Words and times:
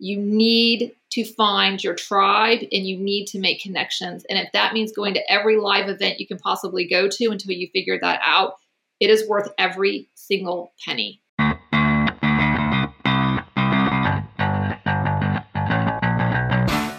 you 0.00 0.18
need 0.18 0.92
to 1.10 1.24
find 1.24 1.84
your 1.84 1.94
tribe 1.94 2.60
and 2.72 2.86
you 2.86 2.96
need 2.96 3.26
to 3.26 3.38
make 3.38 3.60
connections. 3.60 4.24
And 4.30 4.38
if 4.38 4.50
that 4.52 4.72
means 4.72 4.92
going 4.92 5.14
to 5.14 5.32
every 5.32 5.58
live 5.58 5.88
event 5.88 6.18
you 6.18 6.26
can 6.26 6.38
possibly 6.38 6.88
go 6.88 7.06
to 7.08 7.26
until 7.26 7.52
you 7.52 7.68
figure 7.72 7.98
that 8.00 8.20
out, 8.24 8.54
it 8.98 9.10
is 9.10 9.28
worth 9.28 9.50
every 9.58 10.08
single 10.14 10.72
penny. 10.84 11.20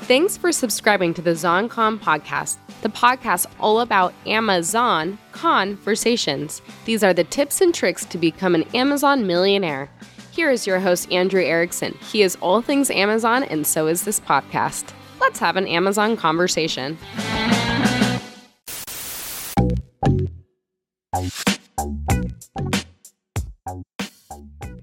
Thanks 0.03 0.35
for 0.35 0.51
subscribing 0.51 1.13
to 1.15 1.21
the 1.21 1.31
ZonCon 1.31 1.97
podcast, 1.97 2.57
the 2.81 2.89
podcast 2.89 3.47
all 3.61 3.79
about 3.79 4.13
Amazon 4.27 5.17
conversations. 5.31 6.61
These 6.85 7.01
are 7.01 7.13
the 7.13 7.23
tips 7.23 7.61
and 7.61 7.73
tricks 7.73 8.05
to 8.05 8.17
become 8.17 8.53
an 8.53 8.63
Amazon 8.75 9.25
millionaire. 9.25 9.89
Here 10.31 10.49
is 10.49 10.65
your 10.65 10.79
host, 10.79 11.11
Andrew 11.11 11.43
Erickson. 11.43 11.97
He 12.09 12.21
is 12.21 12.37
all 12.39 12.61
things 12.61 12.89
Amazon, 12.89 13.43
and 13.43 13.67
so 13.67 13.87
is 13.87 14.05
this 14.05 14.17
podcast. 14.17 14.93
Let's 15.19 15.39
have 15.39 15.57
an 15.57 15.67
Amazon 15.67 16.15
conversation. 16.15 16.97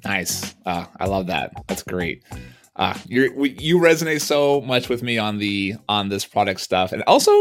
Nice. 0.05 0.55
Uh, 0.67 0.85
I 1.01 1.07
love 1.07 1.29
that. 1.29 1.53
That's 1.67 1.83
great. 1.83 2.25
Uh, 2.77 2.97
you 3.07 3.79
resonate 3.79 4.21
so 4.21 4.61
much 4.61 4.91
with 4.91 5.03
me 5.03 5.17
on 5.17 5.39
the 5.39 5.77
on 5.89 6.11
this 6.11 6.27
product 6.27 6.61
stuff, 6.61 6.93
and 6.93 7.03
also 7.07 7.33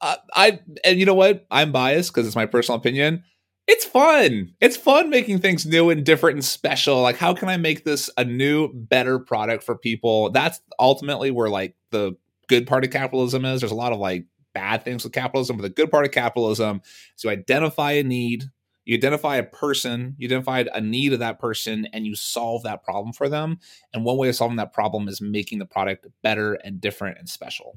uh, 0.00 0.16
I 0.32 0.60
and 0.84 1.00
you 1.00 1.06
know 1.06 1.14
what? 1.14 1.44
I'm 1.50 1.72
biased 1.72 2.14
because 2.14 2.26
it's 2.26 2.36
my 2.36 2.46
personal 2.46 2.78
opinion 2.78 3.24
it's 3.68 3.84
fun. 3.84 4.54
It's 4.60 4.78
fun 4.78 5.10
making 5.10 5.40
things 5.40 5.66
new 5.66 5.90
and 5.90 6.02
different 6.02 6.36
and 6.36 6.44
special. 6.44 7.02
Like, 7.02 7.18
how 7.18 7.34
can 7.34 7.50
I 7.50 7.58
make 7.58 7.84
this 7.84 8.08
a 8.16 8.24
new, 8.24 8.72
better 8.72 9.18
product 9.18 9.62
for 9.62 9.76
people? 9.76 10.30
That's 10.30 10.60
ultimately 10.78 11.30
where 11.30 11.50
like 11.50 11.76
the 11.90 12.16
good 12.48 12.66
part 12.66 12.84
of 12.84 12.90
capitalism 12.90 13.44
is. 13.44 13.60
There's 13.60 13.70
a 13.70 13.76
lot 13.76 13.92
of 13.92 13.98
like 13.98 14.24
bad 14.54 14.84
things 14.84 15.04
with 15.04 15.12
capitalism, 15.12 15.58
but 15.58 15.62
the 15.64 15.68
good 15.68 15.90
part 15.90 16.06
of 16.06 16.12
capitalism 16.12 16.80
is 17.14 17.24
you 17.24 17.28
identify 17.28 17.92
a 17.92 18.02
need, 18.02 18.44
you 18.86 18.96
identify 18.96 19.36
a 19.36 19.42
person, 19.42 20.14
you 20.16 20.28
identify 20.28 20.64
a 20.72 20.80
need 20.80 21.12
of 21.12 21.18
that 21.18 21.38
person, 21.38 21.86
and 21.92 22.06
you 22.06 22.14
solve 22.14 22.62
that 22.62 22.82
problem 22.82 23.12
for 23.12 23.28
them. 23.28 23.58
And 23.92 24.02
one 24.02 24.16
way 24.16 24.30
of 24.30 24.34
solving 24.34 24.56
that 24.56 24.72
problem 24.72 25.08
is 25.08 25.20
making 25.20 25.58
the 25.58 25.66
product 25.66 26.06
better 26.22 26.54
and 26.54 26.80
different 26.80 27.18
and 27.18 27.28
special. 27.28 27.76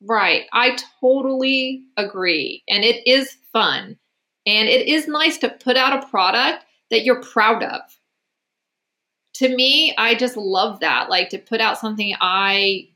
Right. 0.00 0.44
I 0.52 0.76
totally 1.00 1.86
agree. 1.96 2.62
And 2.68 2.84
it 2.84 3.04
is 3.04 3.36
fun. 3.52 3.96
And 4.46 4.68
it 4.68 4.88
is 4.88 5.06
nice 5.06 5.38
to 5.38 5.48
put 5.48 5.76
out 5.76 6.02
a 6.02 6.06
product 6.08 6.64
that 6.90 7.04
you're 7.04 7.22
proud 7.22 7.62
of. 7.62 7.80
To 9.34 9.54
me, 9.54 9.94
I 9.96 10.14
just 10.14 10.36
love 10.36 10.80
that. 10.80 11.08
Like 11.08 11.30
to 11.30 11.38
put 11.38 11.60
out 11.60 11.78
something 11.78 12.14
I 12.20 12.88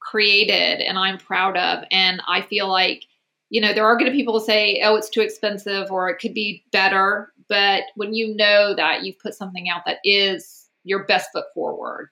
created 0.00 0.80
and 0.80 0.98
I'm 0.98 1.18
proud 1.18 1.56
of. 1.56 1.84
And 1.90 2.20
I 2.28 2.42
feel 2.42 2.68
like, 2.68 3.04
you 3.50 3.60
know, 3.60 3.72
there 3.72 3.86
are 3.86 3.96
going 3.96 4.10
to 4.10 4.16
people 4.16 4.38
say, 4.40 4.80
oh, 4.84 4.96
it's 4.96 5.08
too 5.08 5.20
expensive 5.20 5.90
or 5.90 6.08
it 6.08 6.18
could 6.18 6.34
be 6.34 6.64
better. 6.72 7.32
But 7.48 7.84
when 7.96 8.12
you 8.12 8.34
know 8.34 8.74
that 8.74 9.04
you've 9.04 9.18
put 9.18 9.34
something 9.34 9.68
out 9.68 9.82
that 9.86 9.98
is 10.04 10.68
your 10.84 11.04
best 11.04 11.30
foot 11.32 11.46
forward, 11.54 12.10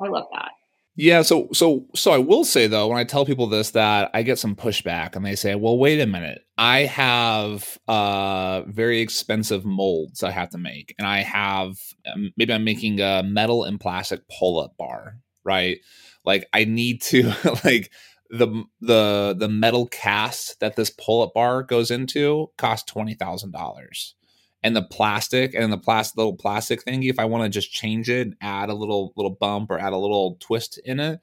I 0.00 0.08
love 0.08 0.26
that. 0.32 0.52
Yeah, 1.00 1.22
so 1.22 1.48
so 1.52 1.86
so 1.94 2.10
I 2.10 2.18
will 2.18 2.44
say 2.44 2.66
though, 2.66 2.88
when 2.88 2.98
I 2.98 3.04
tell 3.04 3.24
people 3.24 3.46
this, 3.46 3.70
that 3.70 4.10
I 4.14 4.22
get 4.24 4.36
some 4.38 4.56
pushback, 4.56 5.14
and 5.14 5.24
they 5.24 5.36
say, 5.36 5.54
"Well, 5.54 5.78
wait 5.78 6.00
a 6.00 6.06
minute, 6.06 6.40
I 6.58 6.80
have 6.80 7.78
uh 7.86 8.62
very 8.66 9.00
expensive 9.00 9.64
molds 9.64 10.24
I 10.24 10.32
have 10.32 10.50
to 10.50 10.58
make, 10.58 10.94
and 10.98 11.06
I 11.06 11.18
have 11.22 11.76
um, 12.12 12.32
maybe 12.36 12.52
I'm 12.52 12.64
making 12.64 13.00
a 13.00 13.22
metal 13.22 13.62
and 13.62 13.78
plastic 13.78 14.22
pull-up 14.28 14.76
bar, 14.76 15.18
right? 15.44 15.78
Like 16.24 16.48
I 16.52 16.64
need 16.64 17.00
to 17.02 17.32
like 17.64 17.92
the 18.30 18.64
the 18.80 19.36
the 19.38 19.48
metal 19.48 19.86
cast 19.86 20.58
that 20.60 20.74
this 20.74 20.90
pull-up 20.90 21.32
bar 21.32 21.62
goes 21.62 21.92
into 21.92 22.50
costs 22.58 22.90
twenty 22.90 23.14
thousand 23.14 23.52
dollars." 23.52 24.16
And 24.62 24.74
the 24.74 24.82
plastic 24.82 25.54
and 25.54 25.72
the 25.72 25.78
plastic 25.78 26.16
little 26.16 26.36
plastic 26.36 26.84
thingy 26.84 27.10
if 27.10 27.18
i 27.18 27.24
want 27.24 27.44
to 27.44 27.48
just 27.48 27.72
change 27.72 28.10
it 28.10 28.28
add 28.40 28.68
a 28.68 28.74
little 28.74 29.12
little 29.16 29.36
bump 29.38 29.70
or 29.70 29.78
add 29.78 29.92
a 29.92 29.98
little 29.98 30.36
twist 30.40 30.78
in 30.84 31.00
it 31.00 31.20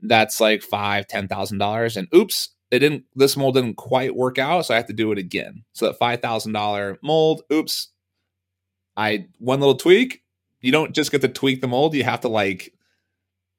that's 0.00 0.40
like 0.40 0.62
five 0.62 1.06
ten 1.06 1.28
thousand 1.28 1.58
dollars. 1.58 1.96
And 1.96 2.08
oops 2.14 2.50
it 2.70 2.80
didn't 2.80 3.04
this 3.14 3.36
mold 3.36 3.54
didn't 3.54 3.76
quite 3.76 4.14
work 4.14 4.38
out 4.38 4.66
so 4.66 4.74
i 4.74 4.76
have 4.76 4.86
to 4.86 4.92
do 4.92 5.10
it 5.12 5.18
again. 5.18 5.64
So 5.72 5.86
that 5.86 5.98
five 5.98 6.20
thousand 6.20 6.52
dollar 6.52 6.98
mold 7.02 7.42
oops. 7.52 7.88
I 8.96 9.26
one 9.38 9.60
little 9.60 9.76
tweak 9.76 10.22
you 10.60 10.72
don't 10.72 10.94
just 10.94 11.12
get 11.12 11.20
to 11.20 11.28
tweak 11.28 11.60
the 11.60 11.68
mold 11.68 11.94
you 11.94 12.04
have 12.04 12.20
to 12.20 12.28
like 12.28 12.72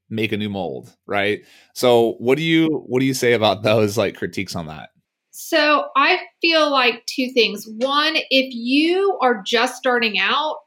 make 0.10 0.32
a 0.32 0.38
new 0.38 0.50
mold 0.50 0.96
right? 1.06 1.44
So 1.74 2.14
what 2.20 2.38
do 2.38 2.44
you 2.44 2.84
what 2.88 3.00
do 3.00 3.06
you 3.06 3.14
say 3.14 3.34
about 3.34 3.64
those 3.64 3.98
like 3.98 4.16
critiques 4.16 4.56
on 4.56 4.68
that 4.68 4.90
so 5.42 5.86
I 5.96 6.20
feel 6.42 6.70
like 6.70 7.06
two 7.06 7.32
things. 7.32 7.66
One, 7.66 8.18
if 8.30 8.54
you 8.54 9.18
are 9.22 9.42
just 9.42 9.78
starting 9.78 10.20
out 10.20 10.58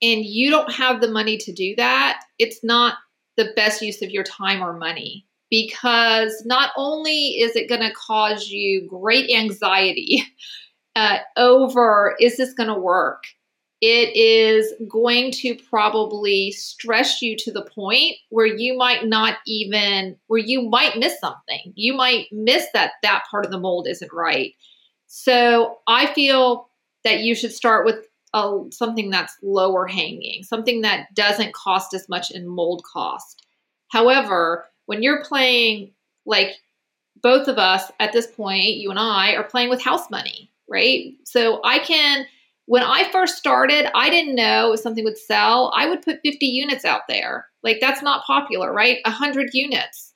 and 0.00 0.24
you 0.24 0.50
don't 0.50 0.72
have 0.72 1.00
the 1.00 1.10
money 1.10 1.36
to 1.38 1.52
do 1.52 1.74
that, 1.76 2.22
it's 2.38 2.62
not 2.62 2.98
the 3.36 3.52
best 3.56 3.82
use 3.82 4.02
of 4.02 4.10
your 4.10 4.22
time 4.22 4.62
or 4.62 4.78
money 4.78 5.26
because 5.50 6.44
not 6.46 6.70
only 6.76 7.40
is 7.40 7.56
it 7.56 7.68
going 7.68 7.80
to 7.80 7.92
cause 7.92 8.46
you 8.46 8.86
great 8.88 9.28
anxiety 9.30 10.22
uh, 10.94 11.18
over 11.36 12.14
is 12.20 12.36
this 12.36 12.54
going 12.54 12.68
to 12.68 12.78
work 12.78 13.24
it 13.80 14.14
is 14.14 14.74
going 14.88 15.30
to 15.30 15.54
probably 15.54 16.52
stress 16.52 17.22
you 17.22 17.34
to 17.38 17.50
the 17.50 17.64
point 17.64 18.16
where 18.28 18.46
you 18.46 18.76
might 18.76 19.06
not 19.06 19.38
even 19.46 20.16
where 20.26 20.38
you 20.38 20.68
might 20.68 20.98
miss 20.98 21.18
something. 21.18 21.72
You 21.76 21.94
might 21.94 22.26
miss 22.30 22.66
that 22.74 22.92
that 23.02 23.24
part 23.30 23.46
of 23.46 23.50
the 23.50 23.58
mold 23.58 23.86
isn't 23.88 24.12
right. 24.12 24.54
So 25.06 25.78
i 25.88 26.06
feel 26.14 26.68
that 27.02 27.20
you 27.20 27.34
should 27.34 27.52
start 27.52 27.84
with 27.86 28.06
a, 28.32 28.60
something 28.70 29.10
that's 29.10 29.36
lower 29.42 29.86
hanging 29.86 30.44
something 30.44 30.82
that 30.82 31.12
doesn't 31.14 31.52
cost 31.52 31.94
as 31.94 32.08
much 32.08 32.30
in 32.30 32.46
mold 32.46 32.84
cost. 32.84 33.44
However 33.88 34.66
when 34.86 35.02
you're 35.02 35.24
playing 35.24 35.92
like 36.26 36.56
both 37.22 37.48
of 37.48 37.58
us 37.58 37.90
at 37.98 38.12
this 38.12 38.26
point 38.28 38.76
you 38.76 38.90
and 38.90 38.98
i 38.98 39.32
are 39.32 39.42
playing 39.42 39.70
with 39.70 39.82
house 39.82 40.08
money 40.10 40.52
right? 40.68 41.14
So 41.24 41.60
i 41.64 41.80
can 41.80 42.26
when 42.70 42.84
I 42.84 43.10
first 43.10 43.36
started, 43.36 43.90
I 43.96 44.10
didn't 44.10 44.36
know 44.36 44.72
if 44.72 44.78
something 44.78 45.02
would 45.02 45.18
sell. 45.18 45.72
I 45.74 45.88
would 45.88 46.02
put 46.02 46.20
50 46.22 46.46
units 46.46 46.84
out 46.84 47.00
there. 47.08 47.46
Like 47.64 47.78
that's 47.80 48.00
not 48.00 48.24
popular, 48.24 48.72
right? 48.72 48.98
100 49.04 49.50
units. 49.52 50.12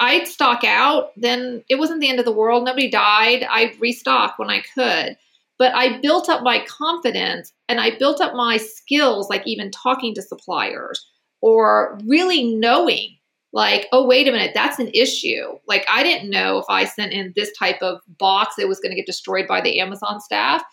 I'd 0.00 0.26
stock 0.26 0.64
out, 0.64 1.10
then 1.18 1.62
it 1.68 1.74
wasn't 1.74 2.00
the 2.00 2.08
end 2.08 2.18
of 2.18 2.24
the 2.24 2.32
world. 2.32 2.64
Nobody 2.64 2.90
died. 2.90 3.46
I'd 3.50 3.78
restock 3.78 4.38
when 4.38 4.48
I 4.48 4.62
could. 4.74 5.18
But 5.58 5.74
I 5.74 5.98
built 5.98 6.30
up 6.30 6.42
my 6.42 6.64
confidence 6.64 7.52
and 7.68 7.78
I 7.78 7.98
built 7.98 8.22
up 8.22 8.32
my 8.32 8.56
skills, 8.56 9.28
like 9.28 9.46
even 9.46 9.70
talking 9.70 10.14
to 10.14 10.22
suppliers 10.22 11.06
or 11.42 12.00
really 12.06 12.54
knowing, 12.54 13.18
like, 13.52 13.86
oh, 13.92 14.06
wait 14.06 14.26
a 14.26 14.32
minute, 14.32 14.52
that's 14.54 14.78
an 14.78 14.90
issue. 14.94 15.58
Like, 15.66 15.84
I 15.90 16.02
didn't 16.04 16.30
know 16.30 16.56
if 16.56 16.64
I 16.70 16.86
sent 16.86 17.12
in 17.12 17.34
this 17.36 17.52
type 17.58 17.82
of 17.82 18.00
box, 18.18 18.54
it 18.58 18.66
was 18.66 18.80
going 18.80 18.92
to 18.92 18.96
get 18.96 19.04
destroyed 19.04 19.46
by 19.46 19.60
the 19.60 19.78
Amazon 19.78 20.22
staff 20.22 20.64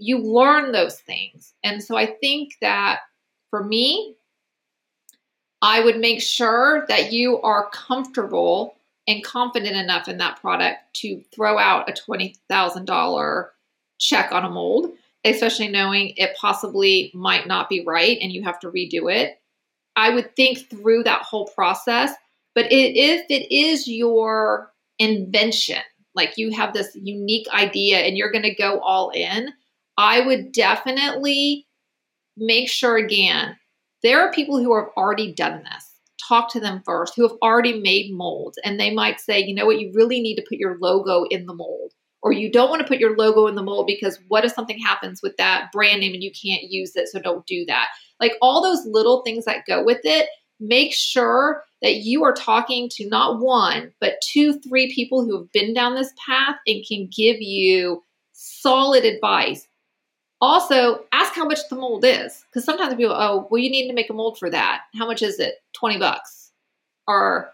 you 0.00 0.18
learn 0.18 0.72
those 0.72 0.98
things. 1.00 1.54
And 1.62 1.82
so 1.82 1.96
I 1.96 2.06
think 2.06 2.54
that 2.60 3.00
for 3.50 3.62
me, 3.62 4.16
I 5.62 5.84
would 5.84 5.98
make 5.98 6.22
sure 6.22 6.86
that 6.88 7.12
you 7.12 7.40
are 7.42 7.68
comfortable 7.70 8.76
and 9.06 9.24
confident 9.24 9.76
enough 9.76 10.08
in 10.08 10.18
that 10.18 10.40
product 10.40 10.78
to 10.94 11.22
throw 11.34 11.58
out 11.58 11.88
a 11.88 11.92
$20,000 11.92 13.48
check 13.98 14.32
on 14.32 14.44
a 14.44 14.50
mold, 14.50 14.92
especially 15.24 15.68
knowing 15.68 16.14
it 16.16 16.36
possibly 16.36 17.10
might 17.12 17.46
not 17.46 17.68
be 17.68 17.84
right 17.84 18.18
and 18.22 18.32
you 18.32 18.42
have 18.42 18.58
to 18.60 18.70
redo 18.70 19.12
it. 19.12 19.40
I 19.96 20.10
would 20.10 20.34
think 20.36 20.70
through 20.70 21.02
that 21.04 21.22
whole 21.22 21.46
process. 21.48 22.12
But 22.54 22.66
if 22.70 23.26
it 23.28 23.54
is 23.54 23.86
your 23.86 24.72
invention, 24.98 25.82
like 26.14 26.38
you 26.38 26.50
have 26.52 26.72
this 26.72 26.94
unique 26.94 27.48
idea 27.52 27.98
and 27.98 28.16
you're 28.16 28.32
going 28.32 28.42
to 28.42 28.54
go 28.54 28.80
all 28.80 29.10
in, 29.10 29.52
I 30.00 30.22
would 30.22 30.52
definitely 30.52 31.66
make 32.34 32.70
sure 32.70 32.96
again, 32.96 33.58
there 34.02 34.18
are 34.26 34.32
people 34.32 34.58
who 34.58 34.74
have 34.74 34.88
already 34.96 35.34
done 35.34 35.62
this. 35.62 35.90
Talk 36.26 36.50
to 36.52 36.60
them 36.60 36.80
first, 36.86 37.12
who 37.14 37.28
have 37.28 37.36
already 37.42 37.78
made 37.78 38.14
molds, 38.14 38.58
and 38.64 38.80
they 38.80 38.94
might 38.94 39.20
say, 39.20 39.40
you 39.40 39.54
know 39.54 39.66
what, 39.66 39.78
you 39.78 39.92
really 39.94 40.22
need 40.22 40.36
to 40.36 40.46
put 40.48 40.56
your 40.56 40.78
logo 40.80 41.24
in 41.24 41.44
the 41.44 41.52
mold. 41.52 41.92
Or 42.22 42.32
you 42.32 42.50
don't 42.50 42.70
want 42.70 42.80
to 42.80 42.88
put 42.88 42.98
your 42.98 43.14
logo 43.14 43.46
in 43.46 43.56
the 43.56 43.62
mold 43.62 43.86
because 43.86 44.18
what 44.28 44.44
if 44.44 44.52
something 44.52 44.78
happens 44.78 45.20
with 45.22 45.36
that 45.36 45.68
brand 45.70 46.00
name 46.00 46.14
and 46.14 46.22
you 46.22 46.30
can't 46.30 46.70
use 46.70 46.96
it? 46.96 47.08
So 47.08 47.20
don't 47.20 47.46
do 47.46 47.66
that. 47.66 47.88
Like 48.20 48.32
all 48.40 48.62
those 48.62 48.86
little 48.86 49.20
things 49.20 49.44
that 49.44 49.66
go 49.66 49.84
with 49.84 50.00
it, 50.04 50.28
make 50.60 50.94
sure 50.94 51.62
that 51.82 51.96
you 51.96 52.24
are 52.24 52.32
talking 52.32 52.88
to 52.92 53.08
not 53.08 53.40
one, 53.40 53.92
but 54.00 54.14
two, 54.32 54.58
three 54.60 54.94
people 54.94 55.24
who 55.24 55.36
have 55.36 55.52
been 55.52 55.74
down 55.74 55.94
this 55.94 56.12
path 56.26 56.56
and 56.66 56.84
can 56.86 57.08
give 57.14 57.36
you 57.40 58.02
solid 58.32 59.04
advice 59.04 59.66
also, 60.40 61.04
ask 61.12 61.34
how 61.34 61.44
much 61.44 61.58
the 61.68 61.76
mold 61.76 62.04
is 62.04 62.44
because 62.46 62.64
sometimes 62.64 62.94
people, 62.94 63.14
oh, 63.14 63.46
well, 63.50 63.60
you 63.60 63.70
need 63.70 63.88
to 63.88 63.94
make 63.94 64.08
a 64.08 64.14
mold 64.14 64.38
for 64.38 64.48
that. 64.50 64.82
How 64.94 65.06
much 65.06 65.22
is 65.22 65.38
it? 65.38 65.56
20 65.74 65.98
bucks. 65.98 66.50
Or 67.06 67.52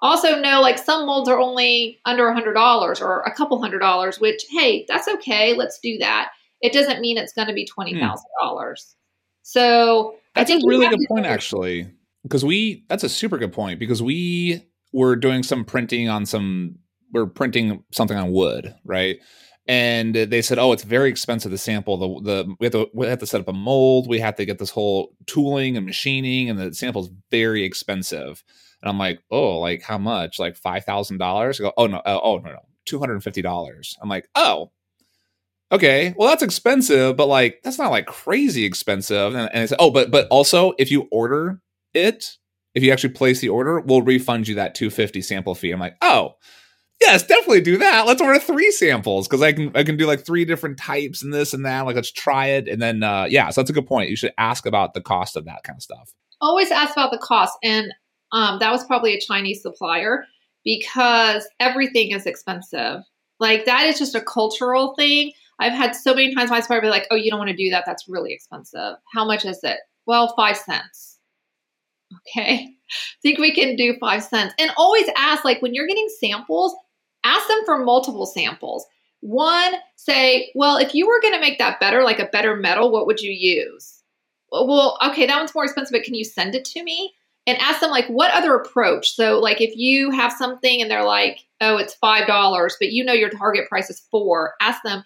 also 0.00 0.40
know 0.40 0.60
like 0.60 0.78
some 0.78 1.06
molds 1.06 1.28
are 1.28 1.38
only 1.38 1.98
under 2.04 2.28
a 2.28 2.34
hundred 2.34 2.54
dollars 2.54 3.00
or 3.00 3.22
a 3.22 3.34
couple 3.34 3.60
hundred 3.60 3.78
dollars, 3.78 4.20
which 4.20 4.44
hey, 4.50 4.84
that's 4.88 5.08
okay. 5.08 5.54
Let's 5.54 5.78
do 5.78 5.98
that. 5.98 6.30
It 6.60 6.72
doesn't 6.72 7.00
mean 7.00 7.18
it's 7.18 7.32
going 7.32 7.48
to 7.48 7.54
be 7.54 7.66
twenty 7.66 7.98
thousand 7.98 8.26
hmm. 8.38 8.46
dollars. 8.46 8.96
So 9.42 10.16
that's 10.34 10.50
a 10.50 10.60
really 10.64 10.88
good 10.88 11.06
point, 11.08 11.26
actually, 11.26 11.88
because 12.22 12.44
we 12.44 12.84
that's 12.88 13.04
a 13.04 13.08
super 13.08 13.38
good 13.38 13.52
point 13.52 13.78
because 13.78 14.02
we 14.02 14.62
were 14.92 15.16
doing 15.16 15.42
some 15.42 15.64
printing 15.64 16.08
on 16.08 16.26
some 16.26 16.76
we're 17.12 17.26
printing 17.26 17.84
something 17.92 18.16
on 18.16 18.32
wood, 18.32 18.74
right? 18.84 19.18
And 19.66 20.14
they 20.14 20.42
said, 20.42 20.58
"Oh, 20.58 20.72
it's 20.72 20.82
very 20.84 21.08
expensive 21.08 21.50
to 21.50 21.58
sample 21.58 21.96
the 21.96 22.32
the 22.44 22.54
we 22.60 22.66
have 22.66 22.72
to 22.72 22.88
we 22.92 23.06
have 23.06 23.18
to 23.20 23.26
set 23.26 23.40
up 23.40 23.48
a 23.48 23.52
mold, 23.52 24.08
we 24.08 24.20
have 24.20 24.36
to 24.36 24.44
get 24.44 24.58
this 24.58 24.70
whole 24.70 25.14
tooling 25.26 25.76
and 25.76 25.86
machining, 25.86 26.50
and 26.50 26.58
the 26.58 26.74
sample's 26.74 27.10
very 27.30 27.64
expensive." 27.64 28.42
And 28.82 28.90
I'm 28.90 28.98
like, 28.98 29.20
"Oh, 29.30 29.58
like 29.60 29.82
how 29.82 29.98
much? 29.98 30.38
Like 30.38 30.56
five 30.56 30.84
thousand 30.84 31.18
dollars?" 31.18 31.58
Go, 31.58 31.72
"Oh 31.76 31.86
no, 31.86 31.98
uh, 31.98 32.20
oh 32.22 32.38
no, 32.38 32.50
no, 32.52 32.60
two 32.84 32.98
hundred 32.98 33.14
and 33.14 33.24
fifty 33.24 33.42
dollars." 33.42 33.96
I'm 34.02 34.08
like, 34.08 34.28
"Oh, 34.34 34.70
okay, 35.72 36.14
well 36.16 36.28
that's 36.28 36.42
expensive, 36.42 37.16
but 37.16 37.26
like 37.28 37.60
that's 37.62 37.78
not 37.78 37.90
like 37.90 38.06
crazy 38.06 38.64
expensive." 38.64 39.34
And, 39.34 39.50
and 39.52 39.62
I 39.62 39.66
said, 39.66 39.78
"Oh, 39.80 39.90
but 39.90 40.10
but 40.10 40.28
also 40.30 40.74
if 40.78 40.90
you 40.90 41.08
order 41.10 41.60
it, 41.94 42.36
if 42.74 42.82
you 42.82 42.92
actually 42.92 43.14
place 43.14 43.40
the 43.40 43.48
order, 43.48 43.80
we'll 43.80 44.02
refund 44.02 44.48
you 44.48 44.56
that 44.56 44.74
two 44.74 44.90
fifty 44.90 45.22
sample 45.22 45.54
fee." 45.54 45.70
I'm 45.70 45.80
like, 45.80 45.96
"Oh." 46.02 46.36
Yes, 47.04 47.26
definitely 47.26 47.60
do 47.60 47.78
that. 47.78 48.06
Let's 48.06 48.20
order 48.20 48.38
three 48.38 48.70
samples 48.70 49.28
because 49.28 49.42
I 49.42 49.52
can 49.52 49.70
I 49.74 49.82
can 49.82 49.96
do 49.96 50.06
like 50.06 50.24
three 50.24 50.44
different 50.44 50.78
types 50.78 51.22
and 51.22 51.32
this 51.32 51.54
and 51.54 51.64
that. 51.64 51.86
Like 51.86 51.96
let's 51.96 52.12
try 52.12 52.48
it 52.48 52.68
and 52.68 52.80
then 52.80 53.02
uh, 53.02 53.26
yeah, 53.28 53.50
so 53.50 53.60
that's 53.60 53.70
a 53.70 53.74
good 53.74 53.86
point. 53.86 54.10
You 54.10 54.16
should 54.16 54.32
ask 54.38 54.66
about 54.66 54.94
the 54.94 55.00
cost 55.00 55.36
of 55.36 55.44
that 55.44 55.62
kind 55.64 55.76
of 55.76 55.82
stuff. 55.82 56.12
Always 56.40 56.70
ask 56.70 56.92
about 56.92 57.10
the 57.10 57.18
cost, 57.18 57.56
and 57.62 57.92
um, 58.32 58.58
that 58.58 58.70
was 58.70 58.84
probably 58.84 59.14
a 59.14 59.20
Chinese 59.20 59.62
supplier 59.62 60.24
because 60.64 61.48
everything 61.60 62.10
is 62.10 62.26
expensive. 62.26 63.00
Like 63.40 63.64
that 63.66 63.86
is 63.86 63.98
just 63.98 64.14
a 64.14 64.20
cultural 64.20 64.94
thing. 64.96 65.32
I've 65.60 65.72
had 65.72 65.94
so 65.94 66.14
many 66.14 66.34
times 66.34 66.50
my 66.50 66.60
supplier 66.60 66.80
be 66.80 66.88
like, 66.88 67.06
"Oh, 67.10 67.16
you 67.16 67.30
don't 67.30 67.38
want 67.38 67.50
to 67.50 67.56
do 67.56 67.70
that. 67.70 67.84
That's 67.86 68.08
really 68.08 68.32
expensive. 68.32 68.96
How 69.12 69.24
much 69.24 69.44
is 69.44 69.60
it?" 69.62 69.78
Well, 70.06 70.34
five 70.36 70.56
cents. 70.56 71.18
Okay. 72.28 72.68
Think 73.22 73.38
we 73.38 73.52
can 73.52 73.76
do 73.76 73.96
five 74.00 74.22
cents. 74.22 74.54
And 74.58 74.70
always 74.76 75.08
ask, 75.16 75.44
like, 75.44 75.62
when 75.62 75.74
you're 75.74 75.86
getting 75.86 76.08
samples, 76.20 76.74
ask 77.24 77.48
them 77.48 77.64
for 77.64 77.78
multiple 77.78 78.26
samples. 78.26 78.86
One, 79.20 79.74
say, 79.96 80.52
well, 80.54 80.76
if 80.76 80.94
you 80.94 81.06
were 81.06 81.20
going 81.20 81.34
to 81.34 81.40
make 81.40 81.58
that 81.58 81.80
better, 81.80 82.02
like 82.02 82.18
a 82.18 82.26
better 82.26 82.56
metal, 82.56 82.92
what 82.92 83.06
would 83.06 83.20
you 83.20 83.32
use? 83.32 84.02
Well, 84.52 84.98
okay, 85.02 85.26
that 85.26 85.38
one's 85.38 85.54
more 85.54 85.64
expensive, 85.64 85.92
but 85.92 86.04
can 86.04 86.14
you 86.14 86.24
send 86.24 86.54
it 86.54 86.64
to 86.66 86.84
me? 86.84 87.14
And 87.46 87.58
ask 87.58 87.80
them, 87.80 87.90
like, 87.90 88.06
what 88.06 88.32
other 88.32 88.54
approach? 88.54 89.10
So, 89.10 89.38
like, 89.38 89.60
if 89.60 89.76
you 89.76 90.10
have 90.10 90.32
something 90.32 90.80
and 90.80 90.90
they're 90.90 91.04
like, 91.04 91.40
oh, 91.60 91.76
it's 91.76 91.96
$5, 92.02 92.72
but 92.78 92.92
you 92.92 93.04
know 93.04 93.12
your 93.12 93.28
target 93.28 93.68
price 93.68 93.90
is 93.90 94.00
four, 94.10 94.54
ask 94.60 94.82
them, 94.82 95.04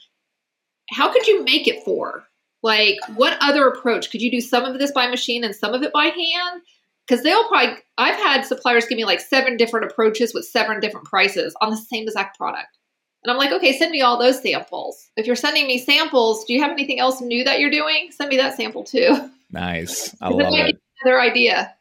how 0.90 1.12
could 1.12 1.26
you 1.26 1.42
make 1.44 1.66
it 1.66 1.84
four? 1.84 2.24
Like, 2.62 2.96
what 3.14 3.38
other 3.40 3.66
approach? 3.68 4.10
Could 4.10 4.22
you 4.22 4.30
do 4.30 4.40
some 4.40 4.64
of 4.64 4.78
this 4.78 4.92
by 4.92 5.08
machine 5.08 5.44
and 5.44 5.54
some 5.54 5.74
of 5.74 5.82
it 5.82 5.92
by 5.92 6.06
hand? 6.06 6.62
Because 7.08 7.22
they'll 7.22 7.48
probably 7.48 7.76
i've 7.96 8.16
had 8.16 8.44
suppliers 8.44 8.86
give 8.86 8.96
me 8.96 9.04
like 9.04 9.20
seven 9.20 9.56
different 9.56 9.90
approaches 9.90 10.34
with 10.34 10.44
seven 10.44 10.80
different 10.80 11.06
prices 11.06 11.54
on 11.60 11.70
the 11.70 11.76
same 11.76 12.04
exact 12.04 12.36
product. 12.38 12.76
And 13.24 13.30
i'm 13.32 13.38
like 13.38 13.52
okay 13.52 13.76
send 13.76 13.90
me 13.90 14.02
all 14.02 14.18
those 14.18 14.42
samples. 14.42 15.08
If 15.16 15.26
you're 15.26 15.36
sending 15.36 15.66
me 15.66 15.78
samples 15.78 16.44
do 16.44 16.52
you 16.52 16.62
have 16.62 16.72
anything 16.72 17.00
else 17.00 17.20
new 17.20 17.44
that 17.44 17.60
you're 17.60 17.70
doing? 17.70 18.10
Send 18.10 18.30
me 18.30 18.36
that 18.36 18.56
sample 18.56 18.84
too. 18.84 19.30
Nice. 19.50 20.14
I 20.20 20.28
love 20.28 20.52
it. 20.52 20.78
another 21.02 21.18
idea. 21.18 21.74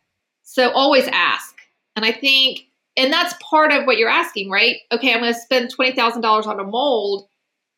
So 0.43 0.71
always 0.71 1.07
ask. 1.07 1.55
And 1.95 2.05
i 2.05 2.11
think 2.11 2.61
and 2.95 3.13
that's 3.13 3.35
part 3.41 3.71
of 3.71 3.85
what 3.85 3.97
you're 3.97 4.09
asking 4.09 4.49
right? 4.49 4.77
Okay 4.91 5.13
i'm 5.13 5.21
going 5.21 5.33
to 5.33 5.39
spend 5.39 5.71
$20000 5.77 6.47
on 6.47 6.59
a 6.59 6.63
mold 6.63 7.27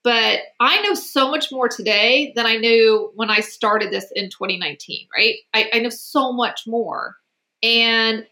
but 0.03 0.39
I 0.59 0.81
know 0.81 0.93
so 0.93 1.29
much 1.29 1.51
more 1.51 1.67
today 1.67 2.31
than 2.35 2.45
I 2.45 2.55
knew 2.55 3.11
when 3.15 3.29
I 3.29 3.41
started 3.41 3.91
this 3.91 4.11
in 4.15 4.29
2019, 4.29 5.07
right? 5.13 5.35
I, 5.53 5.69
I 5.73 5.79
know 5.79 5.89
so 5.89 6.31
much 6.31 6.61
more. 6.65 7.17
And 7.61 8.25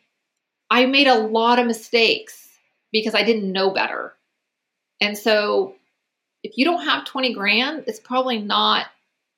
I 0.69 0.85
made 0.85 1.07
a 1.07 1.19
lot 1.19 1.59
of 1.59 1.67
mistakes 1.67 2.47
because 2.91 3.15
I 3.15 3.23
didn't 3.23 3.51
know 3.51 3.71
better. 3.71 4.13
And 5.01 5.17
so 5.17 5.75
if 6.43 6.57
you 6.57 6.65
don't 6.65 6.85
have 6.85 7.05
20 7.05 7.33
grand, 7.33 7.83
it's 7.87 7.99
probably 7.99 8.39
not, 8.39 8.87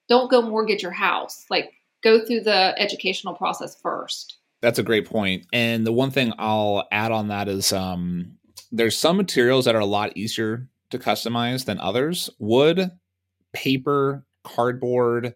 don't 0.07 0.31
go 0.31 0.41
mortgage 0.41 0.83
your 0.83 0.91
house. 0.91 1.45
Like 1.49 1.73
go 2.03 2.25
through 2.25 2.41
the 2.41 2.73
educational 2.77 3.33
process 3.33 3.75
first. 3.75 4.37
That's 4.61 4.79
a 4.79 4.83
great 4.83 5.07
point. 5.07 5.45
And 5.53 5.85
the 5.85 5.93
one 5.93 6.11
thing 6.11 6.33
I'll 6.37 6.87
add 6.91 7.11
on 7.11 7.29
that 7.29 7.47
is 7.47 7.71
um, 7.71 8.37
there's 8.71 8.97
some 8.97 9.17
materials 9.17 9.65
that 9.65 9.75
are 9.75 9.81
a 9.81 9.85
lot 9.85 10.17
easier 10.17 10.67
to 10.89 10.99
customize 10.99 11.65
than 11.65 11.79
others. 11.79 12.29
Wood, 12.39 12.91
paper, 13.53 14.25
cardboard, 14.43 15.35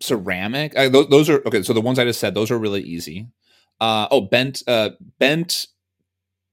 ceramic. 0.00 0.76
Uh, 0.76 0.88
those, 0.88 1.08
those, 1.08 1.30
are 1.30 1.42
okay. 1.46 1.62
So 1.62 1.72
the 1.72 1.80
ones 1.80 1.98
I 1.98 2.04
just 2.04 2.20
said, 2.20 2.34
those 2.34 2.50
are 2.50 2.58
really 2.58 2.82
easy. 2.82 3.28
Uh, 3.80 4.08
oh, 4.10 4.22
bent 4.22 4.62
uh, 4.66 4.90
bent 5.18 5.66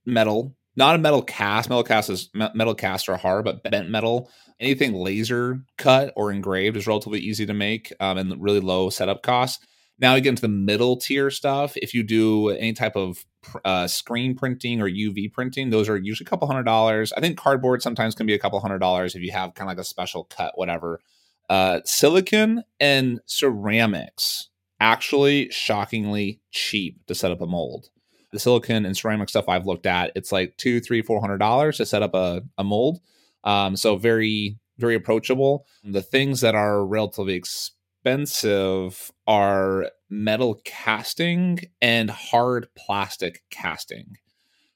metal, 0.06 0.56
not 0.76 0.96
a 0.96 1.00
metal 1.00 1.22
cast. 1.22 1.70
Metal 1.70 1.84
cast 1.84 2.10
is 2.10 2.30
metal 2.34 2.76
cast 2.76 3.10
are 3.10 3.18
hard, 3.18 3.46
but 3.46 3.64
bent 3.64 3.90
metal, 3.90 4.30
anything 4.60 4.94
laser 4.94 5.62
cut 5.78 6.14
or 6.16 6.32
engraved 6.32 6.78
is 6.78 6.88
relatively 6.88 7.20
easy 7.20 7.46
to 7.46 7.54
make 7.54 7.92
um, 8.00 8.18
and 8.18 8.42
really 8.42 8.60
low 8.60 8.90
setup 8.90 9.24
costs. 9.24 9.66
Now 10.00 10.16
you 10.16 10.22
get 10.22 10.30
into 10.30 10.42
the 10.42 10.48
middle 10.48 10.98
tier 10.98 11.30
stuff. 11.30 11.74
If 11.76 11.94
you 11.94 12.02
do 12.04 12.50
any 12.50 12.74
type 12.74 12.96
of 12.96 13.24
uh, 13.64 13.88
screen 13.88 14.36
printing 14.36 14.82
or 14.82 14.90
UV 14.90 15.32
printing, 15.32 15.70
those 15.70 15.88
are 15.90 15.98
usually 15.98 16.26
a 16.26 16.30
couple 16.30 16.48
hundred 16.48 16.64
dollars. 16.64 17.14
I 17.14 17.22
think 17.22 17.38
cardboard 17.38 17.84
sometimes 17.84 18.16
can 18.16 18.26
be 18.26 18.34
a 18.34 18.40
couple 18.40 18.60
hundred 18.60 18.80
dollars 18.80 19.16
if 19.16 19.22
you 19.22 19.32
have 19.32 19.54
kind 19.54 19.70
of 19.70 19.78
like 19.78 19.82
a 19.82 19.88
special 19.88 20.24
cut, 20.24 20.58
whatever. 20.58 21.02
Uh, 21.50 21.82
silicon 21.86 22.64
and 22.80 23.20
ceramics 23.26 24.50
actually 24.82 25.50
shockingly 25.52 26.42
cheap 26.52 27.06
to 27.06 27.16
set 27.16 27.32
up 27.32 27.40
a 27.40 27.48
mold. 27.48 27.90
The 28.32 28.40
silicon 28.40 28.86
and 28.86 28.98
ceramic 28.98 29.30
stuff 29.30 29.48
I've 29.48 29.68
looked 29.68 29.86
at, 29.86 30.12
it's 30.16 30.32
like 30.32 30.58
two, 30.58 30.82
three, 30.82 31.02
four 31.02 31.22
hundred 31.22 31.38
dollars 31.38 31.78
to 31.78 31.86
set 31.86 32.02
up 32.02 32.14
a, 32.14 32.42
a 32.58 32.64
mold. 32.64 33.00
Um, 33.44 33.76
so 33.76 33.96
very, 33.96 34.58
very 34.78 34.96
approachable. 34.96 35.66
The 35.84 36.02
things 36.02 36.42
that 36.42 36.56
are 36.56 36.86
relatively 36.86 37.36
expensive 37.36 39.12
are 39.28 39.92
metal 40.10 40.60
casting 40.66 41.60
and 41.82 42.10
hard 42.10 42.68
plastic 42.76 43.44
casting. 43.50 44.16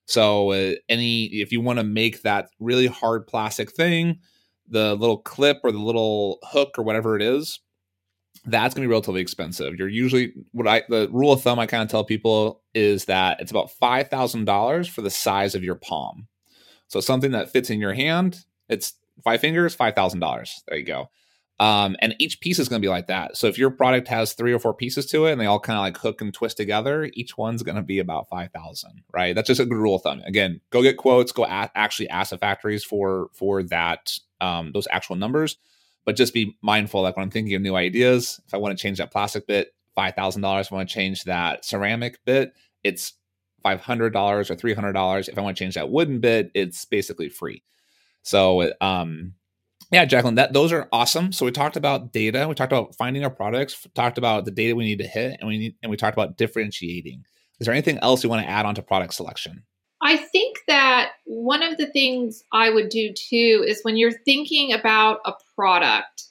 So 0.05 0.51
uh, 0.51 0.73
any 0.87 1.25
if 1.25 1.51
you 1.51 1.62
want 1.62 1.79
to 1.79 1.83
make 1.83 2.21
that 2.21 2.50
really 2.59 2.88
hard 2.88 3.25
plastic 3.25 3.71
thing, 3.71 4.19
the 4.67 4.95
little 4.95 5.17
clip 5.17 5.57
or 5.63 5.71
the 5.71 5.79
little 5.79 6.39
hook 6.43 6.75
or 6.77 6.83
whatever 6.83 7.15
it 7.15 7.21
is, 7.21 7.59
that's 8.46 8.74
going 8.74 8.84
to 8.84 8.88
be 8.88 8.92
relatively 8.92 9.22
expensive. 9.22 9.75
You're 9.75 9.88
usually 9.88 10.34
what 10.51 10.68
I 10.68 10.84
the 10.88 11.10
rule 11.12 11.32
of 11.32 11.42
thumb 11.42 11.60
I 11.60 11.65
kind 11.65 11.84
of 11.84 11.89
tell 11.89 12.04
people 12.04 12.62
is 12.74 13.06
that 13.06 13.39
it's 13.39 13.51
about 13.51 13.72
five 13.72 14.10
thousand 14.10 14.46
dollars 14.46 14.88
for 14.88 15.01
the 15.01 15.10
size 15.10 15.56
of 15.56 15.63
your 15.63 15.75
palm. 15.75 16.27
So 16.88 17.00
something 17.00 17.32
that 17.32 17.51
fits 17.51 17.70
in 17.70 17.80
your 17.80 17.94
hand, 17.94 18.46
it's 18.70 18.94
five 19.24 19.42
fingers, 19.42 19.74
five 19.74 19.96
thousand 19.96 20.20
dollars. 20.20 20.63
There 20.68 20.77
you 20.77 20.86
go. 20.86 21.10
Um, 21.58 21.96
and 22.00 22.15
each 22.20 22.42
piece 22.42 22.60
is 22.60 22.68
going 22.68 22.82
to 22.82 22.86
be 22.86 22.89
like 22.89 23.08
that. 23.08 23.38
So 23.38 23.48
if 23.48 23.58
your 23.58 23.72
product 23.72 24.10
has 24.10 24.34
three 24.34 24.51
or 24.51 24.60
four 24.60 24.74
pieces 24.74 25.06
to 25.08 25.25
it, 25.25 25.32
and 25.32 25.39
they 25.39 25.46
all 25.46 25.60
kind 25.60 25.77
of 25.77 25.84
like 25.84 25.98
hook 25.98 26.20
and 26.20 26.34
twist 26.34 26.58
together, 26.58 27.10
each 27.13 27.38
one's 27.38 27.63
going 27.63 27.77
to 27.77 27.82
be 27.82 28.00
about 28.00 28.27
five 28.30 28.51
thousand. 28.51 29.04
Right? 29.13 29.34
That's 29.34 29.48
just 29.48 29.62
a 29.62 29.65
good 29.65 29.77
rule 29.77 29.96
of 29.96 30.01
thumb. 30.01 30.22
Again, 30.25 30.60
go 30.70 30.82
get 30.82 30.98
quotes. 30.98 31.32
Go 31.32 31.46
at, 31.46 31.72
actually 31.74 32.10
ask 32.10 32.32
the 32.32 32.38
factories 32.38 32.84
for 32.84 33.30
for 33.34 33.63
that 33.63 34.12
um, 34.42 34.72
those 34.74 34.88
actual 34.92 35.15
numbers 35.15 35.58
but 36.05 36.15
just 36.15 36.33
be 36.33 36.57
mindful 36.62 37.01
like 37.01 37.15
when 37.15 37.24
i'm 37.24 37.31
thinking 37.31 37.55
of 37.55 37.62
new 37.62 37.75
ideas 37.75 38.39
if 38.47 38.53
i 38.53 38.57
want 38.57 38.77
to 38.77 38.81
change 38.81 38.97
that 38.97 39.12
plastic 39.12 39.47
bit 39.47 39.74
$5000 39.97 40.62
if 40.62 40.71
i 40.71 40.75
want 40.75 40.89
to 40.89 40.93
change 40.93 41.24
that 41.24 41.65
ceramic 41.65 42.19
bit 42.25 42.53
it's 42.83 43.13
$500 43.65 44.50
or 44.50 44.55
$300 44.55 45.29
if 45.29 45.38
i 45.38 45.41
want 45.41 45.57
to 45.57 45.63
change 45.63 45.75
that 45.75 45.89
wooden 45.89 46.19
bit 46.19 46.51
it's 46.53 46.85
basically 46.85 47.29
free. 47.29 47.63
So 48.21 48.71
um 48.79 49.33
yeah 49.91 50.05
jacqueline 50.05 50.35
that 50.35 50.53
those 50.53 50.71
are 50.71 50.88
awesome. 50.91 51.31
So 51.31 51.45
we 51.45 51.51
talked 51.51 51.75
about 51.75 52.13
data 52.13 52.47
we 52.47 52.55
talked 52.55 52.71
about 52.71 52.95
finding 52.95 53.24
our 53.24 53.29
products 53.29 53.88
talked 53.95 54.17
about 54.17 54.45
the 54.45 54.51
data 54.51 54.75
we 54.75 54.85
need 54.85 55.00
to 55.00 55.07
hit 55.07 55.38
and 55.39 55.47
we 55.47 55.57
need 55.57 55.75
and 55.81 55.89
we 55.89 55.97
talked 55.97 56.15
about 56.15 56.38
differentiating. 56.38 57.24
Is 57.59 57.65
there 57.65 57.74
anything 57.74 57.97
else 58.00 58.24
you 58.24 58.29
want 58.29 58.43
to 58.43 58.50
add 58.50 58.65
on 58.65 58.75
to 58.75 58.81
product 58.81 59.13
selection 59.13 59.63
I 60.05 60.17
think 60.17 60.59
that 60.67 61.13
one 61.24 61.63
of 61.63 61.77
the 61.77 61.88
things 61.88 62.43
I 62.53 62.69
would 62.69 62.89
do 62.89 63.12
too 63.12 63.65
is 63.67 63.79
when 63.81 63.97
you're 63.97 64.12
thinking 64.12 64.71
about 64.71 65.21
a 65.25 65.33
product, 65.55 66.25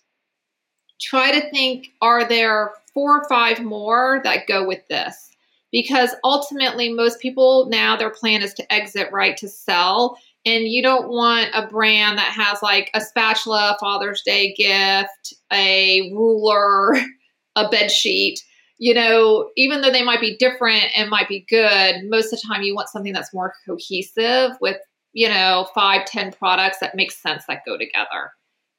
try 1.01 1.33
to 1.33 1.51
think 1.51 1.89
are 2.01 2.25
there 2.25 2.71
four 2.95 3.21
or 3.21 3.29
five 3.29 3.65
more 3.65 4.21
that 4.23 4.47
go 4.47 4.65
with 4.65 4.87
this? 4.87 5.29
Because 5.73 6.15
ultimately, 6.23 6.93
most 6.93 7.19
people 7.19 7.67
now 7.69 7.97
their 7.97 8.11
plan 8.11 8.43
is 8.43 8.55
to 8.55 8.73
exit 8.73 9.11
right 9.11 9.37
to 9.39 9.49
sell. 9.49 10.19
And 10.47 10.69
you 10.69 10.81
don't 10.81 11.09
want 11.09 11.51
a 11.53 11.67
brand 11.67 12.17
that 12.19 12.33
has 12.33 12.63
like 12.63 12.93
a 12.95 13.01
spatula, 13.01 13.77
Father's 13.81 14.23
Day 14.23 14.55
gift, 14.55 15.35
a 15.53 16.13
ruler, 16.13 16.95
a 17.57 17.69
bed 17.69 17.91
sheet. 17.91 18.41
You 18.79 18.95
know, 18.95 19.51
even 19.57 19.81
though 19.81 19.91
they 19.91 20.05
might 20.05 20.21
be 20.21 20.37
different 20.37 20.85
and 20.97 21.11
might 21.11 21.29
be 21.29 21.47
good, 21.49 22.09
most 22.09 22.33
of 22.33 22.41
the 22.41 22.43
time 22.47 22.63
you 22.63 22.75
want 22.75 22.89
something 22.89 23.13
that's 23.13 23.35
more 23.35 23.55
cohesive 23.67 24.53
with, 24.61 24.79
you 25.13 25.29
know, 25.29 25.69
five, 25.75 26.05
ten 26.07 26.33
products 26.33 26.79
that 26.81 26.97
make 26.97 27.13
sense 27.13 27.45
that 27.47 27.63
go 27.67 27.79
together. 27.79 28.33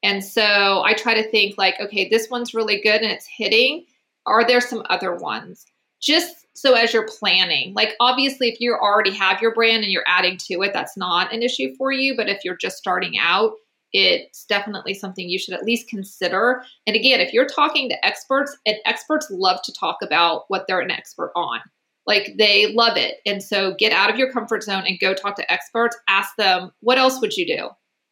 And 0.04 0.24
so 0.24 0.84
I 0.84 0.94
try 0.94 1.14
to 1.14 1.30
think 1.32 1.58
like, 1.58 1.80
okay, 1.80 2.08
this 2.10 2.30
one's 2.30 2.54
really 2.54 2.82
good 2.82 3.02
and 3.02 3.12
it's 3.12 3.28
hitting. 3.28 3.86
Are 4.26 4.46
there 4.46 4.62
some 4.62 4.84
other 4.90 5.16
ones? 5.16 5.66
Just 6.02 6.46
so 6.54 6.74
as 6.74 6.94
you're 6.94 7.08
planning, 7.08 7.74
like 7.74 7.96
obviously, 8.00 8.50
if 8.50 8.60
you 8.60 8.74
already 8.74 9.14
have 9.14 9.42
your 9.42 9.54
brand 9.54 9.84
and 9.84 9.92
you're 9.92 10.04
adding 10.08 10.38
to 10.38 10.62
it, 10.62 10.74
that's 10.74 10.96
not 10.96 11.34
an 11.34 11.42
issue 11.42 11.74
for 11.76 11.92
you. 11.92 12.16
But 12.16 12.30
if 12.30 12.44
you're 12.44 12.58
just 12.58 12.78
starting 12.78 13.18
out, 13.18 13.54
it's 13.98 14.44
definitely 14.44 14.94
something 14.94 15.30
you 15.30 15.40
should 15.40 15.54
at 15.54 15.64
least 15.64 15.88
consider. 15.88 16.62
And 16.86 16.98
again, 16.98 17.22
if 17.22 17.32
you're 17.32 17.48
talking 17.48 17.88
to 17.88 18.06
experts, 18.06 18.58
and 18.66 18.76
experts 18.86 19.28
love 19.32 19.62
to 19.64 19.72
talk 19.72 20.00
about 20.02 20.44
what 20.50 20.66
they're 20.68 20.82
an 20.82 20.92
expert 20.92 21.32
on. 21.34 21.62
Like 22.06 22.36
they 22.38 22.74
love 22.74 22.98
it. 22.98 23.22
And 23.26 23.42
so 23.42 23.74
get 23.76 23.94
out 23.94 24.10
of 24.10 24.18
your 24.18 24.34
comfort 24.34 24.64
zone 24.64 24.84
and 24.86 25.00
go 25.00 25.14
talk 25.14 25.38
to 25.38 25.52
experts. 25.52 25.96
Ask 26.10 26.36
them, 26.36 26.72
what 26.82 26.98
else 26.98 27.22
would 27.22 27.38
you 27.38 27.48
do? 27.48 27.70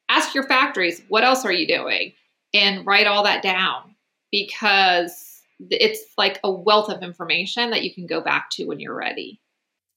Ask 0.07 0.33
your 0.33 0.47
factories, 0.47 1.01
what 1.09 1.25
else 1.25 1.43
are 1.43 1.51
you 1.51 1.67
doing? 1.67 2.13
And 2.53 2.85
write 2.85 3.05
all 3.05 3.23
that 3.23 3.43
down 3.43 3.93
because 4.31 5.41
it's 5.69 5.99
like 6.17 6.39
a 6.45 6.51
wealth 6.51 6.89
of 6.89 7.03
information 7.03 7.71
that 7.71 7.83
you 7.83 7.93
can 7.93 8.07
go 8.07 8.21
back 8.21 8.49
to 8.51 8.65
when 8.65 8.79
you're 8.79 8.95
ready. 8.95 9.41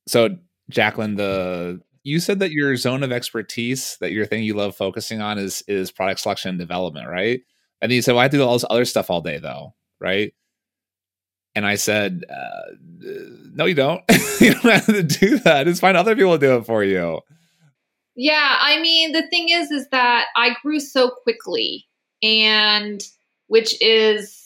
So, 0.08 0.36
Jacqueline, 0.68 1.14
the 1.14 1.80
you 2.06 2.20
said 2.20 2.38
that 2.38 2.52
your 2.52 2.76
zone 2.76 3.02
of 3.02 3.10
expertise, 3.10 3.96
that 4.00 4.12
your 4.12 4.26
thing 4.26 4.44
you 4.44 4.54
love 4.54 4.76
focusing 4.76 5.20
on 5.20 5.38
is 5.38 5.64
is 5.66 5.90
product 5.90 6.20
selection 6.20 6.50
and 6.50 6.58
development, 6.58 7.08
right? 7.08 7.40
And 7.82 7.90
you 7.90 8.00
said, 8.00 8.12
"Well, 8.12 8.22
I 8.22 8.28
do 8.28 8.44
all 8.44 8.52
this 8.52 8.64
other 8.70 8.84
stuff 8.84 9.10
all 9.10 9.20
day, 9.20 9.38
though, 9.38 9.74
right?" 10.00 10.32
And 11.56 11.66
I 11.66 11.74
said, 11.74 12.22
uh, 12.30 12.76
"No, 13.54 13.64
you 13.64 13.74
don't. 13.74 14.04
you 14.40 14.52
don't 14.54 14.72
have 14.72 14.86
to 14.86 15.02
do 15.02 15.38
that. 15.40 15.66
Just 15.66 15.80
find 15.80 15.96
other 15.96 16.14
people 16.14 16.38
to 16.38 16.46
do 16.46 16.56
it 16.58 16.64
for 16.64 16.84
you." 16.84 17.22
Yeah, 18.14 18.56
I 18.60 18.80
mean, 18.80 19.10
the 19.10 19.26
thing 19.28 19.48
is, 19.48 19.72
is 19.72 19.88
that 19.90 20.26
I 20.36 20.54
grew 20.62 20.78
so 20.78 21.10
quickly, 21.10 21.86
and 22.22 23.02
which 23.48 23.76
is 23.82 24.45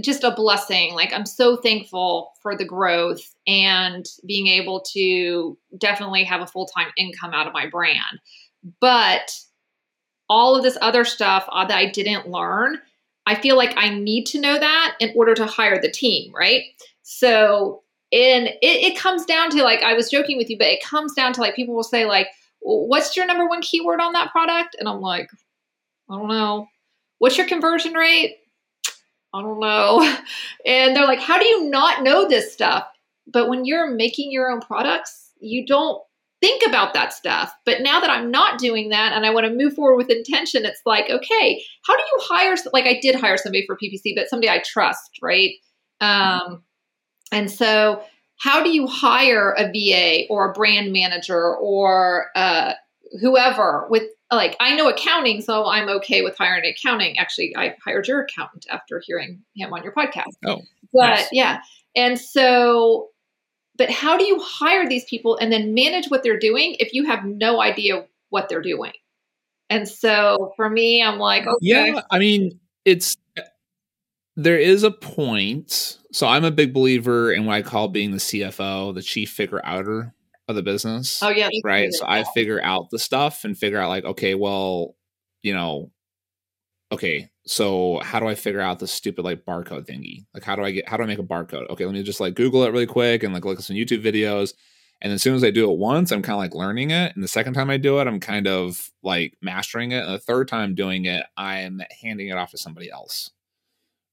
just 0.00 0.24
a 0.24 0.30
blessing. 0.30 0.94
Like 0.94 1.12
I'm 1.12 1.26
so 1.26 1.56
thankful 1.56 2.32
for 2.40 2.56
the 2.56 2.64
growth 2.64 3.34
and 3.46 4.06
being 4.26 4.46
able 4.46 4.80
to 4.92 5.58
definitely 5.78 6.24
have 6.24 6.40
a 6.40 6.46
full 6.46 6.66
time 6.66 6.88
income 6.96 7.32
out 7.32 7.46
of 7.46 7.52
my 7.52 7.66
brand. 7.66 8.20
But 8.80 9.32
all 10.28 10.54
of 10.56 10.62
this 10.62 10.78
other 10.80 11.04
stuff 11.04 11.44
uh, 11.50 11.66
that 11.66 11.76
I 11.76 11.90
didn't 11.90 12.28
learn, 12.28 12.78
I 13.26 13.34
feel 13.34 13.56
like 13.56 13.74
I 13.76 13.90
need 13.90 14.24
to 14.26 14.40
know 14.40 14.58
that 14.58 14.96
in 15.00 15.12
order 15.16 15.34
to 15.34 15.46
hire 15.46 15.80
the 15.80 15.90
team, 15.90 16.32
right? 16.34 16.62
So, 17.02 17.82
and 18.12 18.46
it, 18.48 18.58
it 18.62 18.98
comes 18.98 19.24
down 19.24 19.50
to 19.50 19.62
like, 19.62 19.82
I 19.82 19.94
was 19.94 20.10
joking 20.10 20.38
with 20.38 20.48
you, 20.48 20.58
but 20.58 20.68
it 20.68 20.82
comes 20.82 21.14
down 21.14 21.32
to 21.34 21.40
like, 21.40 21.54
people 21.54 21.74
will 21.74 21.82
say, 21.82 22.04
like, 22.04 22.28
what's 22.60 23.16
your 23.16 23.26
number 23.26 23.46
one 23.46 23.62
keyword 23.62 24.00
on 24.00 24.12
that 24.12 24.30
product? 24.30 24.76
And 24.78 24.88
I'm 24.88 25.00
like, 25.00 25.28
I 26.08 26.16
don't 26.16 26.28
know. 26.28 26.66
What's 27.18 27.36
your 27.36 27.46
conversion 27.46 27.94
rate? 27.94 28.36
I 29.34 29.42
don't 29.42 29.60
know. 29.60 30.16
And 30.66 30.94
they're 30.94 31.06
like, 31.06 31.20
how 31.20 31.38
do 31.38 31.46
you 31.46 31.68
not 31.68 32.04
know 32.04 32.28
this 32.28 32.52
stuff? 32.52 32.86
But 33.26 33.48
when 33.48 33.64
you're 33.64 33.90
making 33.90 34.30
your 34.30 34.50
own 34.50 34.60
products, 34.60 35.32
you 35.40 35.66
don't 35.66 36.00
think 36.40 36.62
about 36.66 36.92
that 36.94 37.12
stuff. 37.12 37.54
But 37.64 37.80
now 37.80 38.00
that 38.00 38.10
I'm 38.10 38.30
not 38.30 38.58
doing 38.58 38.90
that 38.90 39.12
and 39.12 39.24
I 39.24 39.30
want 39.30 39.46
to 39.46 39.54
move 39.54 39.74
forward 39.74 39.96
with 39.96 40.10
intention, 40.10 40.64
it's 40.64 40.82
like, 40.84 41.08
okay, 41.08 41.62
how 41.86 41.96
do 41.96 42.02
you 42.02 42.18
hire? 42.20 42.54
Like 42.72 42.86
I 42.86 42.98
did 43.00 43.14
hire 43.14 43.36
somebody 43.36 43.64
for 43.66 43.76
PPC, 43.76 44.14
but 44.14 44.28
somebody 44.28 44.50
I 44.50 44.62
trust, 44.64 45.18
right? 45.22 45.52
Um, 46.00 46.64
and 47.30 47.50
so, 47.50 48.02
how 48.38 48.62
do 48.62 48.70
you 48.70 48.88
hire 48.88 49.54
a 49.56 49.70
VA 49.70 50.26
or 50.28 50.50
a 50.50 50.52
brand 50.52 50.92
manager 50.92 51.56
or 51.56 52.26
uh, 52.34 52.72
whoever 53.20 53.86
with 53.88 54.02
like 54.36 54.56
I 54.60 54.74
know 54.74 54.88
accounting, 54.88 55.40
so 55.40 55.66
I'm 55.66 55.88
okay 55.88 56.22
with 56.22 56.36
hiring 56.36 56.64
accounting. 56.64 57.18
Actually, 57.18 57.54
I 57.56 57.74
hired 57.84 58.08
your 58.08 58.22
accountant 58.22 58.66
after 58.70 59.02
hearing 59.04 59.42
him 59.54 59.72
on 59.72 59.82
your 59.82 59.92
podcast. 59.92 60.32
Oh, 60.46 60.62
but 60.92 61.08
nice. 61.08 61.28
yeah, 61.32 61.60
and 61.94 62.18
so, 62.18 63.08
but 63.76 63.90
how 63.90 64.16
do 64.16 64.24
you 64.24 64.40
hire 64.40 64.88
these 64.88 65.04
people 65.04 65.36
and 65.36 65.52
then 65.52 65.74
manage 65.74 66.08
what 66.08 66.22
they're 66.22 66.38
doing 66.38 66.76
if 66.78 66.92
you 66.94 67.04
have 67.04 67.24
no 67.24 67.60
idea 67.60 68.06
what 68.30 68.48
they're 68.48 68.62
doing? 68.62 68.92
And 69.70 69.88
so 69.88 70.52
for 70.56 70.68
me, 70.68 71.02
I'm 71.02 71.18
like, 71.18 71.46
okay. 71.46 71.56
yeah, 71.60 72.00
I 72.10 72.18
mean, 72.18 72.58
it's 72.84 73.16
there 74.36 74.58
is 74.58 74.82
a 74.82 74.90
point. 74.90 75.98
So 76.12 76.26
I'm 76.26 76.44
a 76.44 76.50
big 76.50 76.72
believer 76.74 77.32
in 77.32 77.46
what 77.46 77.54
I 77.54 77.62
call 77.62 77.88
being 77.88 78.10
the 78.10 78.18
CFO, 78.18 78.94
the 78.94 79.02
chief 79.02 79.30
figure 79.30 79.60
outer 79.64 80.14
of 80.52 80.56
the 80.56 80.62
business. 80.62 81.22
Oh 81.22 81.30
yeah, 81.30 81.48
right. 81.64 81.92
So 81.92 82.04
I 82.06 82.24
figure 82.34 82.62
out 82.62 82.90
the 82.90 82.98
stuff 82.98 83.44
and 83.44 83.56
figure 83.56 83.78
out 83.78 83.88
like, 83.88 84.04
okay, 84.04 84.34
well, 84.34 84.94
you 85.42 85.54
know, 85.54 85.90
okay, 86.92 87.30
so 87.46 88.00
how 88.02 88.20
do 88.20 88.28
I 88.28 88.34
figure 88.34 88.60
out 88.60 88.78
the 88.78 88.86
stupid 88.86 89.24
like 89.24 89.44
barcode 89.44 89.86
thingy? 89.86 90.26
Like, 90.32 90.44
how 90.44 90.54
do 90.54 90.62
I 90.62 90.70
get? 90.70 90.88
How 90.88 90.96
do 90.96 91.02
I 91.02 91.06
make 91.06 91.18
a 91.18 91.24
barcode? 91.24 91.68
Okay, 91.70 91.84
let 91.84 91.94
me 91.94 92.02
just 92.02 92.20
like 92.20 92.34
Google 92.34 92.64
it 92.64 92.72
really 92.72 92.86
quick 92.86 93.22
and 93.22 93.34
like 93.34 93.44
look 93.44 93.58
at 93.58 93.64
some 93.64 93.76
YouTube 93.76 94.04
videos. 94.04 94.54
And 95.00 95.12
as 95.12 95.20
soon 95.20 95.34
as 95.34 95.42
I 95.42 95.50
do 95.50 95.68
it 95.68 95.78
once, 95.78 96.12
I'm 96.12 96.22
kind 96.22 96.34
of 96.34 96.38
like 96.38 96.54
learning 96.54 96.92
it. 96.92 97.12
And 97.14 97.24
the 97.24 97.28
second 97.28 97.54
time 97.54 97.70
I 97.70 97.76
do 97.76 97.98
it, 97.98 98.06
I'm 98.06 98.20
kind 98.20 98.46
of 98.46 98.90
like 99.02 99.36
mastering 99.42 99.90
it. 99.90 100.04
And 100.04 100.14
the 100.14 100.18
third 100.20 100.46
time 100.46 100.76
doing 100.76 101.06
it, 101.06 101.24
I'm 101.36 101.82
handing 102.00 102.28
it 102.28 102.36
off 102.36 102.52
to 102.52 102.58
somebody 102.58 102.88
else. 102.88 103.30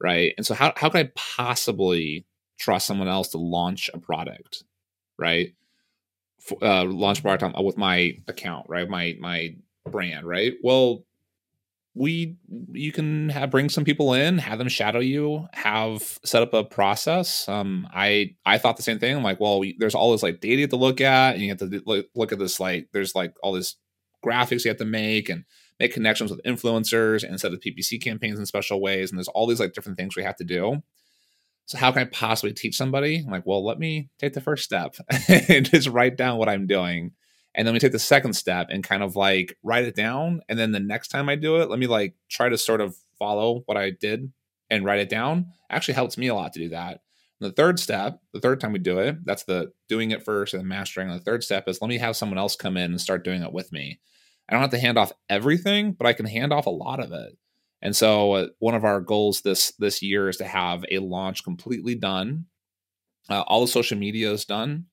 Right. 0.01 0.33
And 0.37 0.45
so 0.47 0.55
how, 0.55 0.73
how 0.75 0.89
can 0.89 1.01
I 1.01 1.11
possibly 1.15 2.25
trust 2.57 2.87
someone 2.87 3.07
else 3.07 3.29
to 3.29 3.37
launch 3.37 3.91
a 3.93 3.99
product? 3.99 4.63
Right 5.19 5.53
uh, 6.61 6.83
launch 6.85 7.23
Bartom 7.23 7.57
uh, 7.57 7.61
with 7.61 7.77
my 7.77 8.17
account, 8.27 8.65
right? 8.69 8.89
My 8.89 9.17
my 9.19 9.55
brand, 9.85 10.27
right? 10.27 10.53
Well, 10.63 11.03
we 11.95 12.37
you 12.71 12.91
can 12.91 13.29
have 13.29 13.51
bring 13.51 13.69
some 13.69 13.83
people 13.83 14.13
in, 14.13 14.37
have 14.37 14.57
them 14.59 14.69
shadow 14.69 14.99
you, 14.99 15.47
have 15.53 16.19
set 16.23 16.41
up 16.41 16.53
a 16.53 16.63
process. 16.63 17.47
Um, 17.49 17.87
I 17.93 18.35
I 18.45 18.57
thought 18.57 18.77
the 18.77 18.83
same 18.83 18.99
thing. 18.99 19.15
I'm 19.15 19.23
like, 19.23 19.39
well, 19.39 19.59
we, 19.59 19.75
there's 19.79 19.95
all 19.95 20.11
this 20.11 20.23
like 20.23 20.39
data 20.39 20.67
to 20.67 20.75
look 20.75 21.01
at, 21.01 21.33
and 21.33 21.43
you 21.43 21.49
have 21.49 21.57
to 21.59 21.81
look, 21.85 22.07
look 22.15 22.31
at 22.31 22.39
this 22.39 22.59
like 22.59 22.87
there's 22.93 23.15
like 23.15 23.33
all 23.43 23.53
this 23.53 23.75
graphics 24.25 24.65
you 24.65 24.69
have 24.69 24.77
to 24.77 24.85
make 24.85 25.29
and 25.29 25.45
make 25.79 25.93
connections 25.93 26.29
with 26.29 26.43
influencers 26.43 27.23
and 27.23 27.39
set 27.39 27.53
up 27.53 27.59
PPC 27.59 28.01
campaigns 28.01 28.39
in 28.39 28.45
special 28.45 28.81
ways, 28.81 29.11
and 29.11 29.17
there's 29.17 29.27
all 29.29 29.47
these 29.47 29.59
like 29.59 29.73
different 29.73 29.97
things 29.97 30.15
we 30.15 30.23
have 30.23 30.37
to 30.37 30.43
do. 30.43 30.81
So 31.69 31.77
how 31.77 31.91
can 31.91 32.01
I 32.01 32.05
possibly 32.05 32.51
teach 32.51 32.75
somebody? 32.75 33.19
I'm 33.19 33.31
like, 33.31 33.45
well, 33.45 33.63
let 33.63 33.77
me 33.77 34.09
take 34.17 34.33
the 34.33 34.41
first 34.41 34.63
step 34.63 34.95
and 35.29 35.69
just 35.69 35.87
write 35.87 36.17
down 36.17 36.39
what 36.39 36.49
I'm 36.49 36.65
doing. 36.65 37.11
And 37.53 37.67
then 37.67 37.75
we 37.75 37.79
take 37.79 37.91
the 37.91 37.99
second 37.99 38.33
step 38.33 38.69
and 38.71 38.83
kind 38.83 39.03
of 39.03 39.15
like 39.15 39.55
write 39.61 39.83
it 39.83 39.95
down. 39.95 40.41
And 40.49 40.57
then 40.57 40.71
the 40.71 40.79
next 40.79 41.09
time 41.09 41.29
I 41.29 41.35
do 41.35 41.61
it, 41.61 41.69
let 41.69 41.77
me 41.77 41.85
like 41.85 42.15
try 42.27 42.49
to 42.49 42.57
sort 42.57 42.81
of 42.81 42.95
follow 43.19 43.61
what 43.67 43.77
I 43.77 43.91
did 43.91 44.33
and 44.71 44.83
write 44.83 44.99
it 44.99 45.09
down. 45.09 45.45
Actually 45.69 45.93
helps 45.93 46.17
me 46.17 46.25
a 46.25 46.33
lot 46.33 46.53
to 46.53 46.59
do 46.59 46.69
that. 46.69 47.01
And 47.39 47.51
the 47.51 47.53
third 47.53 47.79
step, 47.79 48.19
the 48.33 48.39
third 48.39 48.59
time 48.59 48.73
we 48.73 48.79
do 48.79 48.97
it, 48.97 49.23
that's 49.23 49.43
the 49.43 49.71
doing 49.87 50.09
it 50.09 50.25
first 50.25 50.55
and 50.55 50.67
mastering. 50.67 51.11
And 51.11 51.19
the 51.19 51.23
third 51.23 51.43
step 51.43 51.67
is 51.67 51.83
let 51.83 51.89
me 51.89 51.99
have 51.99 52.17
someone 52.17 52.39
else 52.39 52.55
come 52.55 52.77
in 52.77 52.89
and 52.89 52.99
start 52.99 53.23
doing 53.23 53.43
it 53.43 53.53
with 53.53 53.71
me. 53.71 53.99
I 54.49 54.53
don't 54.53 54.61
have 54.61 54.71
to 54.71 54.79
hand 54.79 54.97
off 54.97 55.11
everything, 55.29 55.91
but 55.91 56.07
I 56.07 56.13
can 56.13 56.25
hand 56.25 56.51
off 56.51 56.65
a 56.65 56.71
lot 56.71 56.99
of 56.99 57.11
it. 57.11 57.37
And 57.81 57.95
so 57.95 58.33
uh, 58.33 58.47
one 58.59 58.75
of 58.75 58.83
our 58.83 58.99
goals 58.99 59.41
this 59.41 59.71
this 59.79 60.01
year 60.01 60.29
is 60.29 60.37
to 60.37 60.45
have 60.45 60.83
a 60.91 60.99
launch 60.99 61.43
completely 61.43 61.95
done. 61.95 62.45
Uh, 63.29 63.41
all 63.41 63.61
the 63.61 63.67
social 63.67 63.97
media 63.97 64.31
is 64.31 64.45
done. 64.45 64.85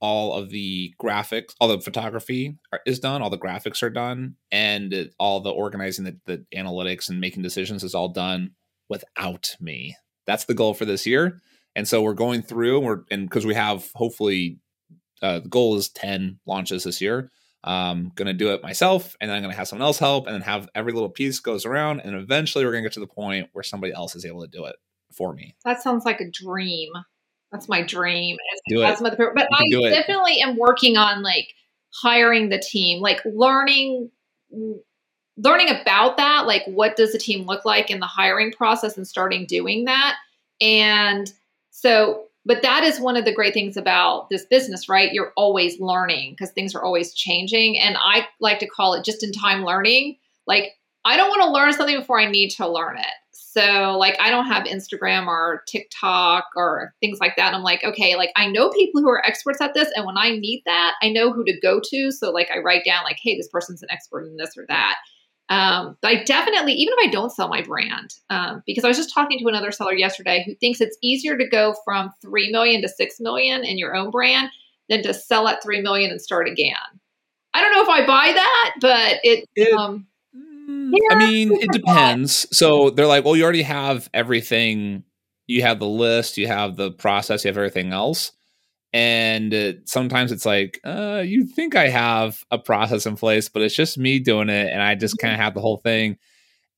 All 0.00 0.34
of 0.34 0.50
the 0.50 0.94
graphics, 1.02 1.54
all 1.60 1.68
the 1.68 1.80
photography 1.80 2.56
are, 2.72 2.80
is 2.86 3.00
done. 3.00 3.20
All 3.20 3.30
the 3.30 3.38
graphics 3.38 3.82
are 3.82 3.90
done, 3.90 4.36
and 4.52 4.92
it, 4.92 5.14
all 5.18 5.40
the 5.40 5.50
organizing, 5.50 6.04
the, 6.04 6.16
the 6.26 6.44
analytics, 6.54 7.08
and 7.08 7.20
making 7.20 7.42
decisions 7.42 7.82
is 7.82 7.96
all 7.96 8.08
done 8.08 8.52
without 8.88 9.56
me. 9.60 9.96
That's 10.24 10.44
the 10.44 10.54
goal 10.54 10.74
for 10.74 10.84
this 10.84 11.04
year. 11.04 11.40
And 11.74 11.88
so 11.88 12.00
we're 12.00 12.14
going 12.14 12.42
through, 12.42 12.76
and 12.78 12.86
we're 12.86 13.00
and 13.10 13.28
because 13.28 13.46
we 13.46 13.54
have 13.54 13.90
hopefully 13.96 14.60
uh, 15.20 15.40
the 15.40 15.48
goal 15.48 15.76
is 15.76 15.88
ten 15.88 16.38
launches 16.46 16.84
this 16.84 17.00
year 17.00 17.32
I'm 17.64 18.12
gonna 18.14 18.34
do 18.34 18.52
it 18.52 18.62
myself, 18.62 19.16
and 19.20 19.28
then 19.28 19.36
I'm 19.36 19.42
gonna 19.42 19.54
have 19.54 19.68
someone 19.68 19.86
else 19.86 19.98
help, 19.98 20.26
and 20.26 20.34
then 20.34 20.42
have 20.42 20.68
every 20.74 20.92
little 20.92 21.10
piece 21.10 21.40
goes 21.40 21.66
around, 21.66 22.00
and 22.00 22.14
eventually 22.14 22.64
we're 22.64 22.72
gonna 22.72 22.84
get 22.84 22.92
to 22.92 23.00
the 23.00 23.06
point 23.06 23.48
where 23.52 23.64
somebody 23.64 23.92
else 23.92 24.14
is 24.14 24.24
able 24.24 24.42
to 24.42 24.48
do 24.48 24.64
it 24.64 24.76
for 25.12 25.32
me. 25.32 25.56
That 25.64 25.82
sounds 25.82 26.04
like 26.04 26.20
a 26.20 26.30
dream. 26.30 26.90
That's 27.50 27.68
my 27.68 27.82
dream. 27.82 28.36
Do 28.68 28.82
it. 28.82 28.98
But 29.00 29.48
I 29.52 29.64
definitely 29.90 30.40
am 30.40 30.56
working 30.56 30.96
on 30.96 31.22
like 31.22 31.48
hiring 31.94 32.50
the 32.50 32.58
team, 32.58 33.00
like 33.00 33.20
learning 33.24 34.10
learning 35.38 35.68
about 35.68 36.16
that, 36.16 36.46
like 36.46 36.64
what 36.66 36.96
does 36.96 37.12
the 37.12 37.18
team 37.18 37.46
look 37.46 37.64
like 37.64 37.90
in 37.90 38.00
the 38.00 38.06
hiring 38.06 38.52
process 38.52 38.96
and 38.96 39.06
starting 39.06 39.46
doing 39.46 39.84
that. 39.84 40.16
And 40.60 41.32
so 41.70 42.27
but 42.48 42.62
that 42.62 42.82
is 42.82 42.98
one 42.98 43.14
of 43.14 43.26
the 43.26 43.34
great 43.34 43.52
things 43.52 43.76
about 43.76 44.30
this 44.30 44.46
business, 44.46 44.88
right? 44.88 45.12
You're 45.12 45.34
always 45.36 45.78
learning 45.78 46.32
because 46.32 46.50
things 46.50 46.74
are 46.74 46.82
always 46.82 47.12
changing. 47.12 47.78
And 47.78 47.98
I 48.00 48.26
like 48.40 48.58
to 48.60 48.66
call 48.66 48.94
it 48.94 49.04
just 49.04 49.22
in 49.22 49.32
time 49.32 49.64
learning. 49.64 50.16
Like, 50.46 50.72
I 51.04 51.18
don't 51.18 51.28
want 51.28 51.42
to 51.42 51.50
learn 51.50 51.74
something 51.74 51.98
before 51.98 52.18
I 52.18 52.30
need 52.30 52.48
to 52.52 52.66
learn 52.66 52.96
it. 52.96 53.04
so 53.58 53.96
like 53.98 54.16
I 54.20 54.30
don't 54.30 54.46
have 54.46 54.64
Instagram 54.64 55.26
or 55.26 55.62
TikTok 55.66 56.44
or 56.56 56.94
things 57.00 57.18
like 57.20 57.36
that. 57.36 57.54
I'm 57.54 57.62
like, 57.62 57.82
okay, 57.84 58.16
like 58.16 58.30
I 58.36 58.46
know 58.46 58.70
people 58.70 59.00
who 59.00 59.08
are 59.08 59.24
experts 59.26 59.60
at 59.60 59.74
this, 59.74 59.90
and 59.94 60.06
when 60.06 60.16
I 60.16 60.30
need 60.30 60.62
that, 60.66 60.94
I 61.02 61.10
know 61.10 61.32
who 61.32 61.44
to 61.44 61.60
go 61.60 61.80
to. 61.90 62.10
So 62.10 62.30
like 62.30 62.50
I 62.54 62.58
write 62.58 62.84
down 62.84 63.04
like, 63.04 63.18
hey, 63.22 63.36
this 63.36 63.48
person's 63.48 63.82
an 63.82 63.90
expert 63.90 64.26
in 64.26 64.36
this 64.36 64.56
or 64.56 64.64
that. 64.68 64.96
Um, 65.50 65.96
but 66.02 66.08
I 66.08 66.24
definitely, 66.24 66.74
even 66.74 66.94
if 66.98 67.08
I 67.08 67.10
don't 67.10 67.32
sell 67.32 67.48
my 67.48 67.62
brand, 67.62 68.14
um, 68.28 68.62
because 68.66 68.84
I 68.84 68.88
was 68.88 68.96
just 68.98 69.12
talking 69.12 69.38
to 69.38 69.46
another 69.46 69.72
seller 69.72 69.94
yesterday 69.94 70.42
who 70.46 70.54
thinks 70.54 70.80
it's 70.80 70.98
easier 71.02 71.38
to 71.38 71.48
go 71.48 71.74
from 71.84 72.10
three 72.20 72.50
million 72.50 72.82
to 72.82 72.88
six 72.88 73.18
million 73.18 73.64
in 73.64 73.78
your 73.78 73.96
own 73.96 74.10
brand 74.10 74.50
than 74.88 75.02
to 75.02 75.14
sell 75.14 75.48
at 75.48 75.62
three 75.62 75.80
million 75.80 76.10
and 76.10 76.20
start 76.20 76.48
again. 76.48 76.74
I 77.54 77.62
don't 77.62 77.72
know 77.72 77.82
if 77.82 77.88
I 77.88 78.06
buy 78.06 78.32
that, 78.34 78.74
but 78.80 79.20
it. 79.24 79.44
It- 79.56 79.72
um, 79.74 80.06
I 81.10 81.14
mean, 81.14 81.52
it 81.52 81.70
depends. 81.72 82.46
So 82.56 82.90
they're 82.90 83.06
like, 83.06 83.24
well, 83.24 83.36
you 83.36 83.42
already 83.44 83.62
have 83.62 84.08
everything. 84.12 85.04
You 85.46 85.62
have 85.62 85.78
the 85.78 85.86
list, 85.86 86.36
you 86.36 86.46
have 86.46 86.76
the 86.76 86.90
process, 86.90 87.44
you 87.44 87.48
have 87.48 87.56
everything 87.56 87.92
else. 87.92 88.32
And 88.92 89.52
uh, 89.52 89.72
sometimes 89.84 90.32
it's 90.32 90.46
like, 90.46 90.80
uh, 90.84 91.22
you 91.24 91.44
think 91.44 91.76
I 91.76 91.88
have 91.88 92.42
a 92.50 92.58
process 92.58 93.06
in 93.06 93.16
place, 93.16 93.48
but 93.48 93.62
it's 93.62 93.74
just 93.74 93.98
me 93.98 94.18
doing 94.18 94.48
it. 94.48 94.72
And 94.72 94.82
I 94.82 94.94
just 94.94 95.18
kind 95.18 95.34
of 95.34 95.40
have 95.40 95.54
the 95.54 95.60
whole 95.60 95.76
thing. 95.78 96.16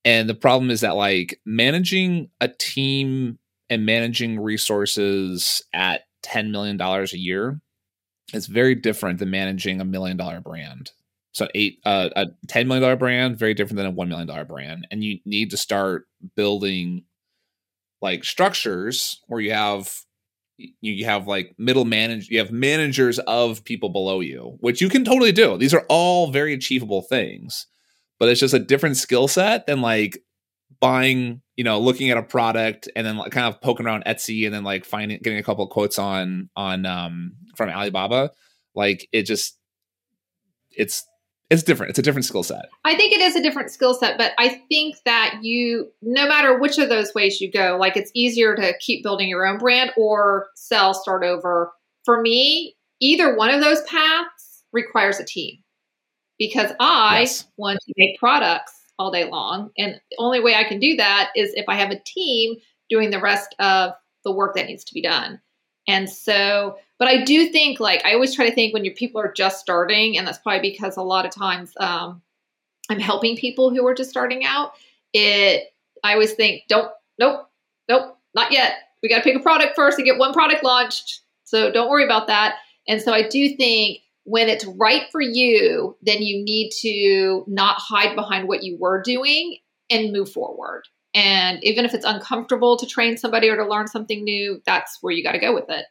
And 0.04 0.28
the 0.28 0.34
problem 0.34 0.70
is 0.70 0.80
that, 0.80 0.96
like, 0.96 1.40
managing 1.44 2.30
a 2.40 2.48
team 2.48 3.38
and 3.68 3.86
managing 3.86 4.40
resources 4.40 5.62
at 5.72 6.02
$10 6.24 6.50
million 6.50 6.80
a 6.80 7.04
year 7.16 7.60
is 8.32 8.46
very 8.46 8.74
different 8.74 9.18
than 9.18 9.30
managing 9.30 9.80
a 9.80 9.84
million 9.84 10.16
dollar 10.16 10.40
brand. 10.40 10.90
So 11.32 11.46
eight 11.54 11.78
uh, 11.84 12.08
a 12.16 12.26
ten 12.48 12.66
million 12.66 12.82
dollar 12.82 12.96
brand 12.96 13.38
very 13.38 13.54
different 13.54 13.76
than 13.76 13.86
a 13.86 13.90
one 13.90 14.08
million 14.08 14.26
dollar 14.26 14.44
brand, 14.44 14.86
and 14.90 15.04
you 15.04 15.20
need 15.24 15.50
to 15.50 15.56
start 15.56 16.06
building 16.34 17.04
like 18.02 18.24
structures 18.24 19.20
where 19.28 19.40
you 19.40 19.52
have 19.52 19.92
you 20.80 21.04
have 21.04 21.26
like 21.26 21.54
middle 21.58 21.84
manage 21.84 22.28
you 22.28 22.38
have 22.38 22.50
managers 22.50 23.18
of 23.20 23.64
people 23.64 23.88
below 23.88 24.20
you, 24.20 24.56
which 24.60 24.80
you 24.80 24.88
can 24.88 25.04
totally 25.04 25.32
do. 25.32 25.56
These 25.56 25.74
are 25.74 25.86
all 25.88 26.30
very 26.30 26.52
achievable 26.54 27.02
things, 27.02 27.66
but 28.18 28.28
it's 28.28 28.40
just 28.40 28.54
a 28.54 28.58
different 28.58 28.96
skill 28.96 29.28
set 29.28 29.66
than 29.66 29.80
like 29.80 30.18
buying 30.80 31.42
you 31.56 31.64
know 31.64 31.78
looking 31.78 32.10
at 32.10 32.16
a 32.16 32.22
product 32.22 32.88
and 32.96 33.06
then 33.06 33.16
like 33.16 33.32
kind 33.32 33.46
of 33.46 33.60
poking 33.60 33.86
around 33.86 34.04
Etsy 34.04 34.46
and 34.46 34.54
then 34.54 34.64
like 34.64 34.84
finding 34.84 35.18
getting 35.22 35.38
a 35.38 35.42
couple 35.42 35.64
of 35.64 35.70
quotes 35.70 35.98
on 35.98 36.48
on 36.56 36.86
um 36.86 37.32
from 37.56 37.68
Alibaba. 37.68 38.30
Like 38.74 39.08
it 39.12 39.24
just 39.24 39.58
it's 40.70 41.04
it's 41.50 41.64
different. 41.64 41.90
It's 41.90 41.98
a 41.98 42.02
different 42.02 42.24
skill 42.24 42.44
set. 42.44 42.70
I 42.84 42.94
think 42.94 43.12
it 43.12 43.20
is 43.20 43.34
a 43.34 43.42
different 43.42 43.70
skill 43.70 43.92
set, 43.94 44.16
but 44.16 44.32
I 44.38 44.62
think 44.68 44.96
that 45.04 45.40
you, 45.42 45.90
no 46.00 46.28
matter 46.28 46.56
which 46.58 46.78
of 46.78 46.88
those 46.88 47.12
ways 47.12 47.40
you 47.40 47.50
go, 47.50 47.76
like 47.78 47.96
it's 47.96 48.12
easier 48.14 48.54
to 48.54 48.72
keep 48.78 49.02
building 49.02 49.28
your 49.28 49.44
own 49.44 49.58
brand 49.58 49.92
or 49.96 50.46
sell, 50.54 50.94
start 50.94 51.24
over. 51.24 51.72
For 52.04 52.20
me, 52.20 52.76
either 53.00 53.36
one 53.36 53.50
of 53.50 53.60
those 53.60 53.82
paths 53.82 54.62
requires 54.72 55.18
a 55.18 55.24
team 55.24 55.58
because 56.38 56.70
I 56.78 57.20
Yes. 57.20 57.46
want 57.56 57.80
to 57.86 57.94
make 57.96 58.18
products 58.18 58.80
all 58.98 59.10
day 59.10 59.28
long. 59.28 59.70
And 59.76 60.00
the 60.10 60.16
only 60.18 60.40
way 60.40 60.54
I 60.54 60.64
can 60.64 60.78
do 60.78 60.96
that 60.96 61.30
is 61.34 61.52
if 61.54 61.64
I 61.68 61.74
have 61.74 61.90
a 61.90 62.00
team 62.06 62.56
doing 62.88 63.10
the 63.10 63.20
rest 63.20 63.54
of 63.58 63.92
the 64.24 64.32
work 64.32 64.54
that 64.54 64.66
needs 64.66 64.84
to 64.84 64.94
be 64.94 65.02
done. 65.02 65.40
And 65.88 66.08
so, 66.08 66.76
but 67.00 67.08
I 67.08 67.24
do 67.24 67.48
think 67.48 67.80
like 67.80 68.04
I 68.04 68.14
always 68.14 68.32
try 68.32 68.48
to 68.48 68.54
think 68.54 68.72
when 68.72 68.84
your 68.84 68.94
people 68.94 69.20
are 69.20 69.32
just 69.32 69.58
starting, 69.58 70.16
and 70.16 70.24
that's 70.24 70.38
probably 70.38 70.70
because 70.70 70.96
a 70.96 71.02
lot 71.02 71.26
of 71.26 71.32
times 71.32 71.72
um, 71.80 72.22
I'm 72.88 73.00
helping 73.00 73.36
people 73.36 73.70
who 73.70 73.84
are 73.88 73.94
just 73.94 74.10
starting 74.10 74.44
out. 74.44 74.74
It 75.12 75.74
I 76.04 76.12
always 76.12 76.32
think, 76.32 76.62
don't, 76.68 76.90
nope, 77.18 77.48
nope, 77.88 78.16
not 78.34 78.52
yet. 78.52 78.74
We 79.02 79.08
got 79.08 79.18
to 79.18 79.22
pick 79.22 79.36
a 79.36 79.40
product 79.40 79.74
first 79.74 79.98
and 79.98 80.06
get 80.06 80.18
one 80.18 80.32
product 80.32 80.62
launched. 80.62 81.20
So 81.44 81.70
don't 81.70 81.90
worry 81.90 82.04
about 82.04 82.26
that. 82.28 82.56
And 82.86 83.00
so 83.00 83.12
I 83.12 83.26
do 83.26 83.56
think 83.56 84.00
when 84.24 84.48
it's 84.48 84.64
right 84.64 85.04
for 85.10 85.20
you, 85.20 85.96
then 86.02 86.22
you 86.22 86.44
need 86.44 86.70
to 86.80 87.44
not 87.46 87.76
hide 87.78 88.14
behind 88.14 88.48
what 88.48 88.62
you 88.62 88.76
were 88.78 89.02
doing 89.02 89.58
and 89.90 90.12
move 90.12 90.30
forward. 90.30 90.82
And 91.14 91.62
even 91.64 91.84
if 91.84 91.94
it's 91.94 92.04
uncomfortable 92.04 92.76
to 92.76 92.86
train 92.86 93.16
somebody 93.16 93.48
or 93.48 93.56
to 93.56 93.66
learn 93.66 93.88
something 93.88 94.22
new, 94.22 94.62
that's 94.64 94.98
where 95.00 95.12
you 95.12 95.24
got 95.24 95.32
to 95.32 95.38
go 95.38 95.54
with 95.54 95.68
it. 95.68 95.86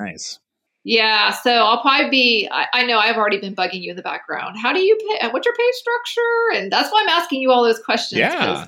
Nice. 0.00 0.40
Yeah, 0.84 1.32
so 1.32 1.50
I'll 1.50 1.80
probably 1.80 2.10
be. 2.10 2.48
I, 2.52 2.66
I 2.74 2.84
know 2.84 2.98
I've 2.98 3.16
already 3.16 3.38
been 3.40 3.56
bugging 3.56 3.80
you 3.82 3.90
in 3.90 3.96
the 3.96 4.02
background. 4.02 4.56
How 4.60 4.72
do 4.72 4.80
you 4.80 4.96
pay? 5.18 5.28
What's 5.30 5.46
your 5.46 5.54
pay 5.54 5.70
structure? 5.72 6.60
And 6.62 6.70
that's 6.70 6.92
why 6.92 7.00
I'm 7.02 7.08
asking 7.08 7.40
you 7.40 7.50
all 7.50 7.64
those 7.64 7.78
questions. 7.80 8.18
Yeah. 8.18 8.66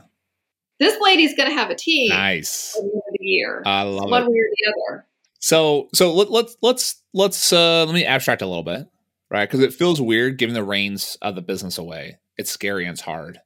this 0.81 0.98
lady's 1.00 1.37
going 1.37 1.48
to 1.50 1.55
have 1.55 1.68
a 1.70 1.74
team 1.74 2.09
Nice. 2.11 2.74
at 2.76 2.83
the 2.83 2.88
end 2.88 2.96
of 2.96 3.14
the 3.18 3.24
year, 3.24 3.62
I 3.66 3.83
love 3.83 4.11
one 4.11 4.22
it. 4.22 4.31
way 4.31 4.38
or 4.38 4.48
the 4.50 4.72
other. 4.94 5.07
So 5.40 5.88
so 5.94 6.12
let, 6.14 6.31
let's 6.31 6.57
let's 6.62 7.02
let's 7.12 7.52
uh 7.52 7.85
let 7.85 7.94
me 7.94 8.05
abstract 8.07 8.40
a 8.42 8.46
little 8.46 8.62
bit, 8.64 8.87
right? 9.31 9.46
Because 9.48 9.61
it 9.61 9.74
feels 9.74 10.00
weird 10.00 10.38
giving 10.38 10.55
the 10.55 10.64
reins 10.64 11.18
of 11.20 11.35
the 11.35 11.42
business 11.42 11.76
away. 11.79 12.18
It's 12.38 12.50
scary 12.50 12.85
and 12.85 12.92
it's 12.92 13.00
hard, 13.02 13.38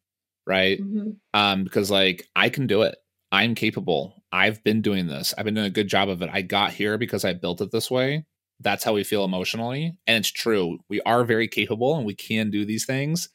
right? 0.47 0.81
Mhm. 0.81 1.17
Um, 1.35 1.65
because 1.65 1.91
like 1.91 2.29
I 2.37 2.49
can 2.51 2.67
do 2.69 2.83
it. 2.83 2.97
I'm 3.33 3.55
capable. 3.57 4.23
I've 4.33 4.63
been 4.63 4.81
doing 4.81 5.09
this. 5.09 5.35
I've 5.37 5.45
been 5.45 5.55
doing 5.55 5.67
a 5.67 5.71
good 5.71 5.89
job 5.89 6.09
of 6.09 6.23
it. 6.23 6.31
I 6.33 6.43
got 6.43 6.73
here 6.73 6.97
because 6.99 7.25
I 7.25 7.33
built 7.33 7.61
it 7.61 7.71
this 7.73 7.91
way. 7.91 8.25
That's 8.61 8.85
how 8.85 8.93
we 8.93 9.05
feel 9.05 9.25
emotionally. 9.25 9.97
And 10.07 10.19
it's 10.19 10.31
true. 10.31 10.79
We 10.89 11.01
are 11.03 11.25
very 11.25 11.49
capable 11.49 11.97
and 11.97 12.07
we 12.07 12.15
can 12.15 12.51
do 12.51 12.65
these 12.65 12.85
things. 12.85 13.29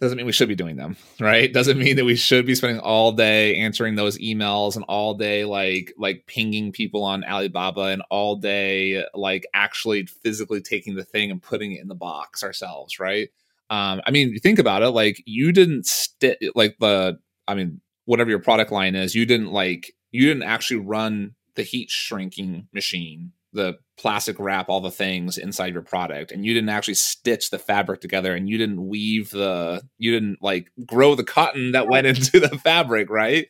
Doesn't 0.00 0.16
mean 0.16 0.26
we 0.26 0.32
should 0.32 0.48
be 0.48 0.54
doing 0.54 0.76
them, 0.76 0.96
right? 1.20 1.52
Doesn't 1.52 1.78
mean 1.78 1.96
that 1.96 2.04
we 2.04 2.16
should 2.16 2.46
be 2.46 2.54
spending 2.54 2.78
all 2.78 3.12
day 3.12 3.56
answering 3.56 3.96
those 3.96 4.16
emails 4.18 4.76
and 4.76 4.84
all 4.88 5.14
day 5.14 5.44
like 5.44 5.92
like 5.98 6.24
pinging 6.26 6.72
people 6.72 7.02
on 7.02 7.24
Alibaba 7.24 7.86
and 7.86 8.02
all 8.08 8.36
day 8.36 9.04
like 9.14 9.46
actually 9.54 10.06
physically 10.06 10.60
taking 10.60 10.94
the 10.94 11.04
thing 11.04 11.30
and 11.30 11.42
putting 11.42 11.72
it 11.72 11.80
in 11.80 11.88
the 11.88 11.94
box 11.94 12.42
ourselves, 12.44 13.00
right? 13.00 13.28
Um, 13.70 14.00
I 14.06 14.10
mean, 14.10 14.30
you 14.30 14.38
think 14.38 14.58
about 14.58 14.82
it. 14.82 14.90
Like 14.90 15.22
you 15.26 15.52
didn't 15.52 15.86
stick 15.86 16.38
like 16.54 16.76
the, 16.78 17.18
I 17.46 17.54
mean, 17.54 17.80
whatever 18.04 18.30
your 18.30 18.38
product 18.38 18.72
line 18.72 18.94
is, 18.94 19.14
you 19.14 19.26
didn't 19.26 19.52
like 19.52 19.92
you 20.10 20.26
didn't 20.26 20.44
actually 20.44 20.80
run 20.80 21.34
the 21.56 21.62
heat 21.62 21.90
shrinking 21.90 22.68
machine, 22.72 23.32
the 23.58 23.78
plastic 23.98 24.38
wrap, 24.38 24.68
all 24.68 24.80
the 24.80 24.90
things 24.90 25.36
inside 25.36 25.74
your 25.74 25.82
product, 25.82 26.32
and 26.32 26.46
you 26.46 26.54
didn't 26.54 26.70
actually 26.70 26.94
stitch 26.94 27.50
the 27.50 27.58
fabric 27.58 28.00
together, 28.00 28.34
and 28.34 28.48
you 28.48 28.56
didn't 28.56 28.88
weave 28.88 29.30
the, 29.30 29.82
you 29.98 30.10
didn't 30.12 30.38
like 30.40 30.70
grow 30.86 31.14
the 31.14 31.24
cotton 31.24 31.72
that 31.72 31.88
went 31.88 32.06
into 32.06 32.40
the 32.40 32.58
fabric, 32.64 33.10
right? 33.10 33.48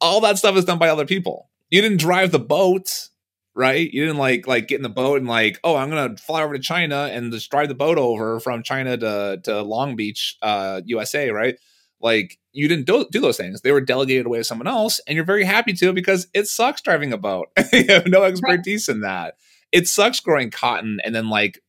All 0.00 0.20
that 0.20 0.38
stuff 0.38 0.56
is 0.56 0.64
done 0.64 0.78
by 0.78 0.88
other 0.88 1.06
people. 1.06 1.50
You 1.70 1.82
didn't 1.82 1.98
drive 1.98 2.30
the 2.30 2.38
boat, 2.38 3.08
right? 3.54 3.90
You 3.90 4.04
didn't 4.04 4.18
like 4.18 4.46
like 4.46 4.68
get 4.68 4.76
in 4.76 4.82
the 4.82 4.88
boat 4.88 5.18
and 5.18 5.26
like, 5.26 5.58
oh, 5.64 5.74
I'm 5.74 5.88
gonna 5.88 6.16
fly 6.16 6.42
over 6.42 6.54
to 6.54 6.62
China 6.62 7.08
and 7.10 7.32
just 7.32 7.50
drive 7.50 7.68
the 7.68 7.74
boat 7.74 7.98
over 7.98 8.38
from 8.38 8.62
China 8.62 8.96
to 8.98 9.40
to 9.44 9.62
Long 9.62 9.96
Beach, 9.96 10.36
uh, 10.42 10.82
USA, 10.84 11.30
right? 11.30 11.56
Like 12.00 12.38
you 12.52 12.68
didn't 12.68 12.86
do, 12.86 13.06
do 13.10 13.20
those 13.20 13.38
things; 13.38 13.62
they 13.62 13.72
were 13.72 13.80
delegated 13.80 14.26
away 14.26 14.38
to 14.38 14.44
someone 14.44 14.68
else, 14.68 15.00
and 15.06 15.16
you're 15.16 15.24
very 15.24 15.44
happy 15.44 15.72
to 15.72 15.92
because 15.92 16.28
it 16.34 16.46
sucks 16.46 16.82
driving 16.82 17.12
a 17.12 17.18
boat. 17.18 17.48
you 17.72 17.86
have 17.88 18.06
no 18.06 18.24
expertise 18.24 18.88
in 18.88 19.00
that. 19.00 19.34
It 19.76 19.88
sucks 19.88 20.20
growing 20.20 20.50
cotton 20.50 20.98
and 21.04 21.14
then 21.14 21.28
like 21.28 21.60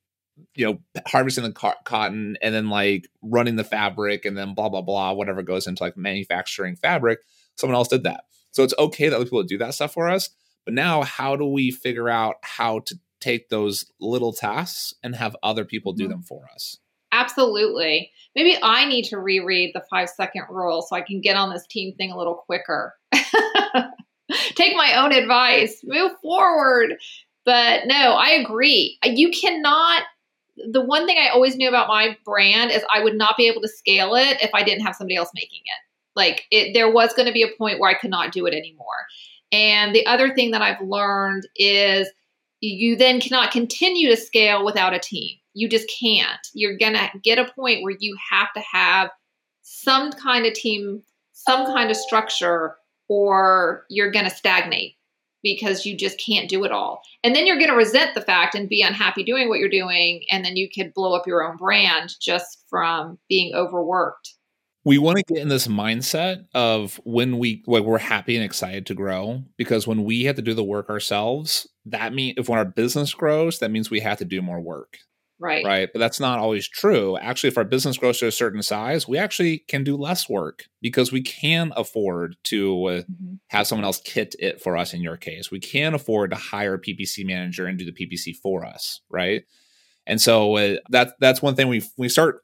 you 0.55 0.65
know 0.65 0.79
harvesting 1.07 1.43
the 1.43 1.51
co- 1.51 1.73
cotton 1.83 2.37
and 2.41 2.53
then 2.55 2.69
like 2.69 3.07
running 3.21 3.55
the 3.57 3.63
fabric 3.63 4.23
and 4.23 4.37
then 4.37 4.53
blah 4.53 4.69
blah 4.69 4.81
blah 4.81 5.11
whatever 5.13 5.41
goes 5.43 5.67
into 5.67 5.83
like 5.83 5.97
manufacturing 5.97 6.75
fabric. 6.75 7.19
Someone 7.55 7.75
else 7.75 7.87
did 7.87 8.03
that, 8.03 8.25
so 8.51 8.63
it's 8.63 8.73
okay 8.79 9.09
that 9.09 9.15
other 9.15 9.25
people 9.25 9.43
do 9.43 9.57
that 9.57 9.73
stuff 9.73 9.93
for 9.93 10.09
us. 10.09 10.29
But 10.63 10.73
now, 10.73 11.01
how 11.03 11.35
do 11.35 11.45
we 11.45 11.71
figure 11.71 12.07
out 12.09 12.35
how 12.43 12.79
to 12.79 12.95
take 13.19 13.49
those 13.49 13.85
little 13.99 14.31
tasks 14.31 14.93
and 15.03 15.15
have 15.15 15.35
other 15.41 15.65
people 15.65 15.91
do 15.93 16.05
Mhm. 16.05 16.09
them 16.09 16.21
for 16.23 16.43
us? 16.53 16.77
Absolutely. 17.11 18.11
Maybe 18.35 18.57
I 18.61 18.85
need 18.85 19.05
to 19.05 19.17
reread 19.17 19.71
the 19.73 19.81
five 19.89 20.09
second 20.09 20.43
rule 20.49 20.81
so 20.81 20.95
I 20.95 21.01
can 21.01 21.19
get 21.21 21.35
on 21.35 21.49
this 21.49 21.65
team 21.67 21.95
thing 21.95 22.11
a 22.11 22.17
little 22.17 22.35
quicker. 22.35 22.93
Take 24.55 24.75
my 24.75 24.93
own 25.01 25.13
advice, 25.13 25.79
move 25.85 26.11
forward. 26.21 26.97
But 27.47 27.87
no, 27.87 27.95
I 27.95 28.31
agree. 28.31 28.99
You 29.05 29.31
cannot. 29.31 30.03
The 30.69 30.81
one 30.81 31.07
thing 31.07 31.17
I 31.17 31.29
always 31.29 31.55
knew 31.55 31.69
about 31.69 31.87
my 31.87 32.17
brand 32.25 32.71
is 32.71 32.83
I 32.93 33.01
would 33.01 33.15
not 33.15 33.37
be 33.37 33.47
able 33.47 33.61
to 33.61 33.69
scale 33.69 34.15
it 34.15 34.43
if 34.43 34.49
I 34.53 34.63
didn't 34.63 34.85
have 34.85 34.97
somebody 34.97 35.15
else 35.15 35.29
making 35.33 35.61
it. 35.63 35.79
Like 36.13 36.43
it, 36.51 36.73
there 36.73 36.91
was 36.91 37.13
going 37.13 37.25
to 37.25 37.31
be 37.31 37.43
a 37.43 37.57
point 37.57 37.79
where 37.79 37.89
I 37.89 37.97
could 37.97 38.09
not 38.09 38.33
do 38.33 38.45
it 38.47 38.53
anymore. 38.53 39.05
And 39.53 39.95
the 39.95 40.05
other 40.07 40.33
thing 40.35 40.51
that 40.51 40.61
I've 40.61 40.81
learned 40.81 41.47
is 41.55 42.09
you 42.59 42.97
then 42.97 43.21
cannot 43.21 43.51
continue 43.51 44.09
to 44.09 44.17
scale 44.17 44.65
without 44.65 44.93
a 44.93 44.99
team. 44.99 45.37
You 45.53 45.69
just 45.69 45.89
can't. 46.01 46.45
You're 46.53 46.77
going 46.77 46.95
to 46.95 47.09
get 47.23 47.39
a 47.39 47.49
point 47.53 47.81
where 47.81 47.95
you 47.97 48.17
have 48.29 48.51
to 48.55 48.63
have 48.73 49.09
some 49.61 50.11
kind 50.11 50.45
of 50.45 50.53
team, 50.53 51.01
some 51.31 51.65
kind 51.67 51.89
of 51.89 51.95
structure, 51.95 52.75
or 53.07 53.85
you're 53.89 54.11
going 54.11 54.25
to 54.25 54.35
stagnate 54.35 54.96
because 55.43 55.85
you 55.85 55.95
just 55.95 56.19
can't 56.19 56.49
do 56.49 56.63
it 56.63 56.71
all. 56.71 57.01
And 57.23 57.35
then 57.35 57.45
you're 57.45 57.57
going 57.57 57.69
to 57.69 57.75
resent 57.75 58.15
the 58.15 58.21
fact 58.21 58.55
and 58.55 58.67
be 58.67 58.81
unhappy 58.81 59.23
doing 59.23 59.49
what 59.49 59.59
you're 59.59 59.69
doing. 59.69 60.23
And 60.31 60.43
then 60.43 60.57
you 60.57 60.67
could 60.73 60.93
blow 60.93 61.13
up 61.15 61.27
your 61.27 61.43
own 61.47 61.57
brand 61.57 62.15
just 62.19 62.63
from 62.69 63.17
being 63.29 63.53
overworked. 63.53 64.33
we 64.87 64.97
want 64.97 65.17
to 65.17 65.23
get 65.23 65.41
in 65.41 65.49
this 65.49 65.67
mindset 65.67 66.45
of 66.53 66.99
when 67.03 67.37
we 67.39 67.61
like 67.67 67.83
we're 67.83 67.97
happy 67.97 68.37
and 68.37 68.45
excited 68.45 68.85
to 68.85 68.93
grow 68.93 69.43
because 69.57 69.85
when 69.85 70.05
we 70.05 70.23
have 70.23 70.37
to 70.37 70.41
do 70.41 70.53
the 70.53 70.63
work 70.63 70.89
ourselves 70.89 71.67
that 71.85 72.13
mean 72.13 72.33
if 72.37 72.47
when 72.47 72.57
our 72.57 72.65
business 72.65 73.13
grows 73.13 73.59
that 73.59 73.69
means 73.69 73.89
we 73.89 73.99
have 73.99 74.17
to 74.17 74.25
do 74.25 74.41
more 74.41 74.61
work 74.61 74.97
right. 75.39 75.65
right? 75.65 75.89
But 75.91 75.99
that's 75.99 76.19
not 76.19 76.39
always 76.39 76.67
true. 76.67 77.17
Actually 77.17 77.49
if 77.49 77.57
our 77.57 77.63
business 77.63 77.97
grows 77.97 78.19
to 78.19 78.27
a 78.27 78.31
certain 78.31 78.61
size 78.61 79.07
we 79.07 79.17
actually 79.17 79.59
can 79.67 79.83
do 79.83 79.95
less 79.95 80.29
work 80.29 80.65
because 80.81 81.11
we 81.11 81.21
can 81.21 81.73
afford 81.75 82.35
to 82.45 82.85
uh, 82.85 82.91
mm-hmm. 83.01 83.35
have 83.47 83.67
someone 83.67 83.85
else 83.85 84.01
kit 84.03 84.35
it 84.39 84.61
for 84.61 84.77
us 84.77 84.93
in 84.93 85.01
your 85.01 85.17
case. 85.17 85.51
We 85.51 85.59
can 85.59 85.93
afford 85.93 86.31
to 86.31 86.37
hire 86.37 86.75
a 86.75 86.81
ppc 86.81 87.25
manager 87.25 87.65
and 87.65 87.77
do 87.77 87.85
the 87.85 87.91
ppc 87.91 88.35
for 88.35 88.65
us 88.65 89.01
right? 89.09 89.43
And 90.05 90.21
so 90.21 90.55
uh, 90.55 90.77
that 90.89 91.15
that's 91.19 91.41
one 91.41 91.55
thing 91.55 91.67
we 91.67 91.83
we 91.97 92.09
start 92.09 92.43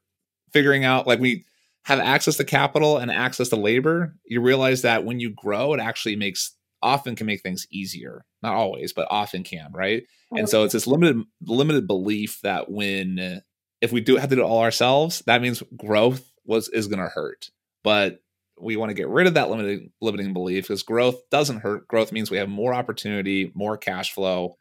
figuring 0.51 0.85
out 0.85 1.07
like 1.07 1.19
we 1.19 1.45
have 1.83 1.99
access 1.99 2.37
to 2.37 2.45
capital 2.45 2.97
and 2.97 3.11
access 3.11 3.49
to 3.49 3.55
labor, 3.55 4.15
you 4.25 4.41
realize 4.41 4.83
that 4.83 5.03
when 5.03 5.19
you 5.19 5.29
grow, 5.31 5.73
it 5.73 5.79
actually 5.79 6.15
makes 6.15 6.55
often 6.83 7.15
can 7.15 7.25
make 7.25 7.41
things 7.41 7.65
easier. 7.71 8.25
Not 8.41 8.53
always, 8.53 8.93
but 8.93 9.07
often 9.09 9.43
can, 9.43 9.71
right? 9.73 10.03
Okay. 10.31 10.39
And 10.39 10.49
so 10.49 10.63
it's 10.63 10.73
this 10.73 10.87
limited 10.87 11.23
limited 11.41 11.87
belief 11.87 12.39
that 12.43 12.69
when 12.69 13.41
if 13.81 13.91
we 13.91 14.01
do 14.01 14.17
have 14.17 14.29
to 14.29 14.35
do 14.35 14.41
it 14.41 14.45
all 14.45 14.61
ourselves, 14.61 15.23
that 15.25 15.41
means 15.41 15.63
growth 15.75 16.31
was 16.45 16.69
is 16.69 16.87
going 16.87 16.99
to 16.99 17.07
hurt. 17.07 17.49
But 17.83 18.19
we 18.61 18.75
want 18.75 18.89
to 18.91 18.95
get 18.95 19.09
rid 19.09 19.27
of 19.27 19.33
that 19.33 19.49
limiting 19.49 19.91
limiting 20.01 20.33
belief 20.33 20.65
because 20.65 20.83
growth 20.83 21.21
doesn't 21.31 21.61
hurt. 21.61 21.87
Growth 21.87 22.11
means 22.11 22.29
we 22.29 22.37
have 22.37 22.49
more 22.49 22.73
opportunity, 22.73 23.51
more 23.55 23.77
cash 23.77 24.13
flow 24.13 24.55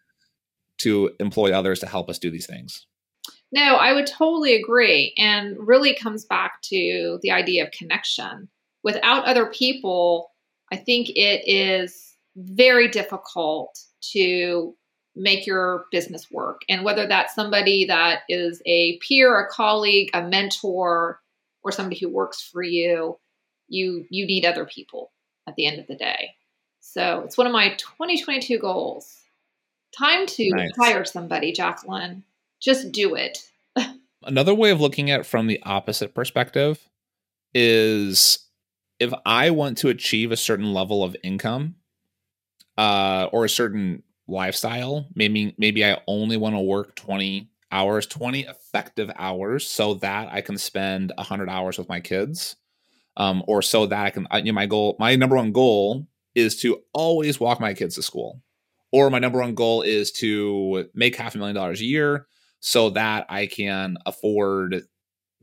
to 0.78 1.10
employ 1.20 1.52
others 1.52 1.80
to 1.80 1.86
help 1.86 2.08
us 2.08 2.18
do 2.18 2.30
these 2.30 2.46
things. 2.46 2.86
No, 3.52 3.76
I 3.76 3.92
would 3.92 4.06
totally 4.06 4.54
agree. 4.54 5.14
And 5.18 5.56
really 5.58 5.94
comes 5.94 6.24
back 6.24 6.62
to 6.62 7.18
the 7.22 7.30
idea 7.30 7.64
of 7.64 7.70
connection. 7.70 8.48
Without 8.82 9.24
other 9.24 9.46
people, 9.46 10.30
I 10.72 10.76
think 10.76 11.10
it 11.10 11.42
is 11.46 12.11
very 12.36 12.88
difficult 12.88 13.78
to 14.12 14.74
make 15.14 15.46
your 15.46 15.84
business 15.90 16.30
work. 16.30 16.62
And 16.68 16.84
whether 16.84 17.06
that's 17.06 17.34
somebody 17.34 17.84
that 17.86 18.20
is 18.28 18.62
a 18.64 18.98
peer, 18.98 19.38
a 19.38 19.48
colleague, 19.48 20.10
a 20.14 20.22
mentor, 20.22 21.20
or 21.62 21.72
somebody 21.72 21.98
who 21.98 22.08
works 22.08 22.40
for 22.40 22.62
you, 22.62 23.18
you 23.68 24.06
you 24.10 24.26
need 24.26 24.44
other 24.44 24.64
people 24.64 25.12
at 25.46 25.54
the 25.56 25.66
end 25.66 25.78
of 25.78 25.86
the 25.86 25.96
day. 25.96 26.30
So 26.80 27.22
it's 27.24 27.38
one 27.38 27.46
of 27.46 27.52
my 27.52 27.74
2022 27.76 28.58
goals. 28.58 29.18
Time 29.96 30.26
to 30.26 30.50
nice. 30.50 30.70
hire 30.76 31.04
somebody, 31.04 31.52
Jacqueline 31.52 32.24
just 32.62 32.92
do 32.92 33.14
it. 33.14 33.50
Another 34.22 34.54
way 34.54 34.70
of 34.70 34.80
looking 34.80 35.10
at 35.10 35.20
it 35.20 35.26
from 35.26 35.48
the 35.48 35.60
opposite 35.64 36.14
perspective 36.14 36.88
is 37.52 38.38
if 38.98 39.12
I 39.26 39.50
want 39.50 39.78
to 39.78 39.88
achieve 39.88 40.30
a 40.30 40.36
certain 40.36 40.72
level 40.72 41.02
of 41.02 41.16
income 41.22 41.74
uh, 42.82 43.28
or 43.30 43.44
a 43.44 43.48
certain 43.48 44.02
lifestyle, 44.26 45.06
maybe 45.14 45.54
maybe 45.56 45.84
I 45.84 46.00
only 46.08 46.36
want 46.36 46.56
to 46.56 46.60
work 46.60 46.96
20 46.96 47.48
hours, 47.70 48.08
20 48.08 48.40
effective 48.40 49.08
hours 49.16 49.68
so 49.68 49.94
that 49.94 50.32
I 50.32 50.40
can 50.40 50.58
spend 50.58 51.12
100 51.16 51.48
hours 51.48 51.78
with 51.78 51.88
my 51.88 52.00
kids. 52.00 52.56
Um, 53.16 53.44
or 53.46 53.60
so 53.60 53.84
that 53.86 54.04
I 54.06 54.10
can, 54.10 54.26
you 54.36 54.52
know, 54.52 54.54
my 54.54 54.64
goal, 54.66 54.96
my 54.98 55.14
number 55.16 55.36
one 55.36 55.52
goal 55.52 56.06
is 56.34 56.58
to 56.62 56.80
always 56.94 57.38
walk 57.38 57.60
my 57.60 57.74
kids 57.74 57.94
to 57.96 58.02
school. 58.02 58.42
Or 58.90 59.10
my 59.10 59.18
number 59.18 59.38
one 59.38 59.54
goal 59.54 59.82
is 59.82 60.10
to 60.12 60.88
make 60.94 61.16
half 61.16 61.34
a 61.34 61.38
million 61.38 61.54
dollars 61.54 61.82
a 61.82 61.84
year 61.84 62.26
so 62.60 62.90
that 62.90 63.26
I 63.28 63.46
can 63.46 63.96
afford 64.06 64.82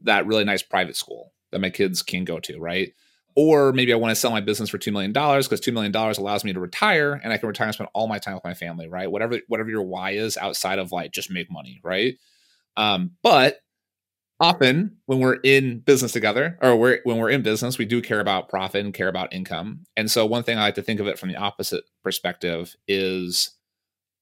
that 0.02 0.26
really 0.26 0.46
nice 0.46 0.64
private 0.64 0.96
school 0.96 1.32
that 1.52 1.62
my 1.62 1.70
kids 1.70 2.02
can 2.02 2.26
go 2.26 2.40
to, 2.40 2.60
right? 2.60 2.92
Or 3.40 3.72
maybe 3.72 3.94
I 3.94 3.96
want 3.96 4.12
to 4.12 4.16
sell 4.16 4.32
my 4.32 4.42
business 4.42 4.70
for 4.70 4.78
$2 4.78 4.92
million 4.92 5.14
because 5.14 5.62
$2 5.62 5.72
million 5.72 5.96
allows 5.96 6.44
me 6.44 6.52
to 6.52 6.60
retire 6.60 7.22
and 7.24 7.32
I 7.32 7.38
can 7.38 7.48
retire 7.48 7.68
and 7.68 7.74
spend 7.74 7.90
all 7.94 8.08
my 8.08 8.20
time 8.20 8.34
with 8.34 8.44
my 8.44 8.54
family, 8.54 8.90
right? 8.90 9.10
Whatever, 9.10 9.40
whatever 9.48 9.70
your 9.70 9.84
why 9.84 10.12
is 10.12 10.36
outside 10.36 10.80
of 10.80 10.92
like 10.92 11.12
just 11.12 11.32
make 11.32 11.50
money, 11.50 11.80
right? 11.84 12.16
Um, 12.76 13.12
but 13.24 13.60
often 14.42 14.98
when 15.06 15.20
we're 15.20 15.40
in 15.44 15.80
business 15.80 16.12
together 16.12 16.58
or 16.62 16.76
we're, 16.76 17.00
when 17.04 17.18
we're 17.18 17.30
in 17.30 17.42
business, 17.42 17.78
we 17.78 17.86
do 17.86 18.02
care 18.02 18.20
about 18.20 18.50
profit 18.50 18.84
and 18.84 18.94
care 18.94 19.08
about 19.08 19.34
income. 19.34 19.86
And 19.96 20.12
so 20.12 20.26
one 20.26 20.44
thing 20.44 20.58
I 20.58 20.64
like 20.64 20.76
to 20.76 20.82
think 20.82 21.00
of 21.00 21.08
it 21.08 21.20
from 21.20 21.30
the 21.30 21.38
opposite 21.38 21.86
perspective 22.04 22.76
is 22.88 23.52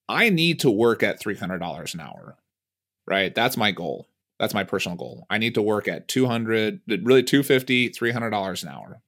I 0.08 0.30
need 0.30 0.60
to 0.60 0.70
work 0.70 1.02
at 1.02 1.20
$300 1.20 1.94
an 1.94 2.00
hour 2.00 2.38
right? 3.08 3.34
That's 3.34 3.58
my 3.58 3.72
goal. 3.72 4.08
That's 4.40 4.54
my 4.54 4.64
personal 4.64 4.98
goal. 4.98 5.26
I 5.30 5.40
need 5.40 5.56
to 5.56 5.62
work 5.62 5.88
at 5.88 6.08
200, 6.08 6.82
really 6.88 7.24
250, 7.24 7.90
$300 7.90 8.64
an 8.64 8.70
hour. 8.70 9.02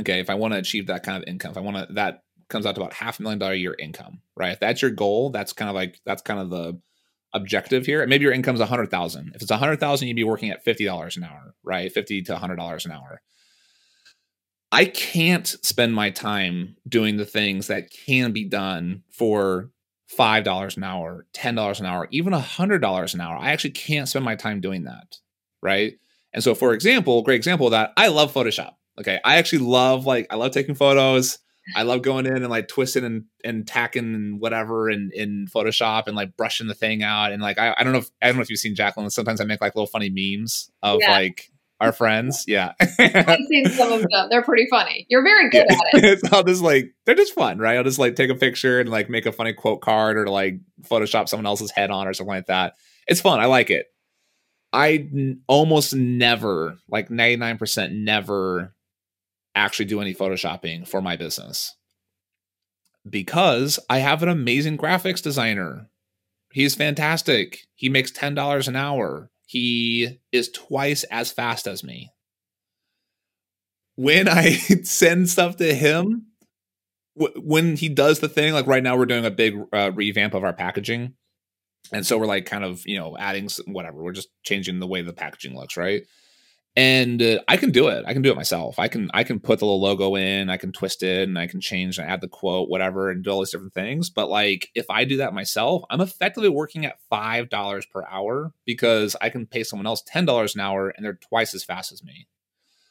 Okay. 0.00 0.20
If 0.20 0.30
I 0.30 0.34
want 0.34 0.54
to 0.54 0.58
achieve 0.58 0.88
that 0.88 1.02
kind 1.02 1.22
of 1.22 1.28
income, 1.28 1.52
if 1.52 1.56
I 1.56 1.60
want 1.60 1.76
to, 1.88 1.94
that 1.94 2.24
comes 2.48 2.66
out 2.66 2.74
to 2.74 2.80
about 2.80 2.94
half 2.94 3.18
a 3.18 3.22
million 3.22 3.38
dollar 3.38 3.52
a 3.52 3.56
year 3.56 3.76
income, 3.78 4.20
right? 4.36 4.52
If 4.52 4.60
that's 4.60 4.82
your 4.82 4.90
goal, 4.90 5.30
that's 5.30 5.52
kind 5.52 5.68
of 5.68 5.74
like, 5.74 6.00
that's 6.04 6.22
kind 6.22 6.40
of 6.40 6.50
the 6.50 6.80
objective 7.32 7.86
here. 7.86 8.06
Maybe 8.06 8.24
your 8.24 8.32
income's 8.32 8.60
a 8.60 8.66
hundred 8.66 8.90
thousand. 8.90 9.32
If 9.34 9.42
it's 9.42 9.50
a 9.50 9.56
hundred 9.56 9.80
thousand, 9.80 10.08
you'd 10.08 10.16
be 10.16 10.24
working 10.24 10.50
at 10.50 10.64
$50 10.64 11.16
an 11.16 11.24
hour, 11.24 11.54
right? 11.62 11.92
50 11.92 12.22
to 12.22 12.36
hundred 12.36 12.56
dollars 12.56 12.86
an 12.86 12.92
hour. 12.92 13.22
I 14.72 14.86
can't 14.86 15.46
spend 15.46 15.94
my 15.94 16.10
time 16.10 16.76
doing 16.88 17.16
the 17.16 17.24
things 17.24 17.68
that 17.68 17.90
can 17.90 18.32
be 18.32 18.44
done 18.44 19.04
for 19.12 19.70
$5 20.18 20.76
an 20.76 20.84
hour, 20.84 21.26
$10 21.32 21.80
an 21.80 21.86
hour, 21.86 22.08
even 22.10 22.32
$100 22.32 23.14
an 23.14 23.20
hour. 23.20 23.36
I 23.36 23.52
actually 23.52 23.70
can't 23.70 24.08
spend 24.08 24.24
my 24.24 24.36
time 24.36 24.60
doing 24.60 24.84
that. 24.84 25.18
Right. 25.62 25.94
And 26.32 26.42
so, 26.42 26.54
for 26.54 26.74
example, 26.74 27.22
great 27.22 27.36
example 27.36 27.68
of 27.68 27.70
that, 27.70 27.92
I 27.96 28.08
love 28.08 28.34
Photoshop. 28.34 28.74
Okay. 28.98 29.20
I 29.24 29.36
actually 29.36 29.58
love, 29.60 30.06
like, 30.06 30.26
I 30.30 30.36
love 30.36 30.52
taking 30.52 30.74
photos. 30.74 31.38
I 31.74 31.82
love 31.82 32.02
going 32.02 32.26
in 32.26 32.36
and 32.36 32.50
like 32.50 32.68
twisting 32.68 33.04
and, 33.04 33.24
and 33.42 33.66
tacking 33.66 34.14
and 34.14 34.38
whatever 34.38 34.90
in, 34.90 35.10
in 35.14 35.46
Photoshop 35.52 36.06
and 36.06 36.14
like 36.14 36.36
brushing 36.36 36.66
the 36.66 36.74
thing 36.74 37.02
out. 37.02 37.32
And 37.32 37.40
like, 37.40 37.58
I, 37.58 37.74
I 37.76 37.84
don't 37.84 37.92
know 37.94 38.00
if, 38.00 38.10
I 38.20 38.26
don't 38.26 38.36
know 38.36 38.42
if 38.42 38.50
you've 38.50 38.58
seen 38.58 38.74
Jacqueline. 38.74 39.08
Sometimes 39.10 39.40
I 39.40 39.44
make 39.44 39.60
like 39.62 39.74
little 39.74 39.86
funny 39.86 40.10
memes 40.10 40.70
of 40.82 41.00
yeah. 41.00 41.12
like, 41.12 41.50
our 41.80 41.92
friends. 41.92 42.44
Yeah. 42.46 42.72
I've 42.80 43.38
seen 43.48 43.66
some 43.70 43.92
of 43.92 44.02
them. 44.02 44.28
They're 44.30 44.42
pretty 44.42 44.66
funny. 44.70 45.06
You're 45.08 45.22
very 45.22 45.50
good 45.50 45.66
yeah. 45.68 45.76
at 45.94 46.04
it. 46.04 46.20
I'll 46.32 46.44
just 46.44 46.62
like, 46.62 46.94
they're 47.04 47.14
just 47.14 47.34
fun, 47.34 47.58
right? 47.58 47.76
I'll 47.76 47.84
just 47.84 47.98
like 47.98 48.16
take 48.16 48.30
a 48.30 48.34
picture 48.34 48.80
and 48.80 48.88
like 48.88 49.08
make 49.08 49.26
a 49.26 49.32
funny 49.32 49.52
quote 49.52 49.80
card 49.80 50.16
or 50.16 50.26
like 50.26 50.60
Photoshop 50.82 51.28
someone 51.28 51.46
else's 51.46 51.70
head 51.70 51.90
on 51.90 52.06
or 52.06 52.14
something 52.14 52.34
like 52.34 52.46
that. 52.46 52.74
It's 53.06 53.20
fun. 53.20 53.40
I 53.40 53.46
like 53.46 53.70
it. 53.70 53.86
I 54.72 55.08
n- 55.12 55.40
almost 55.46 55.94
never, 55.94 56.78
like 56.88 57.08
99% 57.08 57.92
never 57.92 58.73
actually 59.54 59.86
do 59.86 60.00
any 60.00 60.14
photoshopping 60.14 60.86
for 60.86 61.00
my 61.00 61.16
business 61.16 61.74
because 63.08 63.78
I 63.90 63.98
have 63.98 64.22
an 64.22 64.28
amazing 64.28 64.78
graphics 64.78 65.22
designer. 65.22 65.88
He's 66.52 66.74
fantastic. 66.74 67.60
He 67.74 67.88
makes 67.88 68.12
$10 68.12 68.68
an 68.68 68.76
hour 68.76 69.30
he 69.46 70.20
is 70.32 70.50
twice 70.50 71.04
as 71.04 71.30
fast 71.30 71.66
as 71.66 71.84
me. 71.84 72.10
When 73.96 74.28
I 74.28 74.52
send 74.82 75.28
stuff 75.28 75.56
to 75.56 75.74
him, 75.74 76.26
when 77.14 77.76
he 77.76 77.88
does 77.88 78.18
the 78.18 78.28
thing, 78.28 78.52
like 78.52 78.66
right 78.66 78.82
now, 78.82 78.96
we're 78.96 79.06
doing 79.06 79.24
a 79.24 79.30
big 79.30 79.54
uh, 79.72 79.92
revamp 79.94 80.34
of 80.34 80.42
our 80.42 80.52
packaging. 80.52 81.14
And 81.92 82.04
so 82.04 82.18
we're 82.18 82.26
like 82.26 82.46
kind 82.46 82.64
of, 82.64 82.82
you 82.86 82.98
know, 82.98 83.16
adding 83.16 83.48
some, 83.48 83.66
whatever. 83.72 84.02
We're 84.02 84.12
just 84.12 84.30
changing 84.42 84.80
the 84.80 84.86
way 84.86 85.02
the 85.02 85.12
packaging 85.12 85.54
looks, 85.54 85.76
right? 85.76 86.02
And 86.76 87.22
uh, 87.22 87.38
I 87.46 87.56
can 87.56 87.70
do 87.70 87.86
it. 87.86 88.04
I 88.04 88.12
can 88.12 88.22
do 88.22 88.32
it 88.32 88.36
myself. 88.36 88.78
I 88.78 88.88
can 88.88 89.08
I 89.14 89.22
can 89.22 89.38
put 89.38 89.60
the 89.60 89.64
little 89.64 89.80
logo 89.80 90.16
in. 90.16 90.50
I 90.50 90.56
can 90.56 90.72
twist 90.72 91.02
it, 91.04 91.28
and 91.28 91.38
I 91.38 91.46
can 91.46 91.60
change 91.60 91.98
and 91.98 92.08
add 92.08 92.20
the 92.20 92.28
quote, 92.28 92.68
whatever, 92.68 93.10
and 93.10 93.22
do 93.22 93.30
all 93.30 93.40
these 93.40 93.52
different 93.52 93.74
things. 93.74 94.10
But 94.10 94.28
like, 94.28 94.70
if 94.74 94.86
I 94.90 95.04
do 95.04 95.18
that 95.18 95.34
myself, 95.34 95.84
I'm 95.88 96.00
effectively 96.00 96.48
working 96.48 96.84
at 96.84 96.98
five 97.08 97.48
dollars 97.48 97.86
per 97.86 98.04
hour 98.10 98.52
because 98.64 99.14
I 99.20 99.30
can 99.30 99.46
pay 99.46 99.62
someone 99.62 99.86
else 99.86 100.02
ten 100.04 100.24
dollars 100.24 100.56
an 100.56 100.62
hour, 100.62 100.88
and 100.88 101.04
they're 101.04 101.14
twice 101.28 101.54
as 101.54 101.62
fast 101.62 101.92
as 101.92 102.02
me. 102.02 102.26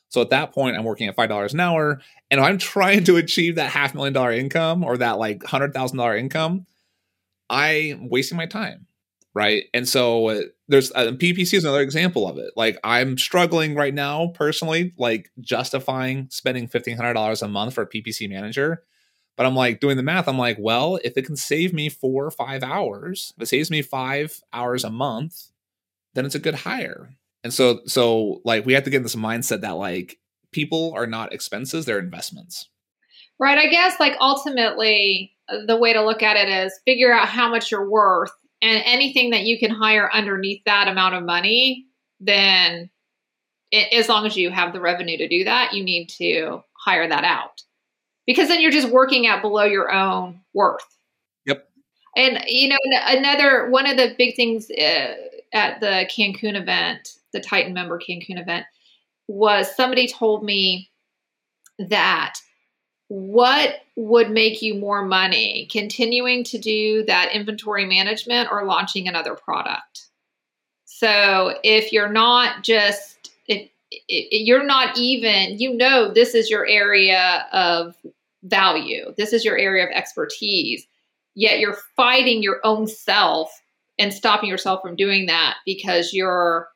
So 0.08 0.22
at 0.22 0.30
that 0.30 0.54
point, 0.54 0.78
I'm 0.78 0.86
working 0.86 1.10
at 1.10 1.16
five 1.16 1.30
dollars 1.30 1.54
an 1.54 1.60
hour, 1.60 2.00
and 2.32 2.40
I'm 2.40 2.58
trying 2.58 3.04
to 3.06 3.18
achieve 3.18 3.56
that 3.56 3.72
half 3.72 3.94
million 3.94 4.14
dollar 4.14 4.32
income 4.32 4.86
or 4.86 4.98
that 4.98 5.20
like 5.20 5.44
hundred 5.44 5.74
thousand 5.74 5.98
dollar 5.98 6.16
income. 6.16 6.68
I'm 7.50 8.08
wasting 8.08 8.38
my 8.38 8.46
time 8.46 8.88
right? 9.34 9.64
And 9.74 9.88
so 9.88 10.30
uh, 10.30 10.42
there's 10.68 10.92
uh, 10.92 11.12
PPC 11.12 11.56
is 11.56 11.64
another 11.64 11.82
example 11.82 12.28
of 12.28 12.38
it. 12.38 12.52
Like 12.56 12.78
I'm 12.84 13.18
struggling 13.18 13.76
right 13.76 13.94
now 13.94 14.28
personally, 14.28 14.94
like 14.98 15.32
justifying 15.40 16.28
spending 16.30 16.68
fifteen 16.68 16.98
hundred 16.98 17.14
dollars 17.14 17.42
a 17.42 17.48
month 17.48 17.74
for 17.74 17.82
a 17.82 17.90
PPC 17.90 18.30
manager. 18.30 18.84
But 19.36 19.48
I'm 19.48 19.56
like 19.56 19.80
doing 19.80 19.98
the 19.98 20.04
math. 20.04 20.28
I'm 20.28 20.38
like, 20.38 20.58
well, 20.60 21.00
if 21.04 21.18
it 21.18 21.26
can 21.26 21.36
save 21.36 21.74
me 21.74 21.90
four 21.90 22.26
or 22.26 22.32
five 22.32 22.62
hours, 22.62 23.34
if 23.36 23.44
it 23.44 23.48
saves 23.48 23.72
me 23.72 23.82
five 23.82 24.40
hours 24.54 24.84
a 24.84 24.92
month, 24.92 25.48
then 26.14 26.26
it's 26.26 26.36
a 26.36 26.40
good 26.40 26.54
hire. 26.54 27.16
And 27.44 27.52
so, 27.52 27.82
so 27.88 28.42
like 28.46 28.66
we 28.66 28.74
have 28.74 28.84
to 28.84 28.92
get 28.92 28.98
in 28.98 29.04
this 29.04 29.16
mindset 29.16 29.62
that 29.62 29.72
like 29.72 30.20
people 30.52 30.94
are 30.96 31.08
not 31.08 31.34
expenses; 31.34 31.86
they're 31.86 32.00
investments. 32.00 32.70
Right. 33.40 33.58
I 33.58 33.68
guess 33.68 34.00
like 34.00 34.14
ultimately 34.20 35.34
the 35.68 35.76
way 35.76 35.92
to 35.94 36.06
look 36.06 36.24
at 36.24 36.38
it 36.38 36.48
is 36.48 36.80
figure 36.86 37.12
out 37.12 37.28
how 37.28 37.50
much 37.50 37.72
you're 37.72 37.90
worth 37.90 38.32
and 38.64 38.82
anything 38.86 39.32
that 39.32 39.44
you 39.44 39.60
can 39.60 39.70
hire 39.70 40.10
underneath 40.12 40.64
that 40.66 40.88
amount 40.88 41.16
of 41.16 41.24
money, 41.24 41.86
then 42.22 42.90
as 43.92 44.08
long 44.08 44.26
as 44.26 44.38
you 44.38 44.50
have 44.52 44.72
the 44.72 44.80
revenue 44.80 45.18
to 45.18 45.28
do 45.28 45.44
that, 45.44 45.74
you 45.74 45.84
need 45.84 46.08
to 46.08 46.64
hire 46.74 47.08
that 47.08 47.26
out 47.26 47.62
because 48.26 48.48
then 48.48 48.62
you're 48.62 48.72
just 48.72 48.90
working 48.90 49.28
out 49.28 49.42
below 49.42 49.66
your 49.66 49.92
own 49.92 50.40
worth. 50.54 50.86
Yep. 51.46 51.68
And 52.16 52.42
you 52.48 52.70
know, 52.70 52.78
another 53.08 53.70
one 53.70 53.86
of 53.86 53.98
the 53.98 54.16
big 54.18 54.36
things 54.36 54.72
uh, 54.72 55.16
at 55.52 55.82
the 55.82 56.08
Cancun 56.10 56.60
event, 56.60 57.18
the 57.34 57.42
Titan 57.42 57.74
member 57.74 58.00
Cancun 58.00 58.42
event, 58.42 58.66
was 59.28 59.76
somebody 59.76 60.08
told 60.08 60.46
me 60.46 60.90
that 61.80 62.36
what 63.14 63.76
would 63.96 64.32
make 64.32 64.64
you 64.64 64.74
more 64.74 65.06
money 65.06 65.68
continuing 65.72 66.44
to 66.44 66.58
do 66.58 67.06
that 67.06 67.32
inventory 67.32 67.86
management 67.86 68.50
or 68.52 68.66
launching 68.66 69.08
another 69.08 69.36
product? 69.36 70.08
So 70.86 71.60
if 71.64 71.94
you're 71.94 72.12
not 72.12 72.64
just 72.64 73.30
if, 73.48 73.70
if 73.92 74.48
you're 74.48 74.66
not 74.66 74.98
even 74.98 75.60
you 75.60 75.76
know 75.76 76.12
this 76.12 76.34
is 76.34 76.50
your 76.50 76.66
area 76.66 77.46
of 77.54 77.96
value 78.42 79.14
this 79.16 79.32
is 79.32 79.46
your 79.46 79.60
area 79.60 79.86
of 79.86 79.92
expertise 79.92 80.88
yet 81.36 81.60
you're 81.60 81.78
fighting 81.96 82.42
your 82.42 82.60
own 82.64 82.88
self 82.88 83.62
and 84.00 84.12
stopping 84.12 84.50
yourself 84.50 84.82
from 84.82 84.96
doing 84.96 85.28
that 85.28 85.58
because 85.68 86.14
you're 86.14 86.68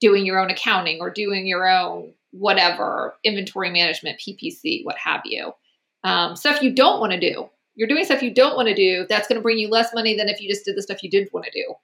doing 0.00 0.24
your 0.24 0.38
own 0.38 0.50
accounting 0.50 0.98
or 1.00 1.10
doing 1.10 1.46
your 1.46 1.68
own 1.68 2.14
whatever 2.30 3.16
inventory 3.24 3.70
management, 3.70 4.20
PPC, 4.20 4.84
what 4.84 4.96
have 4.96 5.22
you. 5.24 5.52
Um, 6.04 6.36
stuff 6.36 6.62
you 6.62 6.74
don't 6.74 7.00
want 7.00 7.12
to 7.12 7.20
do. 7.20 7.48
You're 7.74 7.88
doing 7.88 8.04
stuff 8.04 8.22
you 8.22 8.32
don't 8.32 8.56
want 8.56 8.68
to 8.68 8.74
do. 8.74 9.06
That's 9.08 9.28
going 9.28 9.38
to 9.38 9.42
bring 9.42 9.58
you 9.58 9.68
less 9.68 9.94
money 9.94 10.16
than 10.16 10.28
if 10.28 10.40
you 10.40 10.48
just 10.48 10.64
did 10.64 10.76
the 10.76 10.82
stuff 10.82 11.02
you 11.02 11.10
did 11.10 11.28
want 11.32 11.46
to 11.46 11.52
do. 11.52 11.74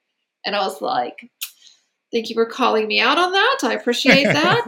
And 0.45 0.55
I 0.55 0.59
was 0.59 0.81
like, 0.81 1.29
thank 2.11 2.29
you 2.29 2.35
for 2.35 2.45
calling 2.45 2.87
me 2.87 2.99
out 2.99 3.17
on 3.17 3.31
that. 3.31 3.59
I 3.63 3.73
appreciate 3.73 4.23
that. 4.25 4.67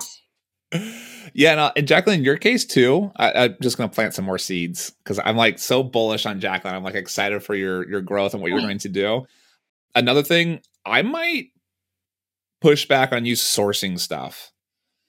yeah, 1.33 1.55
no, 1.55 1.71
and 1.75 1.87
Jacqueline, 1.87 2.19
in 2.19 2.25
your 2.25 2.37
case 2.37 2.65
too, 2.65 3.11
I, 3.15 3.45
am 3.45 3.57
just 3.61 3.77
going 3.77 3.89
to 3.89 3.93
plant 3.93 4.13
some 4.13 4.25
more 4.25 4.37
seeds 4.37 4.91
because 5.03 5.19
I'm 5.23 5.37
like 5.37 5.59
so 5.59 5.83
bullish 5.83 6.25
on 6.25 6.39
Jacqueline. 6.39 6.75
I'm 6.75 6.83
like 6.83 6.95
excited 6.95 7.43
for 7.43 7.55
your 7.55 7.87
your 7.87 8.01
growth 8.01 8.33
and 8.33 8.41
what 8.41 8.51
you're 8.51 8.61
going 8.61 8.79
to 8.79 8.89
do. 8.89 9.25
Another 9.95 10.23
thing, 10.23 10.61
I 10.85 11.01
might 11.03 11.47
push 12.61 12.87
back 12.87 13.11
on 13.11 13.25
you 13.25 13.35
sourcing 13.35 13.99
stuff 13.99 14.51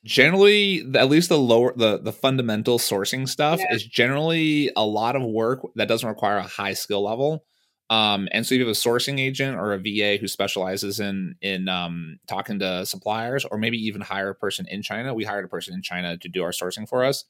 generally 0.08 0.82
at 0.94 1.10
least 1.10 1.28
the 1.28 1.38
lower 1.38 1.74
the 1.76 1.98
the 1.98 2.12
fundamental 2.12 2.78
sourcing 2.78 3.28
stuff 3.28 3.60
yeah. 3.60 3.74
is 3.74 3.84
generally 3.84 4.72
a 4.74 4.84
lot 4.84 5.14
of 5.14 5.22
work 5.22 5.60
that 5.76 5.86
doesn't 5.86 6.08
require 6.08 6.38
a 6.38 6.42
high 6.42 6.72
skill 6.72 7.04
level. 7.04 7.44
Um, 7.90 8.28
and 8.32 8.46
so 8.46 8.54
you 8.54 8.60
have 8.62 8.68
a 8.68 8.72
sourcing 8.72 9.20
agent 9.20 9.56
or 9.56 9.72
a 9.72 9.78
va 9.78 10.16
who 10.16 10.26
specializes 10.26 10.98
in 10.98 11.36
in 11.42 11.68
um, 11.68 12.18
talking 12.26 12.58
to 12.60 12.86
suppliers 12.86 13.44
or 13.44 13.58
maybe 13.58 13.76
even 13.76 14.00
hire 14.00 14.30
a 14.30 14.34
person 14.34 14.66
in 14.68 14.82
china. 14.82 15.12
We 15.12 15.24
hired 15.24 15.44
a 15.44 15.48
person 15.48 15.74
in 15.74 15.82
china 15.82 16.16
to 16.16 16.28
do 16.28 16.42
our 16.42 16.52
sourcing 16.52 16.88
for 16.88 17.04
us. 17.04 17.24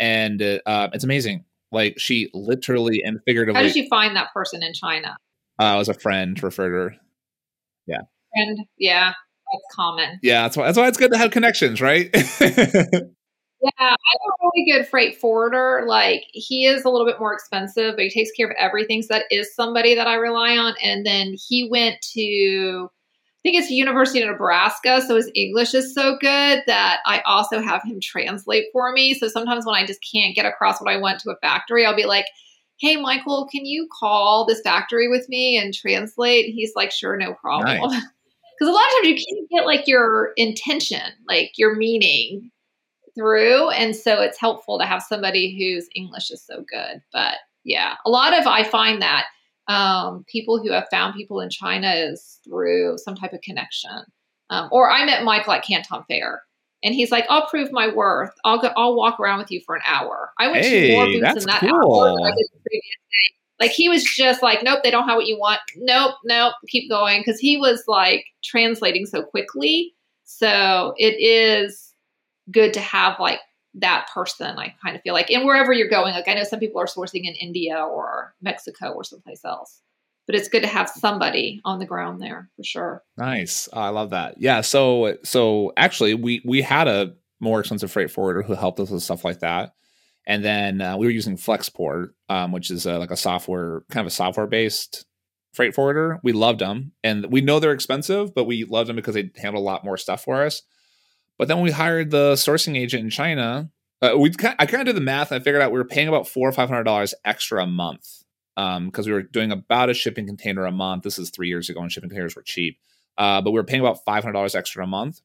And 0.00 0.42
uh, 0.42 0.88
it's 0.92 1.04
amazing. 1.04 1.44
Like 1.70 1.98
she 1.98 2.30
literally 2.32 3.02
and 3.04 3.20
figuratively 3.26 3.60
how 3.60 3.66
did 3.66 3.76
you 3.76 3.86
find 3.88 4.16
that 4.16 4.32
person 4.32 4.62
in 4.62 4.72
china? 4.72 5.16
Uh, 5.58 5.74
was 5.76 5.88
a 5.90 5.94
friend 5.94 6.42
referred 6.42 6.72
her 6.72 6.96
yeah. 7.86 8.00
Friend? 8.34 8.60
Yeah 8.78 9.12
that's 9.52 9.74
common. 9.74 10.20
Yeah, 10.22 10.42
that's 10.42 10.56
why 10.56 10.66
that's 10.66 10.78
why 10.78 10.88
it's 10.88 10.98
good 10.98 11.12
to 11.12 11.18
have 11.18 11.30
connections, 11.30 11.80
right? 11.80 12.14
Yeah, 13.64 13.70
I 13.78 13.82
have 13.86 14.20
a 14.26 14.46
really 14.52 14.70
good 14.70 14.86
freight 14.86 15.16
forwarder. 15.18 15.84
Like 15.88 16.24
he 16.32 16.66
is 16.66 16.84
a 16.84 16.90
little 16.90 17.06
bit 17.06 17.18
more 17.18 17.32
expensive, 17.32 17.96
but 17.96 18.04
he 18.04 18.10
takes 18.10 18.30
care 18.32 18.46
of 18.46 18.54
everything. 18.58 19.00
So 19.00 19.14
that 19.14 19.24
is 19.30 19.54
somebody 19.54 19.94
that 19.94 20.06
I 20.06 20.16
rely 20.16 20.58
on. 20.58 20.74
And 20.82 21.06
then 21.06 21.34
he 21.48 21.66
went 21.70 21.96
to 22.12 22.90
I 22.90 23.50
think 23.50 23.62
it's 23.62 23.70
University 23.70 24.22
of 24.22 24.28
Nebraska, 24.28 25.02
so 25.06 25.16
his 25.16 25.30
English 25.34 25.74
is 25.74 25.94
so 25.94 26.16
good 26.18 26.62
that 26.66 27.00
I 27.04 27.20
also 27.26 27.60
have 27.60 27.82
him 27.84 28.00
translate 28.00 28.66
for 28.72 28.90
me. 28.92 29.12
So 29.12 29.28
sometimes 29.28 29.66
when 29.66 29.74
I 29.74 29.84
just 29.84 30.00
can't 30.14 30.34
get 30.34 30.46
across 30.46 30.80
what 30.80 30.90
I 30.90 30.98
want 30.98 31.20
to 31.20 31.30
a 31.30 31.36
factory, 31.36 31.84
I'll 31.84 31.96
be 31.96 32.06
like, 32.06 32.24
"Hey, 32.80 32.96
Michael, 32.96 33.46
can 33.50 33.66
you 33.66 33.86
call 33.98 34.46
this 34.46 34.62
factory 34.62 35.08
with 35.08 35.28
me 35.28 35.58
and 35.58 35.74
translate?" 35.74 36.54
He's 36.54 36.72
like, 36.74 36.90
"Sure, 36.90 37.18
no 37.18 37.34
problem." 37.34 37.90
Nice. 37.90 38.02
because 38.58 38.70
a 38.70 38.74
lot 38.74 38.86
of 38.86 38.92
times 38.92 39.08
you 39.08 39.14
can't 39.14 39.50
get 39.50 39.66
like 39.66 39.86
your 39.86 40.32
intention, 40.36 41.12
like 41.28 41.52
your 41.56 41.74
meaning 41.74 42.50
through. 43.14 43.70
And 43.70 43.94
so 43.94 44.20
it's 44.20 44.38
helpful 44.38 44.78
to 44.78 44.86
have 44.86 45.02
somebody 45.02 45.56
whose 45.56 45.88
English 45.94 46.30
is 46.30 46.42
so 46.42 46.64
good. 46.68 47.00
But 47.12 47.36
yeah, 47.64 47.94
a 48.04 48.10
lot 48.10 48.38
of 48.38 48.46
I 48.46 48.64
find 48.64 49.00
that 49.02 49.26
um, 49.68 50.24
people 50.28 50.62
who 50.62 50.72
have 50.72 50.86
found 50.90 51.14
people 51.14 51.40
in 51.40 51.50
China 51.50 51.92
is 51.92 52.38
through 52.44 52.98
some 52.98 53.14
type 53.14 53.32
of 53.32 53.40
connection. 53.40 54.04
Um, 54.50 54.68
or 54.70 54.90
I 54.90 55.04
met 55.04 55.24
Michael 55.24 55.54
at 55.54 55.64
Canton 55.64 56.02
Fair. 56.08 56.42
And 56.82 56.94
he's 56.94 57.10
like, 57.10 57.24
I'll 57.30 57.46
prove 57.46 57.72
my 57.72 57.88
worth. 57.88 58.32
I'll 58.44 58.60
go, 58.60 58.70
I'll 58.76 58.94
walk 58.94 59.18
around 59.18 59.38
with 59.38 59.50
you 59.50 59.62
for 59.64 59.74
an 59.74 59.80
hour. 59.86 60.32
I 60.38 60.50
went 60.50 60.66
hey, 60.66 60.88
to 60.88 60.92
more 60.92 61.06
booths 61.06 61.42
in 61.42 61.48
that 61.48 61.60
cool. 61.60 61.70
hour 61.72 62.08
than 62.08 62.26
I 62.26 62.30
did 62.36 62.46
the 62.52 62.60
previous 62.60 62.96
day. 63.10 63.34
Like 63.60 63.70
he 63.70 63.88
was 63.88 64.02
just 64.02 64.42
like, 64.42 64.62
nope, 64.62 64.80
they 64.82 64.90
don't 64.90 65.08
have 65.08 65.16
what 65.16 65.26
you 65.26 65.38
want. 65.38 65.60
Nope, 65.76 66.14
nope, 66.24 66.54
keep 66.68 66.90
going. 66.90 67.20
Because 67.20 67.38
he 67.38 67.56
was 67.56 67.84
like 67.86 68.26
translating 68.42 69.06
so 69.06 69.22
quickly. 69.22 69.94
So 70.24 70.94
it 70.98 71.20
is 71.20 71.94
good 72.50 72.72
to 72.74 72.80
have 72.80 73.20
like 73.20 73.40
that 73.74 74.08
person, 74.12 74.58
I 74.58 74.74
kind 74.82 74.96
of 74.96 75.02
feel 75.02 75.14
like. 75.14 75.30
And 75.30 75.44
wherever 75.44 75.72
you're 75.72 75.88
going, 75.88 76.14
like 76.14 76.28
I 76.28 76.34
know 76.34 76.44
some 76.44 76.60
people 76.60 76.80
are 76.80 76.86
sourcing 76.86 77.24
in 77.24 77.34
India 77.34 77.76
or 77.76 78.34
Mexico 78.40 78.92
or 78.92 79.04
someplace 79.04 79.44
else. 79.44 79.80
But 80.26 80.36
it's 80.36 80.48
good 80.48 80.62
to 80.62 80.68
have 80.68 80.88
somebody 80.88 81.60
on 81.66 81.78
the 81.78 81.84
ground 81.84 82.20
there 82.20 82.48
for 82.56 82.64
sure. 82.64 83.02
Nice. 83.18 83.68
Oh, 83.72 83.80
I 83.80 83.90
love 83.90 84.10
that. 84.10 84.36
Yeah. 84.38 84.62
So 84.62 85.18
so 85.22 85.72
actually 85.76 86.14
we 86.14 86.40
we 86.46 86.62
had 86.62 86.88
a 86.88 87.14
more 87.40 87.60
expensive 87.60 87.92
freight 87.92 88.10
forwarder 88.10 88.42
who 88.42 88.54
helped 88.54 88.80
us 88.80 88.90
with 88.90 89.02
stuff 89.02 89.24
like 89.24 89.40
that 89.40 89.74
and 90.26 90.44
then 90.44 90.80
uh, 90.80 90.96
we 90.96 91.06
were 91.06 91.12
using 91.12 91.36
Flexport, 91.36 92.10
um, 92.28 92.52
which 92.52 92.70
is 92.70 92.86
like 92.86 93.10
a 93.10 93.16
software, 93.16 93.82
kind 93.90 94.06
of 94.06 94.12
a 94.12 94.14
software 94.14 94.46
based 94.46 95.06
freight 95.52 95.74
forwarder. 95.74 96.20
We 96.22 96.32
loved 96.32 96.60
them, 96.60 96.92
and 97.02 97.26
we 97.30 97.40
know 97.40 97.60
they're 97.60 97.72
expensive, 97.72 98.34
but 98.34 98.44
we 98.44 98.64
loved 98.64 98.88
them 98.88 98.96
because 98.96 99.14
they 99.14 99.30
handle 99.36 99.62
a 99.62 99.64
lot 99.64 99.84
more 99.84 99.96
stuff 99.96 100.24
for 100.24 100.42
us. 100.42 100.62
But 101.38 101.48
then 101.48 101.60
we 101.60 101.70
hired 101.70 102.10
the 102.10 102.34
sourcing 102.34 102.76
agent 102.76 103.04
in 103.04 103.10
China. 103.10 103.70
Uh, 104.00 104.16
we 104.18 104.32
I 104.58 104.66
kind 104.66 104.80
of 104.80 104.86
did 104.86 104.96
the 104.96 105.00
math, 105.00 105.30
and 105.30 105.40
I 105.40 105.44
figured 105.44 105.62
out 105.62 105.72
we 105.72 105.78
were 105.78 105.84
paying 105.84 106.08
about 106.08 106.28
four 106.28 106.48
or 106.48 106.52
five 106.52 106.68
hundred 106.68 106.84
dollars 106.84 107.14
extra 107.24 107.62
a 107.62 107.66
month 107.66 108.24
because 108.56 108.76
um, 108.76 108.92
we 109.06 109.12
were 109.12 109.22
doing 109.22 109.50
about 109.50 109.90
a 109.90 109.94
shipping 109.94 110.26
container 110.26 110.64
a 110.64 110.72
month. 110.72 111.02
This 111.02 111.18
is 111.18 111.30
three 111.30 111.48
years 111.48 111.68
ago, 111.68 111.80
and 111.80 111.90
shipping 111.90 112.10
containers 112.10 112.36
were 112.36 112.42
cheap, 112.42 112.78
uh, 113.18 113.40
but 113.40 113.50
we 113.50 113.58
were 113.58 113.64
paying 113.64 113.80
about 113.80 114.04
five 114.04 114.22
hundred 114.22 114.34
dollars 114.34 114.54
extra 114.54 114.84
a 114.84 114.86
month. 114.86 115.20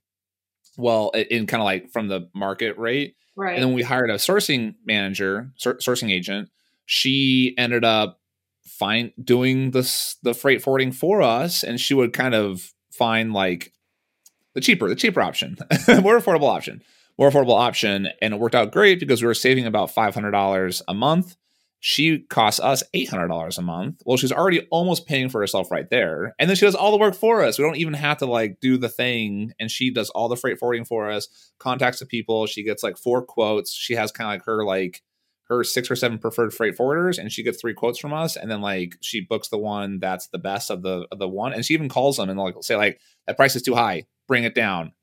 Well, 0.78 1.10
in 1.10 1.46
kind 1.46 1.62
of 1.62 1.66
like 1.66 1.92
from 1.92 2.08
the 2.08 2.30
market 2.34 2.78
rate 2.78 3.16
Right. 3.40 3.56
And 3.56 3.64
then 3.64 3.74
we 3.74 3.84
hired 3.84 4.10
a 4.10 4.16
sourcing 4.16 4.76
manager, 4.86 5.54
sourcing 5.58 6.12
agent. 6.12 6.50
She 6.86 7.56
ended 7.58 7.86
up 7.86 8.20
find 8.66 9.14
doing 9.24 9.72
this 9.72 10.18
the 10.24 10.34
freight 10.34 10.62
forwarding 10.62 10.92
for 10.92 11.22
us, 11.22 11.64
and 11.64 11.80
she 11.80 11.94
would 11.94 12.12
kind 12.12 12.36
of 12.36 12.74
find 12.92 13.32
like 13.32 13.72
the 14.56 14.60
cheaper, 14.60 14.90
the 14.90 14.96
cheaper 14.96 15.22
option, 15.22 15.56
more 16.02 16.20
affordable 16.20 16.50
option, 16.50 16.84
more 17.18 17.30
affordable 17.30 17.58
option, 17.58 18.10
and 18.22 18.34
it 18.34 18.40
worked 18.42 18.56
out 18.56 18.74
great 18.74 19.00
because 19.00 19.22
we 19.22 19.28
were 19.28 19.34
saving 19.34 19.66
about 19.66 19.90
five 19.90 20.14
hundred 20.14 20.32
dollars 20.32 20.82
a 20.90 20.94
month 20.94 21.38
she 21.82 22.20
costs 22.20 22.60
us 22.60 22.84
$800 22.94 23.58
a 23.58 23.62
month. 23.62 24.02
Well, 24.06 24.18
she's 24.18 24.32
already 24.32 24.68
almost 24.70 25.08
paying 25.08 25.30
for 25.30 25.40
herself 25.40 25.72
right 25.72 25.90
there. 25.90 26.36
And 26.38 26.50
then 26.50 26.58
she 26.58 26.66
does 26.66 26.76
all 26.76 26.92
the 26.92 26.98
work 26.98 27.16
for 27.16 27.42
us. 27.44 27.58
We 27.58 27.64
don't 27.64 27.78
even 27.78 27.94
have 27.94 28.18
to 28.18 28.26
like 28.26 28.60
do 28.60 28.78
the 28.78 28.90
thing. 28.90 29.54
And 29.60 29.72
she 29.72 29.90
does 29.90 30.10
all 30.10 30.28
the 30.28 30.36
freight 30.36 30.60
forwarding 30.60 30.84
for 30.84 31.10
us, 31.10 31.28
contacts 31.58 32.00
the 32.00 32.06
people. 32.06 32.48
She 32.48 32.64
gets 32.64 32.84
like 32.84 32.98
four 32.98 33.22
quotes. 33.22 33.72
She 33.72 33.94
has 33.96 34.12
kind 34.12 34.28
of 34.28 34.34
like 34.34 34.46
her 34.46 34.66
like 34.66 35.02
her 35.50 35.64
six 35.64 35.90
or 35.90 35.96
seven 35.96 36.20
preferred 36.20 36.54
freight 36.54 36.78
forwarders 36.78 37.18
and 37.18 37.32
she 37.32 37.44
gets 37.44 37.60
three 37.60 37.74
quotes 37.74 37.98
from 37.98 38.14
us 38.14 38.36
and 38.36 38.52
then 38.52 38.62
like 38.62 38.96
she 39.02 39.20
books 39.20 39.50
the 39.50 39.58
one 39.58 40.00
that's 40.00 40.28
the 40.28 40.38
best 40.38 40.70
of 40.70 40.84
the 40.84 41.08
of 41.12 41.18
the 41.18 41.28
one 41.28 41.54
and 41.54 41.66
she 41.66 41.74
even 41.74 41.90
calls 41.90 42.18
them 42.18 42.30
and 42.30 42.40
like 42.40 42.54
say 42.62 42.76
like 42.76 43.00
that 43.26 43.36
price 43.36 43.56
is 43.56 43.64
too 43.64 43.74
high 43.74 44.06
bring 44.28 44.44
it 44.44 44.54
down 44.54 44.94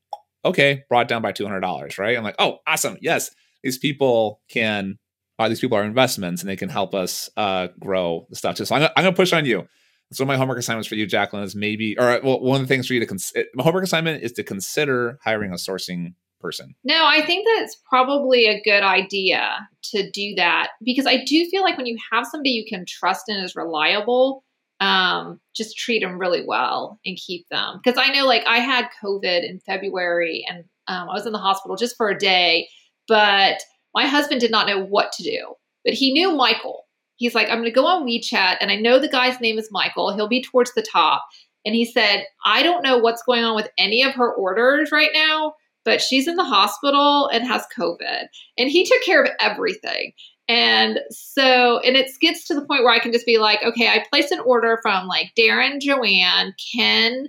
okay 0.45 0.85
brought 0.89 1.09
down 1.09 1.21
by 1.21 1.33
$200 1.33 1.99
right 1.99 2.17
i'm 2.17 2.23
like 2.23 2.37
oh 2.39 2.59
awesome 2.65 2.97
yes 3.01 3.33
these 3.65 3.77
people 3.77 4.41
can 4.49 4.97
uh, 5.39 5.49
these 5.49 5.61
people 5.61 5.77
are 5.77 5.85
investments 5.85 6.43
and 6.43 6.49
they 6.49 6.57
can 6.57 6.69
help 6.69 6.95
us 6.95 7.29
uh, 7.37 7.69
grow 7.79 8.27
the 8.31 8.37
stuff. 8.37 8.57
So 8.57 8.75
I'm, 8.75 8.83
I'm 8.83 9.05
going 9.05 9.15
to 9.15 9.17
push 9.17 9.33
on 9.33 9.45
you. 9.45 9.69
So 10.13 10.25
my 10.25 10.37
homework 10.37 10.59
assignments 10.59 10.89
for 10.89 10.95
you, 10.95 11.07
Jacqueline, 11.07 11.43
is 11.43 11.57
maybe, 11.57 11.99
or 11.99 12.21
well, 12.23 12.41
one 12.41 12.61
of 12.61 12.69
the 12.69 12.73
things 12.73 12.87
for 12.87 12.95
you 12.95 13.01
to 13.01 13.07
consider, 13.07 13.47
my 13.55 13.65
homework 13.65 13.85
assignment 13.85 14.23
is 14.23 14.33
to 14.33 14.45
consider 14.45 15.19
hiring 15.23 15.51
a 15.51 15.57
sourcing 15.57 16.15
person. 16.41 16.75
No, 16.85 17.05
I 17.07 17.23
think 17.23 17.47
that's 17.57 17.77
probably 17.89 18.47
a 18.47 18.63
good 18.63 18.85
idea 18.85 19.69
to 19.91 20.11
do 20.11 20.35
that 20.37 20.71
because 20.85 21.07
I 21.07 21.25
do 21.25 21.45
feel 21.51 21.63
like 21.63 21.77
when 21.77 21.87
you 21.87 21.99
have 22.13 22.27
somebody 22.27 22.51
you 22.51 22.65
can 22.69 22.85
trust 22.87 23.29
and 23.29 23.45
is 23.45 23.57
reliable, 23.57 24.45
um, 24.79 25.41
just 25.57 25.77
treat 25.77 26.03
them 26.03 26.19
really 26.19 26.45
well 26.47 27.01
and 27.05 27.17
keep 27.17 27.49
them. 27.49 27.81
Because 27.83 27.99
I 27.99 28.13
know, 28.13 28.27
like, 28.27 28.45
I 28.47 28.59
had 28.59 28.89
COVID 29.03 29.49
in 29.49 29.59
February 29.61 30.45
and 30.49 30.65
um, 30.87 31.09
I 31.09 31.15
was 31.15 31.27
in 31.27 31.33
the 31.33 31.39
hospital 31.39 31.77
just 31.77 31.97
for 31.97 32.11
a 32.11 32.19
day, 32.19 32.69
but 33.09 33.61
my 33.97 34.07
husband 34.07 34.43
did 34.43 34.51
not 34.51 34.69
know 34.69 34.85
what 34.85 35.11
to 35.13 35.23
do, 35.25 35.55
but 35.83 35.95
he 35.95 36.13
knew 36.13 36.31
Michael. 36.37 36.85
He's 37.17 37.35
like, 37.35 37.49
I'm 37.49 37.57
going 37.57 37.65
to 37.65 37.71
go 37.71 37.87
on 37.87 38.07
WeChat, 38.07 38.59
and 38.61 38.71
I 38.71 38.77
know 38.77 38.99
the 38.99 39.09
guy's 39.09 39.41
name 39.41 39.59
is 39.59 39.71
Michael. 39.73 40.15
He'll 40.15 40.29
be 40.29 40.43
towards 40.43 40.75
the 40.75 40.83
top. 40.83 41.25
And 41.65 41.75
he 41.75 41.87
said, 41.87 42.27
I 42.45 42.63
don't 42.63 42.83
know 42.83 42.99
what's 42.99 43.23
going 43.23 43.43
on 43.43 43.57
with 43.57 43.71
any 43.79 44.03
of 44.03 44.15
her 44.15 44.33
orders 44.33 44.93
right 44.93 45.11
now, 45.15 45.55
but 45.85 46.03
she's 46.03 46.29
in 46.29 46.37
the 46.37 46.45
hospital 46.45 47.29
and 47.29 47.47
has 47.47 47.65
COVID. 47.77 48.27
And 48.59 48.71
he 48.71 48.85
took 48.85 49.03
care 49.03 49.25
of 49.25 49.31
everything. 49.41 50.13
And 50.47 51.01
so, 51.11 51.81
and 51.81 51.97
it 51.97 52.11
gets 52.21 52.47
to 52.49 52.55
the 52.55 52.67
point 52.67 52.85
where 52.85 52.95
I 52.95 53.01
can 53.01 53.13
just 53.13 53.27
be 53.27 53.39
like, 53.39 53.63
okay, 53.65 53.89
I 53.89 54.05
placed 54.11 54.31
an 54.31 54.41
order 54.41 54.79
from 54.83 55.09
like 55.09 55.33
Darren, 55.37 55.81
Joanne, 55.81 56.55
Ken, 56.77 57.29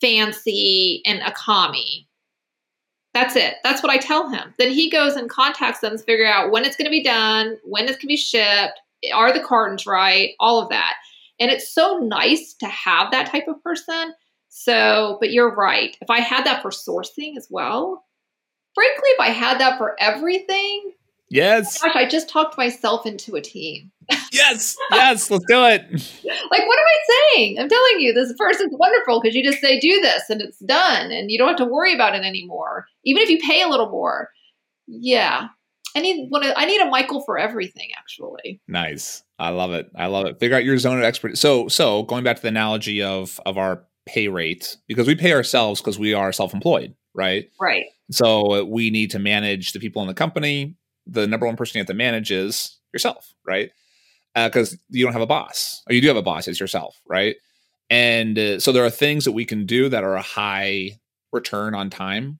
Fancy, 0.00 1.02
and 1.04 1.20
Akami. 1.20 2.05
That's 3.16 3.34
it. 3.34 3.54
That's 3.64 3.82
what 3.82 3.90
I 3.90 3.96
tell 3.96 4.28
him. 4.28 4.52
Then 4.58 4.70
he 4.70 4.90
goes 4.90 5.16
and 5.16 5.30
contacts 5.30 5.80
them 5.80 5.96
to 5.96 6.04
figure 6.04 6.26
out 6.26 6.50
when 6.50 6.66
it's 6.66 6.76
going 6.76 6.84
to 6.84 6.90
be 6.90 7.02
done, 7.02 7.56
when 7.64 7.84
it's 7.84 7.92
going 7.92 8.00
to 8.00 8.06
be 8.08 8.16
shipped, 8.18 8.78
are 9.14 9.32
the 9.32 9.42
cartons 9.42 9.86
right, 9.86 10.34
all 10.38 10.60
of 10.60 10.68
that. 10.68 10.96
And 11.40 11.50
it's 11.50 11.72
so 11.72 11.96
nice 11.96 12.52
to 12.60 12.66
have 12.66 13.10
that 13.12 13.30
type 13.30 13.48
of 13.48 13.62
person. 13.62 14.12
So, 14.50 15.16
but 15.18 15.30
you're 15.30 15.54
right. 15.54 15.96
If 16.02 16.10
I 16.10 16.20
had 16.20 16.44
that 16.44 16.60
for 16.60 16.68
sourcing 16.68 17.38
as 17.38 17.48
well, 17.48 18.04
frankly, 18.74 19.08
if 19.08 19.20
I 19.20 19.30
had 19.30 19.60
that 19.60 19.78
for 19.78 19.96
everything, 19.98 20.92
Yes. 21.28 21.80
Oh 21.82 21.88
gosh, 21.88 21.96
I 21.96 22.08
just 22.08 22.28
talked 22.28 22.56
myself 22.56 23.04
into 23.04 23.34
a 23.34 23.40
team. 23.40 23.90
yes. 24.32 24.76
Yes. 24.92 25.30
Let's 25.30 25.44
do 25.48 25.64
it. 25.64 25.82
like, 26.50 26.66
what 26.66 26.78
am 26.78 26.86
I 26.86 26.98
saying? 27.34 27.58
I'm 27.58 27.68
telling 27.68 27.98
you, 28.00 28.12
this 28.12 28.32
person's 28.38 28.74
wonderful 28.78 29.20
because 29.20 29.34
you 29.34 29.42
just 29.42 29.60
say, 29.60 29.80
do 29.80 30.00
this 30.00 30.30
and 30.30 30.40
it's 30.40 30.60
done 30.60 31.10
and 31.10 31.30
you 31.30 31.38
don't 31.38 31.48
have 31.48 31.56
to 31.56 31.64
worry 31.64 31.94
about 31.94 32.14
it 32.14 32.24
anymore. 32.24 32.86
Even 33.06 33.22
if 33.22 33.30
you 33.30 33.38
pay 33.38 33.62
a 33.62 33.68
little 33.68 33.88
more. 33.88 34.28
Yeah. 34.86 35.48
I 35.96 36.00
need 36.00 36.28
one. 36.28 36.44
Of, 36.44 36.52
I 36.56 36.66
need 36.66 36.80
a 36.80 36.86
Michael 36.86 37.22
for 37.22 37.38
everything. 37.38 37.88
Actually, 37.96 38.60
nice. 38.68 39.22
I 39.38 39.48
love 39.48 39.72
it. 39.72 39.90
I 39.96 40.06
love 40.06 40.26
it. 40.26 40.38
Figure 40.38 40.54
out 40.56 40.64
your 40.64 40.76
zone 40.76 40.98
of 40.98 41.04
expertise. 41.04 41.40
So, 41.40 41.68
so 41.68 42.02
going 42.02 42.22
back 42.22 42.36
to 42.36 42.42
the 42.42 42.48
analogy 42.48 43.02
of 43.02 43.40
of 43.46 43.56
our 43.56 43.84
pay 44.04 44.28
rate, 44.28 44.76
because 44.88 45.06
we 45.06 45.14
pay 45.14 45.32
ourselves 45.32 45.80
because 45.80 45.98
we 45.98 46.12
are 46.12 46.32
self 46.32 46.52
employed, 46.52 46.94
right? 47.14 47.48
Right. 47.58 47.86
So 48.10 48.64
we 48.64 48.90
need 48.90 49.10
to 49.12 49.18
manage 49.18 49.72
the 49.72 49.80
people 49.80 50.02
in 50.02 50.08
the 50.08 50.14
company. 50.14 50.76
The 51.06 51.26
number 51.26 51.46
one 51.46 51.56
person 51.56 51.78
you 51.78 51.80
have 51.80 51.88
to 51.88 51.94
manage 51.94 52.30
is 52.30 52.78
yourself, 52.92 53.32
right? 53.46 53.70
Because 54.34 54.74
uh, 54.74 54.76
you 54.90 55.02
don't 55.02 55.14
have 55.14 55.22
a 55.22 55.26
boss, 55.26 55.82
or 55.88 55.94
you 55.94 56.02
do 56.02 56.08
have 56.08 56.16
a 56.18 56.22
boss. 56.22 56.46
It's 56.46 56.60
yourself, 56.60 57.00
right? 57.08 57.36
And 57.88 58.38
uh, 58.38 58.60
so 58.60 58.70
there 58.70 58.84
are 58.84 58.90
things 58.90 59.24
that 59.24 59.32
we 59.32 59.46
can 59.46 59.64
do 59.64 59.88
that 59.88 60.04
are 60.04 60.16
a 60.16 60.22
high 60.22 60.98
return 61.32 61.74
on 61.74 61.88
time 61.88 62.38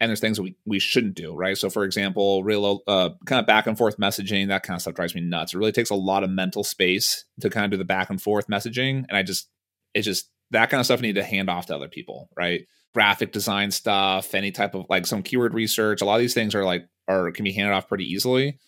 and 0.00 0.08
there's 0.08 0.20
things 0.20 0.36
that 0.36 0.44
we, 0.44 0.56
we 0.64 0.78
shouldn't 0.78 1.14
do, 1.14 1.34
right? 1.34 1.56
So, 1.56 1.70
for 1.70 1.84
example, 1.84 2.44
real 2.44 2.82
uh, 2.86 3.10
kind 3.26 3.40
of 3.40 3.46
back 3.46 3.66
and 3.66 3.76
forth 3.76 3.98
messaging, 3.98 4.48
that 4.48 4.62
kind 4.62 4.76
of 4.76 4.82
stuff 4.82 4.94
drives 4.94 5.14
me 5.14 5.20
nuts. 5.20 5.54
It 5.54 5.58
really 5.58 5.72
takes 5.72 5.90
a 5.90 5.96
lot 5.96 6.22
of 6.22 6.30
mental 6.30 6.62
space 6.62 7.24
to 7.40 7.50
kind 7.50 7.64
of 7.64 7.70
do 7.70 7.76
the 7.76 7.84
back 7.84 8.10
and 8.10 8.20
forth 8.22 8.46
messaging, 8.46 9.04
and 9.08 9.16
I 9.16 9.22
just 9.22 9.48
it's 9.94 10.06
just 10.06 10.30
that 10.50 10.70
kind 10.70 10.80
of 10.80 10.86
stuff 10.86 11.00
I 11.00 11.02
need 11.02 11.16
to 11.16 11.24
hand 11.24 11.50
off 11.50 11.66
to 11.66 11.74
other 11.74 11.88
people, 11.88 12.28
right? 12.36 12.66
Graphic 12.94 13.32
design 13.32 13.70
stuff, 13.70 14.34
any 14.34 14.50
type 14.50 14.74
of 14.74 14.86
like 14.88 15.06
some 15.06 15.22
keyword 15.22 15.54
research, 15.54 16.00
a 16.00 16.04
lot 16.04 16.16
of 16.16 16.20
these 16.20 16.34
things 16.34 16.54
are 16.54 16.64
like 16.64 16.86
are 17.06 17.30
can 17.32 17.44
be 17.44 17.52
handed 17.52 17.72
off 17.72 17.88
pretty 17.88 18.04
easily. 18.04 18.58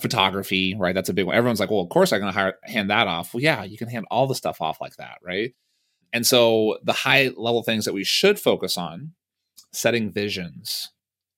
Photography, 0.00 0.74
right? 0.78 0.94
That's 0.94 1.10
a 1.10 1.14
big 1.14 1.26
one. 1.26 1.36
Everyone's 1.36 1.60
like, 1.60 1.70
well, 1.70 1.80
of 1.80 1.90
course 1.90 2.12
I'm 2.12 2.20
going 2.20 2.32
to 2.32 2.54
hand 2.62 2.88
that 2.88 3.06
off. 3.06 3.34
Well, 3.34 3.42
yeah, 3.42 3.64
you 3.64 3.76
can 3.76 3.88
hand 3.88 4.06
all 4.10 4.26
the 4.26 4.34
stuff 4.34 4.62
off 4.62 4.80
like 4.80 4.96
that, 4.96 5.18
right? 5.22 5.52
And 6.12 6.26
so 6.26 6.78
the 6.82 6.94
high 6.94 7.32
level 7.36 7.62
things 7.62 7.84
that 7.84 7.92
we 7.92 8.02
should 8.02 8.40
focus 8.40 8.78
on 8.78 9.12
setting 9.72 10.10
visions, 10.10 10.90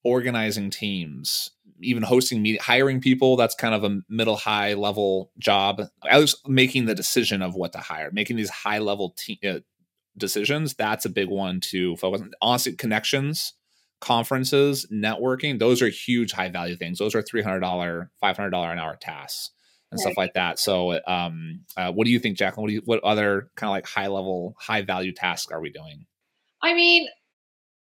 organizing 0.05 0.71
teams, 0.71 1.51
even 1.81 2.03
hosting 2.03 2.43
meet 2.43 2.61
hiring 2.61 3.01
people. 3.01 3.37
That's 3.37 3.55
kind 3.55 3.75
of 3.75 3.85
a 3.85 4.01
middle 4.09 4.37
high 4.37 4.75
level 4.75 5.31
job. 5.39 5.83
I 6.09 6.19
was 6.19 6.41
making 6.47 6.87
the 6.87 6.95
decision 6.95 7.43
of 7.43 7.55
what 7.55 7.73
to 7.73 7.79
hire, 7.79 8.11
making 8.13 8.37
these 8.37 8.51
high 8.51 8.79
level 8.79 9.15
te- 9.17 9.41
uh, 9.49 9.61
decisions. 10.17 10.75
That's 10.75 11.05
a 11.05 11.11
big 11.11 11.29
one 11.29 11.61
to 11.71 11.97
focus 11.97 12.21
on. 12.21 12.31
Honestly, 12.41 12.73
connections, 12.73 13.55
conferences, 14.01 14.87
networking. 14.93 15.59
Those 15.59 15.83
are 15.83 15.89
huge 15.89 16.33
high 16.33 16.51
value 16.51 16.77
things. 16.77 16.99
Those 16.99 17.15
are 17.15 17.23
three 17.23 17.43
hundred 17.43 17.61
dollar, 17.61 18.11
five 18.21 18.37
hundred 18.37 18.51
dollar 18.51 18.73
an 18.73 18.79
hour 18.79 18.97
tasks 18.97 19.51
and 19.91 20.01
stuff 20.01 20.17
like 20.17 20.33
that. 20.33 20.59
So, 20.59 20.99
um, 21.07 21.61
uh, 21.77 21.93
what 21.93 22.07
do 22.07 22.13
you 22.13 22.19
think, 22.19 22.39
Jacqueline? 22.39 22.63
What 22.63 22.69
do 22.69 22.75
you, 22.75 22.83
what 22.87 23.05
other 23.05 23.51
kind 23.57 23.69
of 23.69 23.73
like 23.73 23.87
high 23.87 24.07
level, 24.07 24.57
high 24.59 24.81
value 24.81 25.13
tasks 25.13 25.53
are 25.53 25.61
we 25.61 25.71
doing? 25.71 26.07
I 26.63 26.73
mean, 26.73 27.09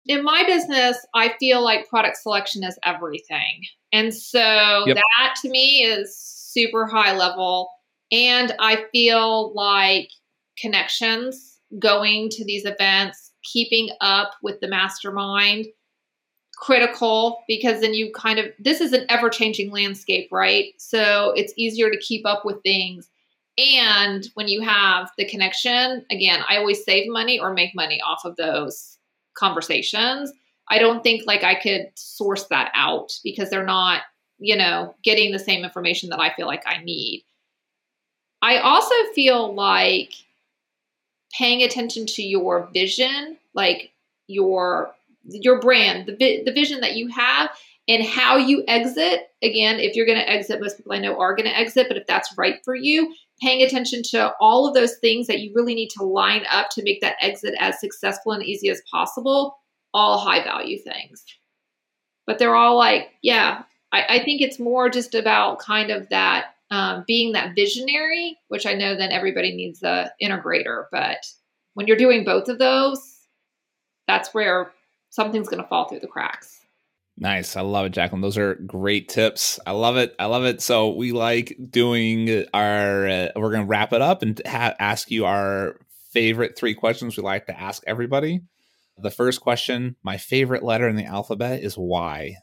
in 0.06 0.24
my 0.24 0.44
business, 0.44 0.98
I 1.14 1.34
feel 1.38 1.62
like 1.62 1.88
product 1.88 2.16
selection 2.16 2.64
is 2.64 2.78
everything. 2.84 3.62
And 3.92 4.12
so 4.12 4.84
yep. 4.86 4.96
that 4.96 5.34
to 5.42 5.48
me 5.48 5.84
is 5.84 6.16
super 6.16 6.86
high 6.86 7.16
level. 7.16 7.70
And 8.10 8.54
I 8.58 8.84
feel 8.92 9.54
like 9.54 10.08
connections, 10.58 11.58
going 11.78 12.28
to 12.30 12.44
these 12.44 12.64
events, 12.64 13.32
keeping 13.44 13.90
up 14.00 14.32
with 14.42 14.60
the 14.60 14.68
mastermind, 14.68 15.66
critical 16.56 17.42
because 17.48 17.80
then 17.80 17.94
you 17.94 18.12
kind 18.14 18.38
of, 18.38 18.46
this 18.58 18.80
is 18.80 18.92
an 18.92 19.04
ever 19.08 19.28
changing 19.28 19.70
landscape, 19.70 20.28
right? 20.30 20.66
So 20.78 21.32
it's 21.36 21.52
easier 21.56 21.90
to 21.90 21.98
keep 21.98 22.26
up 22.26 22.44
with 22.44 22.62
things. 22.62 23.08
And 23.58 24.26
when 24.34 24.48
you 24.48 24.62
have 24.62 25.10
the 25.18 25.26
connection, 25.26 26.04
again, 26.10 26.40
I 26.48 26.58
always 26.58 26.84
save 26.84 27.10
money 27.10 27.38
or 27.38 27.52
make 27.52 27.74
money 27.74 28.00
off 28.00 28.24
of 28.24 28.36
those 28.36 28.98
conversations. 29.34 30.32
I 30.68 30.78
don't 30.78 31.02
think 31.02 31.26
like 31.26 31.44
I 31.44 31.54
could 31.54 31.90
source 31.94 32.46
that 32.48 32.70
out 32.74 33.18
because 33.24 33.50
they're 33.50 33.64
not, 33.64 34.02
you 34.38 34.56
know, 34.56 34.94
getting 35.02 35.32
the 35.32 35.38
same 35.38 35.64
information 35.64 36.08
that 36.10 36.20
I 36.20 36.32
feel 36.34 36.46
like 36.46 36.62
I 36.66 36.82
need. 36.82 37.24
I 38.40 38.58
also 38.58 38.94
feel 39.14 39.54
like 39.54 40.12
paying 41.36 41.62
attention 41.62 42.06
to 42.06 42.22
your 42.22 42.68
vision, 42.72 43.38
like 43.54 43.92
your 44.26 44.94
your 45.24 45.60
brand, 45.60 46.06
the 46.06 46.42
the 46.44 46.52
vision 46.52 46.80
that 46.80 46.96
you 46.96 47.08
have 47.08 47.50
and 47.88 48.04
how 48.04 48.36
you 48.36 48.62
exit. 48.68 49.28
Again, 49.42 49.80
if 49.80 49.96
you're 49.96 50.06
going 50.06 50.18
to 50.18 50.30
exit, 50.30 50.60
most 50.60 50.76
people 50.76 50.92
I 50.92 50.98
know 50.98 51.18
are 51.18 51.34
going 51.34 51.48
to 51.48 51.56
exit, 51.56 51.88
but 51.88 51.96
if 51.96 52.06
that's 52.06 52.36
right 52.38 52.56
for 52.64 52.74
you, 52.74 53.12
paying 53.40 53.62
attention 53.62 54.02
to 54.10 54.32
all 54.40 54.66
of 54.66 54.74
those 54.74 54.96
things 54.98 55.26
that 55.26 55.40
you 55.40 55.52
really 55.54 55.74
need 55.74 55.90
to 55.90 56.04
line 56.04 56.44
up 56.50 56.68
to 56.70 56.82
make 56.82 57.00
that 57.00 57.16
exit 57.20 57.54
as 57.58 57.80
successful 57.80 58.32
and 58.32 58.44
easy 58.44 58.68
as 58.68 58.82
possible, 58.90 59.56
all 59.92 60.18
high 60.18 60.42
value 60.44 60.78
things. 60.78 61.24
But 62.26 62.38
they're 62.38 62.54
all 62.54 62.76
like, 62.78 63.10
yeah, 63.20 63.62
I, 63.90 64.04
I 64.08 64.24
think 64.24 64.40
it's 64.40 64.60
more 64.60 64.88
just 64.88 65.14
about 65.14 65.58
kind 65.58 65.90
of 65.90 66.08
that 66.10 66.54
um, 66.70 67.04
being 67.06 67.32
that 67.32 67.54
visionary, 67.54 68.38
which 68.48 68.64
I 68.64 68.74
know 68.74 68.96
then 68.96 69.12
everybody 69.12 69.54
needs 69.54 69.82
a 69.82 70.10
integrator. 70.22 70.84
But 70.90 71.18
when 71.74 71.86
you're 71.86 71.96
doing 71.96 72.24
both 72.24 72.48
of 72.48 72.58
those, 72.58 73.18
that's 74.06 74.32
where 74.32 74.72
something's 75.10 75.48
going 75.48 75.62
to 75.62 75.68
fall 75.68 75.88
through 75.88 76.00
the 76.00 76.06
cracks. 76.06 76.61
Nice. 77.22 77.56
I 77.56 77.60
love 77.60 77.86
it, 77.86 77.92
Jacqueline. 77.92 78.20
Those 78.20 78.36
are 78.36 78.56
great 78.56 79.08
tips. 79.08 79.60
I 79.64 79.70
love 79.70 79.96
it. 79.96 80.12
I 80.18 80.26
love 80.26 80.44
it. 80.44 80.60
So 80.60 80.90
we 80.90 81.12
like 81.12 81.56
doing 81.70 82.46
our, 82.52 83.06
uh, 83.08 83.28
we're 83.36 83.52
going 83.52 83.62
to 83.62 83.68
wrap 83.68 83.92
it 83.92 84.02
up 84.02 84.22
and 84.22 84.42
ha- 84.44 84.74
ask 84.80 85.08
you 85.08 85.24
our 85.24 85.76
favorite 86.10 86.58
three 86.58 86.74
questions 86.74 87.16
we 87.16 87.22
like 87.22 87.46
to 87.46 87.56
ask 87.56 87.84
everybody. 87.86 88.40
The 88.98 89.12
first 89.12 89.40
question, 89.40 89.94
my 90.02 90.16
favorite 90.16 90.64
letter 90.64 90.88
in 90.88 90.96
the 90.96 91.04
alphabet 91.04 91.62
is 91.62 91.78
Y 91.78 92.34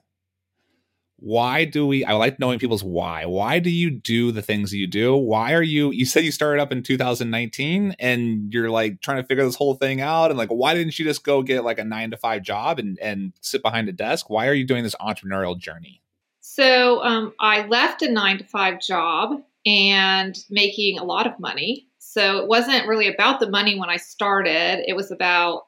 why 1.22 1.66
do 1.66 1.86
we 1.86 2.06
i 2.06 2.14
like 2.14 2.40
knowing 2.40 2.60
people's 2.60 2.84
why. 2.84 3.26
Why 3.26 3.60
do 3.60 3.70
you 3.70 3.90
do 3.90 4.32
the 4.32 4.42
things 4.42 4.74
you 4.74 4.88
do? 4.88 5.16
Why 5.16 5.54
are 5.54 5.64
you 5.64 5.92
you 5.92 6.06
said 6.06 6.24
you 6.24 6.32
started 6.32 6.62
up 6.62 6.72
in 6.72 6.84
2019 6.84 7.96
and 8.00 8.54
you're 8.54 8.70
like 8.70 9.02
trying 9.02 9.22
to 9.22 9.28
figure 9.28 9.44
this 9.44 9.56
whole 9.56 9.76
thing 9.76 10.02
out 10.02 10.32
and 10.32 10.38
like 10.38 10.50
why 10.50 10.74
didn't 10.74 10.98
you 10.98 11.06
just 11.06 11.24
go 11.24 11.42
get 11.42 11.64
like 11.64 11.80
a 11.80 11.84
nine 11.84 12.12
to 12.12 12.18
five 12.18 12.42
job 12.42 12.80
and 12.80 12.98
and 13.00 13.34
sit 13.42 13.62
behind 13.62 13.90
a 13.90 13.92
desk? 13.92 14.30
Why 14.30 14.48
are 14.48 14.54
you 14.54 14.66
doing 14.66 14.84
this 14.84 14.96
entrepreneurial 14.96 15.58
journey? 15.58 16.02
So 16.42 17.04
um, 17.04 17.34
i 17.40 17.66
left 17.68 18.02
a 18.02 18.12
nine 18.12 18.38
to 18.38 18.44
five 18.46 18.80
job 18.80 19.42
and 19.66 20.38
making 20.50 20.98
a 20.98 21.04
lot 21.04 21.28
of 21.28 21.40
money. 21.40 21.88
So 22.00 22.40
it 22.40 22.48
wasn't 22.48 22.88
really 22.88 23.08
about 23.08 23.40
the 23.40 23.50
money 23.50 23.78
when 23.78 23.90
i 23.90 23.98
started. 23.98 24.84
It 24.88 24.96
was 24.96 25.12
about 25.12 25.68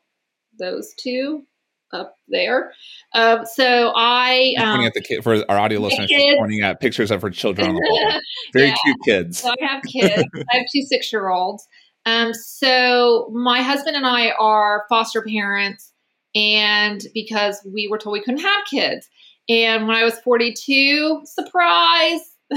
those 0.57 0.93
two 0.97 1.45
up 1.93 2.15
there. 2.27 2.73
Um, 3.13 3.45
so 3.45 3.93
I 3.95 4.55
um, 4.57 4.67
pointing 4.67 4.87
at 4.87 4.93
the 4.93 5.01
kid 5.01 5.23
for 5.23 5.43
our 5.49 5.59
audio 5.59 5.79
listeners, 5.79 6.11
pointing 6.37 6.61
at 6.61 6.79
pictures 6.79 7.11
of 7.11 7.21
her 7.21 7.29
children 7.29 7.69
on 7.69 7.75
the 7.75 7.81
wall. 7.89 8.19
Very 8.53 8.67
yeah. 8.67 8.75
cute 8.83 8.97
kids. 9.05 9.39
So 9.39 9.49
I 9.49 9.65
have 9.65 9.83
kids. 9.83 10.23
I 10.51 10.57
have 10.57 10.65
two 10.73 10.81
six 10.83 11.11
year 11.11 11.29
olds. 11.29 11.67
Um, 12.05 12.33
so 12.33 13.29
my 13.33 13.61
husband 13.61 13.95
and 13.95 14.05
I 14.05 14.31
are 14.31 14.85
foster 14.89 15.21
parents, 15.21 15.93
and 16.33 17.01
because 17.13 17.65
we 17.71 17.87
were 17.87 17.97
told 17.97 18.13
we 18.13 18.23
couldn't 18.23 18.41
have 18.41 18.65
kids, 18.65 19.07
and 19.49 19.87
when 19.87 19.95
I 19.95 20.03
was 20.03 20.17
42, 20.19 21.21
surprise, 21.25 22.21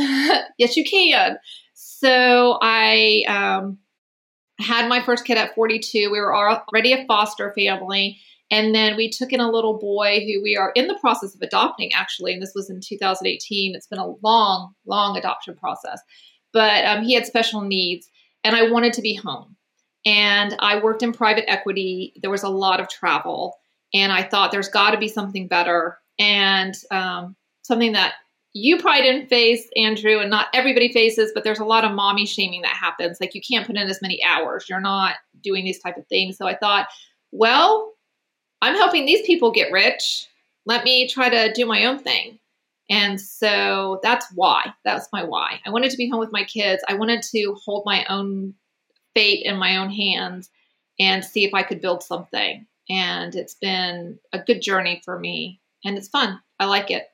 yes, 0.59 0.77
you 0.77 0.85
can. 0.85 1.39
So 1.75 2.59
I 2.63 3.25
um, 3.29 3.79
had 4.59 4.89
my 4.89 5.03
first 5.03 5.25
kid 5.25 5.39
at 5.39 5.55
42. 5.55 6.11
We 6.11 6.21
were 6.21 6.35
already 6.35 6.93
a 6.93 7.07
foster 7.07 7.53
family 7.57 8.21
and 8.55 8.73
then 8.73 8.97
we 8.97 9.11
took 9.11 9.33
in 9.33 9.41
a 9.41 9.51
little 9.51 9.81
boy 9.81 10.21
who 10.21 10.41
we 10.41 10.57
are 10.57 10.71
in 10.77 10.87
the 10.87 10.97
process 11.01 11.35
of 11.35 11.43
adopting, 11.43 11.93
actually. 11.93 12.33
And 12.33 12.41
this 12.41 12.53
was 12.55 12.71
in 12.71 12.81
2018. 12.81 13.75
It's 13.75 13.89
been 13.89 13.99
a 13.99 14.15
long, 14.23 14.73
long 14.87 15.17
adoption 15.17 15.57
process. 15.57 16.01
But 16.53 16.85
um, 16.85 17.03
he 17.03 17.15
had 17.15 17.27
special 17.27 17.63
needs, 17.63 18.09
and 18.45 18.55
I 18.55 18.71
wanted 18.71 18.93
to 18.93 19.03
be 19.03 19.13
home. 19.13 19.57
And 20.07 20.55
I 20.61 20.81
worked 20.81 21.03
in 21.03 21.13
private 21.13 21.51
equity. 21.51 22.13
There 22.23 22.31
was 22.31 22.45
a 22.45 22.49
lot 22.49 22.79
of 22.79 22.89
travel. 22.89 23.57
And 23.93 24.13
I 24.13 24.23
thought 24.23 24.53
there's 24.53 24.69
got 24.69 24.93
to 24.93 24.99
be 24.99 25.09
something 25.09 25.49
better 25.49 25.99
and 26.21 26.77
um, 26.93 27.35
something 27.63 27.91
that 27.95 28.15
you 28.53 28.79
probably 28.79 29.03
didn't 29.03 29.31
face, 29.31 29.67
Andrew, 29.75 30.21
and 30.21 30.31
not 30.31 30.47
everybody 30.55 30.93
faces, 30.93 31.33
but 31.35 31.43
there's 31.43 31.59
a 31.59 31.65
lot 31.65 31.85
of 31.85 31.91
mommy 31.91 32.25
shaming 32.25 32.63
that 32.63 32.77
happens. 32.77 33.19
Like 33.21 33.35
you 33.35 33.41
can't 33.41 33.67
put 33.67 33.75
in 33.75 33.89
as 33.89 34.01
many 34.01 34.23
hours. 34.23 34.67
You're 34.69 34.79
not 34.79 35.17
doing 35.43 35.65
these 35.65 35.81
type 35.81 35.97
of 35.97 36.07
things. 36.07 36.39
So 36.39 36.47
I 36.47 36.55
thought, 36.55 36.87
well, 37.33 37.91
I'm 38.65 38.77
helping 38.77 39.05
these 39.05 39.21
people 39.27 39.51
get 39.51 39.71
rich. 39.71 40.27
Let 40.65 40.85
me 40.85 41.07
try 41.07 41.29
to 41.29 41.53
do 41.53 41.67
my 41.67 41.85
own 41.85 41.99
thing. 41.99 42.39
And 42.89 43.21
so 43.21 44.01
that's 44.03 44.27
why. 44.35 44.73
That's 44.87 45.07
my 45.13 45.23
why. 45.23 45.61
I 45.67 45.71
wanted 45.71 45.91
to 45.91 45.99
be 45.99 46.09
home 46.09 46.21
with 46.21 46.33
my 46.33 46.45
kids. 46.45 46.83
I 46.89 46.95
wanted 46.95 47.23
to 47.25 47.55
hold 47.63 47.85
my 47.85 48.07
own 48.09 48.55
fate 49.15 49.45
in 49.45 49.59
my 49.59 49.77
own 49.77 49.91
hands 49.91 50.49
and 50.99 51.23
see 51.23 51.45
if 51.45 51.53
I 51.53 51.63
could 51.63 51.83
build 51.83 52.03
something. 52.03 52.67
And 52.89 53.35
it's 53.35 53.55
been 53.55 54.19
a 54.33 54.39
good 54.39 54.63
journey 54.63 55.03
for 55.05 55.19
me. 55.19 55.61
And 55.85 55.99
it's 55.99 56.09
fun. 56.09 56.41
I 56.59 56.65
like 56.65 56.91
it. 56.91 57.07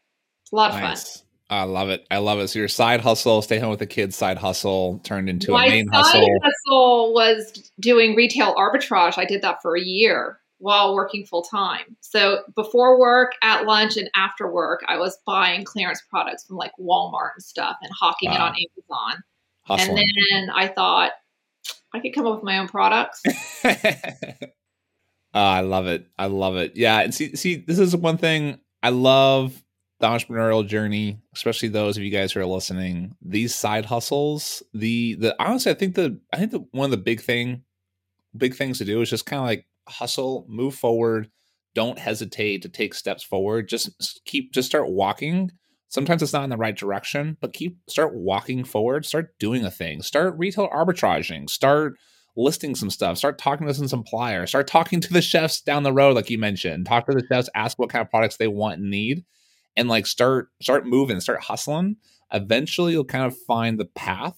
It's 0.42 0.52
a 0.52 0.56
lot 0.56 0.72
of 0.72 0.80
nice. 0.80 1.16
fun. 1.16 1.26
I 1.50 1.64
love 1.64 1.88
it. 1.88 2.06
I 2.12 2.18
love 2.18 2.38
it. 2.38 2.46
So 2.46 2.60
your 2.60 2.68
side 2.68 3.00
hustle, 3.00 3.42
stay 3.42 3.58
home 3.58 3.70
with 3.70 3.80
the 3.80 3.88
kids 3.88 4.14
side 4.14 4.38
hustle 4.38 5.00
turned 5.02 5.28
into 5.28 5.50
My 5.50 5.66
a 5.66 5.68
main 5.68 5.88
hustle. 5.88 6.20
My 6.20 6.26
side 6.26 6.38
hustle 6.44 7.12
was 7.12 7.72
doing 7.80 8.14
retail 8.14 8.54
arbitrage. 8.54 9.18
I 9.18 9.24
did 9.24 9.42
that 9.42 9.60
for 9.62 9.76
a 9.76 9.82
year 9.82 10.38
while 10.60 10.94
working 10.94 11.24
full 11.24 11.42
time. 11.42 11.96
So 12.00 12.42
before 12.54 12.98
work, 13.00 13.32
at 13.42 13.64
lunch, 13.64 13.96
and 13.96 14.10
after 14.14 14.50
work, 14.50 14.82
I 14.86 14.98
was 14.98 15.18
buying 15.26 15.64
clearance 15.64 16.02
products 16.08 16.44
from 16.44 16.56
like 16.56 16.72
Walmart 16.78 17.30
and 17.34 17.42
stuff 17.42 17.76
and 17.82 17.90
hawking 17.98 18.30
wow. 18.30 18.36
it 18.36 18.40
on 18.40 18.54
Amazon. 18.90 19.24
Hustling. 19.62 19.98
And 19.98 20.08
then 20.30 20.50
I 20.54 20.68
thought 20.68 21.12
I 21.94 22.00
could 22.00 22.14
come 22.14 22.26
up 22.26 22.36
with 22.36 22.44
my 22.44 22.58
own 22.58 22.68
products. 22.68 23.22
uh, 23.64 23.72
I 25.34 25.60
love 25.62 25.86
it. 25.86 26.06
I 26.18 26.26
love 26.26 26.56
it. 26.56 26.76
Yeah, 26.76 27.00
and 27.00 27.14
see, 27.14 27.34
see, 27.36 27.56
this 27.56 27.78
is 27.78 27.96
one 27.96 28.18
thing 28.18 28.60
I 28.82 28.90
love 28.90 29.62
the 29.98 30.06
entrepreneurial 30.06 30.66
journey, 30.66 31.20
especially 31.34 31.68
those 31.68 31.96
of 31.96 32.02
you 32.02 32.10
guys 32.10 32.32
who 32.32 32.40
are 32.40 32.46
listening, 32.46 33.16
these 33.22 33.54
side 33.54 33.86
hustles, 33.86 34.62
the 34.74 35.14
the 35.14 35.34
honestly, 35.42 35.72
I 35.72 35.74
think 35.74 35.94
the 35.94 36.18
I 36.32 36.36
think 36.36 36.50
the 36.50 36.66
one 36.72 36.86
of 36.86 36.90
the 36.90 36.96
big 36.96 37.20
thing, 37.20 37.62
big 38.36 38.54
things 38.54 38.78
to 38.78 38.84
do 38.84 39.00
is 39.00 39.10
just 39.10 39.26
kind 39.26 39.40
of 39.40 39.46
like 39.46 39.66
hustle, 39.90 40.46
move 40.48 40.74
forward, 40.74 41.30
don't 41.74 41.98
hesitate 41.98 42.62
to 42.62 42.68
take 42.68 42.94
steps 42.94 43.22
forward. 43.22 43.68
Just 43.68 44.20
keep 44.24 44.52
just 44.52 44.68
start 44.68 44.90
walking. 44.90 45.50
Sometimes 45.88 46.22
it's 46.22 46.32
not 46.32 46.44
in 46.44 46.50
the 46.50 46.56
right 46.56 46.76
direction, 46.76 47.36
but 47.40 47.52
keep 47.52 47.78
start 47.88 48.14
walking 48.14 48.64
forward, 48.64 49.04
start 49.04 49.38
doing 49.38 49.64
a 49.64 49.70
thing, 49.70 50.02
start 50.02 50.34
retail 50.38 50.68
arbitraging, 50.68 51.50
start 51.50 51.94
listing 52.36 52.74
some 52.74 52.90
stuff, 52.90 53.18
start 53.18 53.38
talking 53.38 53.66
to 53.66 53.74
some 53.74 53.88
suppliers, 53.88 54.50
start 54.50 54.66
talking 54.66 55.00
to 55.00 55.12
the 55.12 55.22
chefs 55.22 55.60
down 55.60 55.82
the 55.82 55.92
road, 55.92 56.14
like 56.14 56.30
you 56.30 56.38
mentioned. 56.38 56.86
Talk 56.86 57.06
to 57.06 57.12
the 57.12 57.26
chefs, 57.26 57.48
ask 57.54 57.78
what 57.78 57.90
kind 57.90 58.02
of 58.02 58.10
products 58.10 58.36
they 58.36 58.48
want 58.48 58.80
and 58.80 58.90
need 58.90 59.24
and 59.76 59.88
like 59.88 60.06
start 60.06 60.48
start 60.60 60.86
moving, 60.86 61.20
start 61.20 61.42
hustling, 61.42 61.96
eventually 62.32 62.92
you'll 62.92 63.04
kind 63.04 63.24
of 63.24 63.36
find 63.36 63.78
the 63.78 63.84
path 63.84 64.36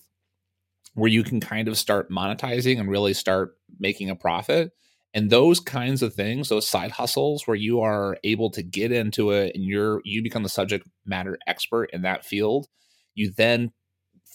where 0.95 1.11
you 1.11 1.23
can 1.23 1.41
kind 1.41 1.69
of 1.69 1.79
start 1.79 2.11
monetizing 2.11 2.79
and 2.79 2.91
really 2.91 3.15
start 3.15 3.57
making 3.79 4.11
a 4.11 4.17
profit. 4.17 4.73
And 5.15 5.29
those 5.29 5.61
kinds 5.61 6.03
of 6.03 6.15
things, 6.15 6.49
those 6.49 6.67
side 6.67 6.93
hustles 6.93 7.47
where 7.47 7.57
you 7.57 7.81
are 7.81 8.17
able 8.25 8.51
to 8.51 8.63
get 8.63 8.93
into 8.93 9.31
it 9.31 9.55
and 9.55 9.65
you're 9.65 10.01
you 10.05 10.23
become 10.23 10.43
the 10.43 10.49
subject 10.49 10.87
matter 11.05 11.39
expert 11.47 11.91
in 11.93 12.03
that 12.03 12.25
field, 12.25 12.67
you 13.15 13.33
then 13.37 13.73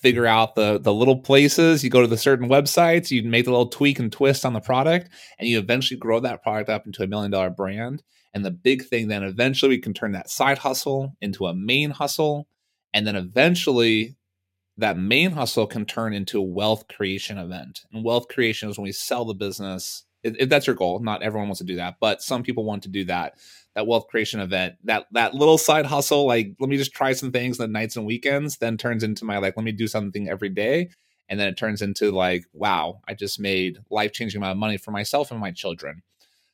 figure 0.02 0.28
out 0.28 0.56
the 0.56 0.80
the 0.80 0.94
little 0.94 1.20
places 1.20 1.84
you 1.84 1.90
go 1.90 2.02
to 2.02 2.08
the 2.08 2.16
certain 2.16 2.48
websites 2.48 3.10
you 3.10 3.24
make 3.24 3.46
the 3.46 3.50
little 3.50 3.68
tweak 3.68 3.98
and 3.98 4.12
twist 4.12 4.46
on 4.46 4.54
the 4.54 4.60
product 4.60 5.10
and 5.40 5.50
you 5.50 5.58
eventually 5.58 5.98
grow 5.98 6.20
that 6.20 6.44
product 6.44 6.70
up 6.70 6.86
into 6.86 7.02
a 7.02 7.08
million 7.08 7.32
dollar 7.32 7.50
brand 7.50 8.04
and 8.38 8.46
the 8.46 8.52
big 8.52 8.86
thing 8.86 9.08
then 9.08 9.24
eventually 9.24 9.70
we 9.70 9.80
can 9.80 9.96
turn 9.96 10.12
that 10.12 10.30
side 10.30 10.60
hustle 10.60 11.16
into 11.22 11.48
a 11.48 11.56
main 11.56 11.90
hustle. 11.90 12.48
And 12.94 13.08
then 13.08 13.16
eventually 13.16 14.16
that 14.78 14.96
main 14.96 15.32
hustle 15.32 15.66
can 15.66 15.86
turn 15.86 16.14
into 16.14 16.40
a 16.40 16.44
wealth 16.44 16.88
creation 16.88 17.40
event. 17.40 17.80
And 17.92 18.06
wealth 18.06 18.28
creation 18.28 18.70
is 18.70 18.78
when 18.78 18.84
we 18.84 18.92
sell 18.92 19.26
the 19.26 19.34
business. 19.34 20.06
If, 20.24 20.49
that's 20.49 20.68
your 20.68 20.76
goal, 20.76 20.99
not 20.99 21.22
everyone 21.22 21.47
wants 21.47 21.59
to 21.59 21.65
do 21.65 21.76
that, 21.78 21.97
but 21.99 22.22
some 22.22 22.43
people 22.43 22.63
want 22.65 22.84
to 22.84 22.89
do 22.89 23.05
that. 23.05 23.36
That 23.76 23.86
wealth 23.86 24.07
creation 24.07 24.39
event, 24.39 24.76
that 24.86 25.05
that 25.11 25.36
little 25.36 25.59
side 25.59 25.86
hustle, 25.86 26.26
like 26.26 26.55
let 26.59 26.70
me 26.70 26.78
just 26.78 26.93
try 26.93 27.13
some 27.13 27.32
things 27.32 27.57
the 27.57 27.68
nights 27.68 27.95
and 27.95 28.07
weekends, 28.07 28.57
then 28.57 28.76
turns 28.76 29.03
into 29.03 29.24
my 29.24 29.38
like 29.38 29.55
let 29.55 29.63
me 29.63 29.72
do 29.72 29.88
something 29.88 30.28
every 30.28 30.49
day, 30.49 30.89
and 31.30 31.39
then 31.39 31.47
it 31.47 31.57
turns 31.57 31.84
into 31.84 32.11
like 32.11 32.45
wow, 32.53 33.01
I 33.07 33.13
just 33.13 33.39
made 33.39 33.78
life 33.91 34.13
changing 34.13 34.39
amount 34.39 34.53
of 34.53 34.57
money 34.57 34.78
for 34.78 34.91
myself 34.91 35.30
and 35.30 35.39
my 35.39 35.51
children. 35.51 36.01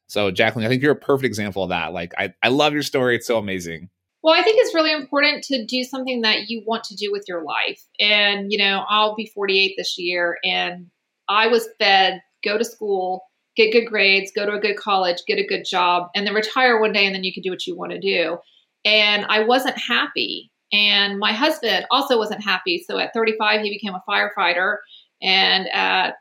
So, 0.08 0.32
Jacqueline, 0.32 0.66
I 0.66 0.70
think 0.70 0.84
you're 0.84 0.92
a 0.92 0.96
perfect 0.96 1.26
example 1.26 1.64
of 1.64 1.70
that. 1.70 1.94
Like, 1.94 2.14
I, 2.18 2.34
I 2.44 2.50
love 2.50 2.74
your 2.74 2.84
story. 2.84 3.16
It's 3.16 3.26
so 3.26 3.38
amazing. 3.38 3.90
Well, 4.22 4.34
I 4.34 4.44
think 4.44 4.58
it's 4.60 4.76
really 4.76 4.92
important 4.92 5.44
to 5.46 5.66
do 5.66 5.84
something 5.84 6.22
that 6.22 6.50
you 6.50 6.62
want 6.66 6.84
to 6.86 6.96
do 6.96 7.12
with 7.12 7.26
your 7.28 7.44
life. 7.44 7.82
And, 8.00 8.52
you 8.52 8.58
know, 8.58 8.84
I'll 8.88 9.16
be 9.16 9.32
48 9.34 9.74
this 9.76 9.98
year, 9.98 10.38
and 10.44 10.88
I 11.28 11.48
was 11.48 11.68
fed 11.80 12.22
go 12.44 12.58
to 12.58 12.66
school, 12.66 13.24
get 13.56 13.72
good 13.72 13.86
grades, 13.86 14.32
go 14.36 14.46
to 14.46 14.54
a 14.54 14.60
good 14.60 14.78
college, 14.78 15.24
get 15.28 15.40
a 15.40 15.46
good 15.46 15.66
job, 15.66 16.10
and 16.16 16.26
then 16.26 16.34
retire 16.34 16.80
one 16.80 16.94
day, 16.94 17.06
and 17.06 17.14
then 17.14 17.24
you 17.24 17.34
can 17.34 17.44
do 17.44 17.52
what 17.52 17.66
you 17.68 17.76
want 17.76 17.92
to 17.92 18.00
do. 18.00 18.38
And 18.86 19.26
I 19.30 19.44
wasn't 19.44 19.78
happy. 19.78 20.52
And 20.72 21.20
my 21.20 21.32
husband 21.32 21.86
also 21.92 22.18
wasn't 22.18 22.44
happy. 22.44 22.84
So 22.86 22.98
at 22.98 23.14
35, 23.14 23.62
he 23.62 23.70
became 23.70 23.94
a 23.94 24.04
firefighter. 24.10 24.78
And 25.22 25.70
at 25.70 26.16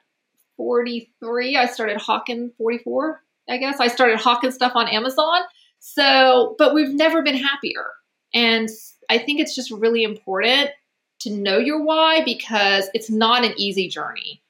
43, 0.56 1.56
I 1.56 1.66
started 1.66 1.96
hawking 1.96 2.52
44 2.58 3.20
I 3.48 3.58
guess. 3.58 3.80
I 3.80 3.88
started 3.88 4.18
hawking 4.18 4.50
stuff 4.50 4.72
on 4.74 4.88
Amazon. 4.88 5.40
So, 5.80 6.54
but 6.58 6.74
we've 6.74 6.94
never 6.94 7.22
been 7.22 7.36
happier. 7.36 7.86
And 8.34 8.68
I 9.10 9.18
think 9.18 9.40
it's 9.40 9.54
just 9.54 9.70
really 9.70 10.04
important 10.04 10.70
to 11.20 11.30
know 11.30 11.58
your 11.58 11.82
why 11.82 12.24
because 12.24 12.88
it's 12.94 13.10
not 13.10 13.44
an 13.44 13.52
easy 13.56 13.88
journey, 13.88 14.41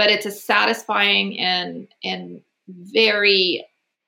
but 0.00 0.08
it's 0.08 0.24
a 0.24 0.30
satisfying 0.30 1.38
and 1.38 1.86
and 2.02 2.40
very 2.68 3.62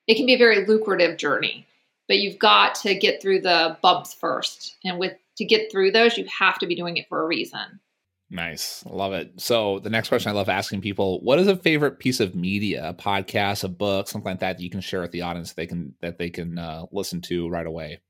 it 0.07 0.15
can 0.15 0.25
be 0.25 0.33
a 0.33 0.39
very 0.39 0.65
lucrative 0.65 1.19
journey. 1.19 1.67
But 2.09 2.17
you've 2.17 2.39
got 2.39 2.75
to 2.77 2.95
get 2.95 3.21
through 3.21 3.43
the 3.43 3.77
bumps 3.83 4.15
first. 4.15 4.77
And 4.87 4.99
with 4.99 5.13
to 5.37 5.45
get 5.45 5.71
through 5.71 5.91
those, 5.91 6.17
you 6.17 6.25
have 6.39 6.59
to 6.61 6.67
be 6.67 6.75
doing 6.75 6.97
it 6.97 7.11
for 7.11 7.23
a 7.23 7.27
reason. 7.27 7.79
Nice. 8.31 8.83
Love 8.87 9.13
it. 9.13 9.39
So 9.39 9.81
the 9.81 9.91
next 9.91 10.09
question 10.09 10.31
I 10.31 10.35
love 10.35 10.49
asking 10.49 10.81
people, 10.81 11.21
what 11.21 11.39
is 11.39 11.47
a 11.47 11.57
favorite 11.57 11.99
piece 11.99 12.21
of 12.21 12.35
media, 12.35 12.89
a 12.89 12.95
podcast, 12.95 13.63
a 13.63 13.69
book, 13.69 14.09
something 14.09 14.31
like 14.31 14.41
that, 14.41 14.57
that 14.57 14.63
you 14.63 14.71
can 14.71 14.81
share 14.81 15.03
with 15.03 15.11
the 15.11 15.21
audience 15.21 15.53
they 15.53 15.67
can 15.67 15.95
that 16.01 16.17
they 16.17 16.31
can 16.31 16.59
uh, 16.59 16.87
listen 16.91 17.21
to 17.21 17.51
right 17.51 17.67
away? 17.67 18.01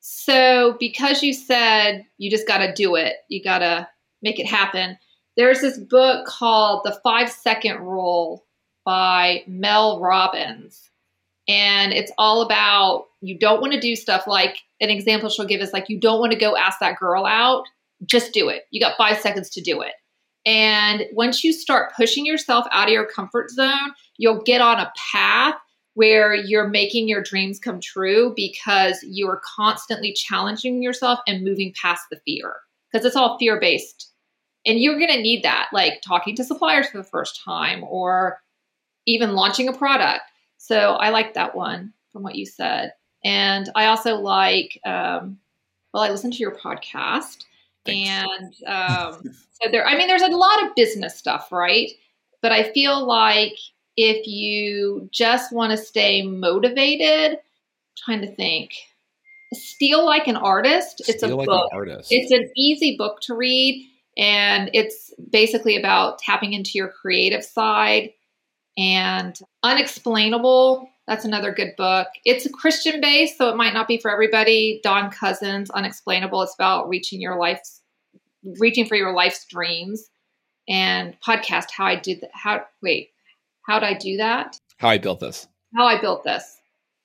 So 0.00 0.76
because 0.80 1.22
you 1.22 1.32
said 1.32 2.04
you 2.18 2.32
just 2.32 2.48
got 2.48 2.58
to 2.66 2.72
do 2.72 2.96
it, 2.96 3.14
you 3.28 3.44
got 3.44 3.60
to 3.60 3.88
make 4.22 4.40
it 4.40 4.46
happen. 4.46 4.98
There's 5.36 5.60
this 5.60 5.78
book 5.78 6.26
called 6.26 6.82
The 6.84 6.98
5 7.02 7.30
Second 7.30 7.80
Rule 7.80 8.44
by 8.84 9.42
Mel 9.46 10.00
Robbins. 10.00 10.90
And 11.48 11.92
it's 11.92 12.12
all 12.18 12.42
about 12.42 13.06
you 13.20 13.38
don't 13.38 13.60
want 13.60 13.72
to 13.72 13.80
do 13.80 13.96
stuff 13.96 14.26
like 14.26 14.58
an 14.80 14.90
example 14.90 15.28
she'll 15.28 15.46
give 15.46 15.60
is 15.60 15.72
like 15.72 15.88
you 15.88 15.98
don't 15.98 16.20
want 16.20 16.32
to 16.32 16.38
go 16.38 16.56
ask 16.56 16.78
that 16.80 16.98
girl 16.98 17.26
out 17.26 17.64
just 18.06 18.32
do 18.32 18.48
it. 18.48 18.64
You 18.70 18.80
got 18.80 18.96
five 18.96 19.18
seconds 19.18 19.50
to 19.50 19.60
do 19.60 19.80
it. 19.80 19.92
And 20.44 21.04
once 21.12 21.44
you 21.44 21.52
start 21.52 21.92
pushing 21.96 22.26
yourself 22.26 22.66
out 22.72 22.88
of 22.88 22.92
your 22.92 23.06
comfort 23.06 23.50
zone, 23.50 23.92
you'll 24.16 24.42
get 24.42 24.60
on 24.60 24.80
a 24.80 24.92
path 25.12 25.54
where 25.94 26.34
you're 26.34 26.68
making 26.68 27.06
your 27.06 27.22
dreams 27.22 27.58
come 27.58 27.78
true 27.80 28.32
because 28.34 28.98
you're 29.06 29.40
constantly 29.56 30.12
challenging 30.12 30.82
yourself 30.82 31.20
and 31.26 31.44
moving 31.44 31.72
past 31.80 32.02
the 32.10 32.18
fear 32.24 32.54
because 32.90 33.06
it's 33.06 33.14
all 33.14 33.38
fear 33.38 33.60
based. 33.60 34.11
And 34.64 34.78
you're 34.78 34.98
going 34.98 35.10
to 35.10 35.20
need 35.20 35.42
that, 35.42 35.68
like 35.72 36.02
talking 36.02 36.36
to 36.36 36.44
suppliers 36.44 36.88
for 36.88 36.98
the 36.98 37.04
first 37.04 37.42
time 37.44 37.84
or 37.84 38.40
even 39.06 39.34
launching 39.34 39.68
a 39.68 39.72
product. 39.72 40.22
So 40.58 40.92
I 40.92 41.10
like 41.10 41.34
that 41.34 41.54
one 41.54 41.92
from 42.12 42.22
what 42.22 42.36
you 42.36 42.46
said. 42.46 42.92
And 43.24 43.68
I 43.74 43.86
also 43.86 44.16
like, 44.16 44.78
um, 44.86 45.38
well, 45.92 46.04
I 46.04 46.10
listened 46.10 46.34
to 46.34 46.38
your 46.38 46.54
podcast 46.54 47.44
Thanks. 47.84 48.10
And 48.10 48.54
um, 48.66 49.22
so 49.62 49.70
there, 49.70 49.86
I 49.86 49.96
mean, 49.96 50.08
there's 50.08 50.22
a 50.22 50.28
lot 50.28 50.64
of 50.64 50.74
business 50.74 51.16
stuff, 51.16 51.50
right? 51.52 51.90
But 52.40 52.52
I 52.52 52.72
feel 52.72 53.06
like 53.06 53.54
if 53.96 54.26
you 54.26 55.08
just 55.12 55.52
want 55.52 55.70
to 55.72 55.76
stay 55.76 56.22
motivated, 56.22 57.32
I'm 57.32 57.38
trying 57.96 58.20
to 58.22 58.34
think, 58.34 58.72
Steal 59.52 60.04
Like 60.04 60.28
an 60.28 60.36
Artist. 60.36 61.02
It's 61.08 61.22
a 61.22 61.28
like 61.28 61.46
book. 61.46 61.70
It's 62.10 62.32
an 62.32 62.50
easy 62.56 62.96
book 62.96 63.20
to 63.22 63.34
read, 63.34 63.86
and 64.16 64.70
it's 64.72 65.12
basically 65.30 65.76
about 65.76 66.18
tapping 66.18 66.52
into 66.52 66.72
your 66.74 66.88
creative 66.88 67.44
side. 67.44 68.10
And 68.76 69.38
Unexplainable 69.62 70.88
that's 71.06 71.24
another 71.24 71.52
good 71.52 71.74
book. 71.76 72.08
It's 72.24 72.46
a 72.46 72.50
Christian 72.50 73.00
base, 73.00 73.36
so 73.36 73.48
it 73.48 73.56
might 73.56 73.74
not 73.74 73.88
be 73.88 73.98
for 73.98 74.10
everybody. 74.10 74.80
Don 74.84 75.10
Cousins, 75.10 75.70
Unexplainable. 75.70 76.42
It's 76.42 76.54
about 76.54 76.88
reaching 76.88 77.20
your 77.20 77.38
life's, 77.38 77.82
reaching 78.58 78.86
for 78.86 78.94
your 78.94 79.12
life's 79.12 79.44
dreams. 79.46 80.08
And 80.68 81.16
podcast, 81.26 81.66
how 81.76 81.86
I 81.86 81.96
did 81.96 82.20
that. 82.20 82.30
How 82.32 82.64
wait, 82.82 83.10
how 83.66 83.80
did 83.80 83.86
I 83.86 83.94
do 83.94 84.16
that? 84.18 84.56
How 84.78 84.88
I 84.88 84.98
built 84.98 85.18
this. 85.18 85.48
How 85.74 85.86
I 85.86 86.00
built 86.00 86.22
this. 86.22 86.56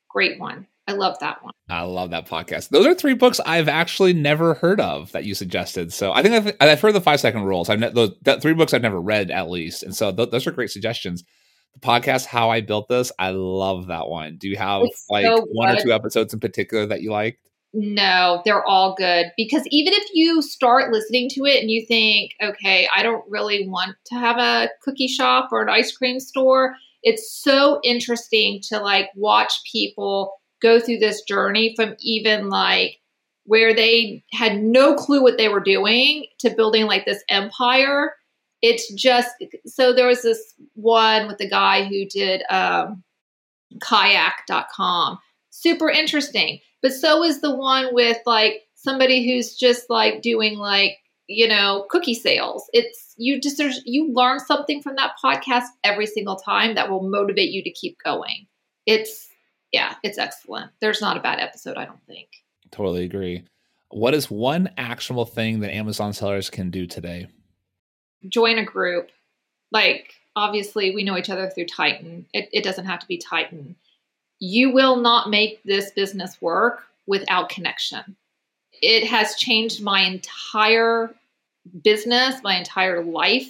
Great 0.10 0.40
one. 0.40 0.68
I 0.88 0.94
love 0.94 1.20
that 1.20 1.44
one. 1.44 1.54
I 1.70 1.82
love 1.82 2.12
that 2.12 2.28
podcast. 2.30 2.70
Those 2.70 2.86
are 2.86 2.96
three 2.96 3.14
books 3.14 3.42
I've 3.46 3.68
actually 3.68 4.14
never 4.14 4.54
heard 4.54 4.80
of 4.80 5.12
that 5.12 5.26
you 5.26 5.36
suggested. 5.36 5.92
So 5.92 6.14
I 6.14 6.22
think 6.22 6.34
I've, 6.34 6.56
I've 6.62 6.80
heard 6.80 6.96
the 6.96 7.02
five 7.02 7.20
second 7.20 7.44
rules. 7.44 7.70
I've 7.70 7.80
ne- 7.80 7.92
those 7.92 8.12
that 8.22 8.42
three 8.42 8.54
books 8.54 8.74
I've 8.74 8.82
never 8.82 9.02
read 9.02 9.30
at 9.30 9.50
least, 9.50 9.84
and 9.84 9.94
so 9.94 10.14
th- 10.14 10.32
those 10.32 10.48
are 10.48 10.52
great 10.52 10.72
suggestions. 10.72 11.24
The 11.74 11.82
podcast 11.82 12.26
"How 12.26 12.50
I 12.50 12.62
Built 12.62 12.88
This," 12.88 13.12
I 13.20 13.32
love 13.32 13.88
that 13.88 14.08
one. 14.08 14.38
Do 14.38 14.48
you 14.48 14.56
have 14.56 14.84
It's 14.84 15.06
like 15.10 15.26
so 15.26 15.46
one 15.52 15.76
or 15.76 15.82
two 15.82 15.92
episodes 15.92 16.34
in 16.34 16.40
particular 16.40 16.86
that 16.86 17.02
you 17.02 17.12
liked? 17.12 17.40
No, 17.74 18.42
they're 18.46 18.66
all 18.66 18.96
good 18.96 19.28
because 19.36 19.64
even 19.70 19.94
if 19.94 20.08
you 20.14 20.42
start 20.42 20.94
listening 20.94 21.30
to 21.34 21.44
it 21.44 21.62
and 21.62 21.70
you 21.70 21.86
think, 21.86 22.32
okay, 22.42 22.88
I 22.96 23.04
don't 23.04 23.26
really 23.30 23.68
want 23.68 23.98
to 24.06 24.16
have 24.16 24.38
a 24.38 24.70
cookie 24.82 25.10
shop 25.10 25.50
or 25.52 25.62
an 25.62 25.70
ice 25.70 25.92
cream 25.92 26.22
store, 26.22 26.76
it's 27.04 27.40
so 27.44 27.80
interesting 27.84 28.62
to 28.70 28.80
like 28.80 29.10
watch 29.16 29.54
people 29.72 30.34
go 30.62 30.80
through 30.80 30.98
this 30.98 31.22
journey 31.22 31.74
from 31.76 31.96
even 32.00 32.50
like 32.50 33.00
where 33.46 33.74
they 33.74 34.24
had 34.34 34.62
no 34.62 34.94
clue 34.94 35.22
what 35.22 35.38
they 35.38 35.48
were 35.48 35.62
doing 35.62 36.26
to 36.40 36.50
building 36.50 36.86
like 36.86 37.06
this 37.06 37.24
empire. 37.30 38.14
It's 38.62 38.94
just 38.94 39.30
so 39.66 39.94
there 39.94 40.08
was 40.08 40.22
this 40.22 40.54
one 40.74 41.28
with 41.28 41.38
the 41.38 41.50
guy 41.50 41.86
who 41.86 42.06
did 42.06 42.44
um, 42.50 43.04
kayak.com. 43.82 45.20
Super 45.50 45.90
interesting. 45.90 46.60
But 46.82 46.94
so 46.94 47.24
is 47.24 47.42
the 47.42 47.56
one 47.56 47.94
with 47.94 48.18
like 48.26 48.64
somebody 48.76 49.26
who's 49.26 49.56
just 49.56 49.90
like 49.90 50.22
doing 50.22 50.58
like, 50.58 50.98
you 51.28 51.48
know, 51.48 51.86
cookie 51.90 52.14
sales. 52.14 52.70
It's 52.74 53.14
you 53.18 53.40
just 53.40 53.58
there's 53.58 53.82
you 53.86 54.12
learn 54.14 54.40
something 54.40 54.82
from 54.82 54.96
that 54.98 55.14
podcast 55.24 55.66
every 55.84 56.06
single 56.06 56.36
time 56.36 56.76
that 56.76 56.90
will 56.90 57.10
motivate 57.10 57.50
you 57.50 57.64
to 57.64 57.72
keep 57.72 57.98
going. 58.04 58.48
It's 58.86 59.28
yeah, 59.72 59.96
it's 60.04 60.18
excellent. 60.18 60.72
There's 60.80 61.02
not 61.02 61.18
a 61.18 61.22
bad 61.22 61.40
episode, 61.40 61.78
I 61.78 61.86
don't 61.86 62.06
think. 62.08 62.30
Totally 62.72 63.04
agree. 63.04 63.44
What 63.90 64.14
is 64.14 64.30
one 64.30 64.70
actionable 64.78 65.26
thing 65.26 65.62
that 65.62 65.74
Amazon 65.74 66.14
sellers 66.14 66.50
can 66.50 66.70
do 66.70 66.86
today? 66.86 67.28
Join 68.28 68.58
a 68.58 68.66
group. 68.66 69.10
Like 69.72 70.14
obviously 70.36 70.94
we 70.94 71.04
know 71.04 71.18
each 71.18 71.30
other 71.30 71.50
through 71.50 71.66
Titan. 71.66 72.26
It, 72.34 72.50
it 72.54 72.64
doesn't 72.64 72.86
have 72.86 73.00
to 73.00 73.08
be 73.08 73.18
Titan. 73.18 73.76
You 74.40 74.72
will 74.72 74.98
not 74.98 75.30
make 75.30 75.64
this 75.64 75.92
business 75.92 76.42
work 76.42 76.84
without 77.08 77.50
connection. 77.50 78.16
It 78.82 79.08
has 79.08 79.36
changed 79.36 79.82
my 79.82 80.02
entire 80.02 81.14
business, 81.84 82.36
my 82.44 82.56
entire 82.56 83.04
life. 83.04 83.50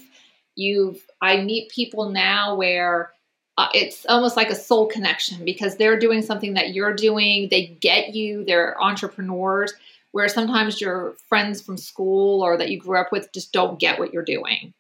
You've 0.55 1.05
I 1.22 1.41
meet 1.41 1.70
people 1.70 2.09
now 2.09 2.55
where 2.55 3.11
uh, 3.57 3.69
it's 3.73 4.05
almost 4.07 4.37
like 4.37 4.49
a 4.49 4.55
soul 4.55 4.87
connection 4.87 5.43
because 5.43 5.77
they're 5.77 5.99
doing 5.99 6.21
something 6.21 6.53
that 6.53 6.73
you're 6.73 6.93
doing. 6.93 7.47
They 7.49 7.77
get 7.81 8.13
you. 8.13 8.45
They're 8.45 8.81
entrepreneurs. 8.81 9.73
Where 10.11 10.29
sometimes 10.29 10.81
your 10.81 11.15
friends 11.27 11.61
from 11.61 11.77
school 11.77 12.41
or 12.41 12.57
that 12.57 12.69
you 12.69 12.79
grew 12.79 12.97
up 12.97 13.11
with 13.11 13.31
just 13.33 13.51
don't 13.51 13.79
get 13.79 13.99
what 13.99 14.13
you're 14.13 14.23
doing, 14.23 14.73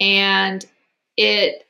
and 0.00 0.64
it 1.16 1.66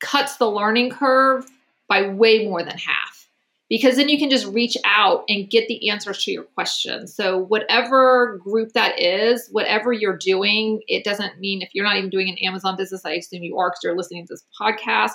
cuts 0.00 0.36
the 0.36 0.48
learning 0.48 0.90
curve 0.90 1.46
by 1.88 2.08
way 2.08 2.46
more 2.46 2.62
than 2.62 2.76
half 2.76 3.26
because 3.68 3.96
then 3.96 4.08
you 4.08 4.18
can 4.18 4.30
just 4.30 4.46
reach 4.46 4.76
out 4.84 5.24
and 5.28 5.50
get 5.50 5.66
the 5.66 5.88
answers 5.88 6.22
to 6.24 6.30
your 6.30 6.44
questions. 6.44 7.14
So, 7.14 7.38
whatever 7.38 8.38
group 8.38 8.72
that 8.72 9.00
is, 9.00 9.48
whatever 9.50 9.92
you're 9.92 10.16
doing, 10.16 10.82
it 10.86 11.04
doesn't 11.04 11.40
mean 11.40 11.62
if 11.62 11.70
you're 11.72 11.84
not 11.84 11.96
even 11.96 12.10
doing 12.10 12.28
an 12.28 12.38
Amazon 12.38 12.76
business, 12.76 13.04
I 13.04 13.12
assume 13.12 13.42
you 13.42 13.58
are 13.58 13.70
because 13.70 13.80
you're 13.82 13.96
listening 13.96 14.26
to 14.26 14.34
this 14.34 14.44
podcast. 14.60 15.12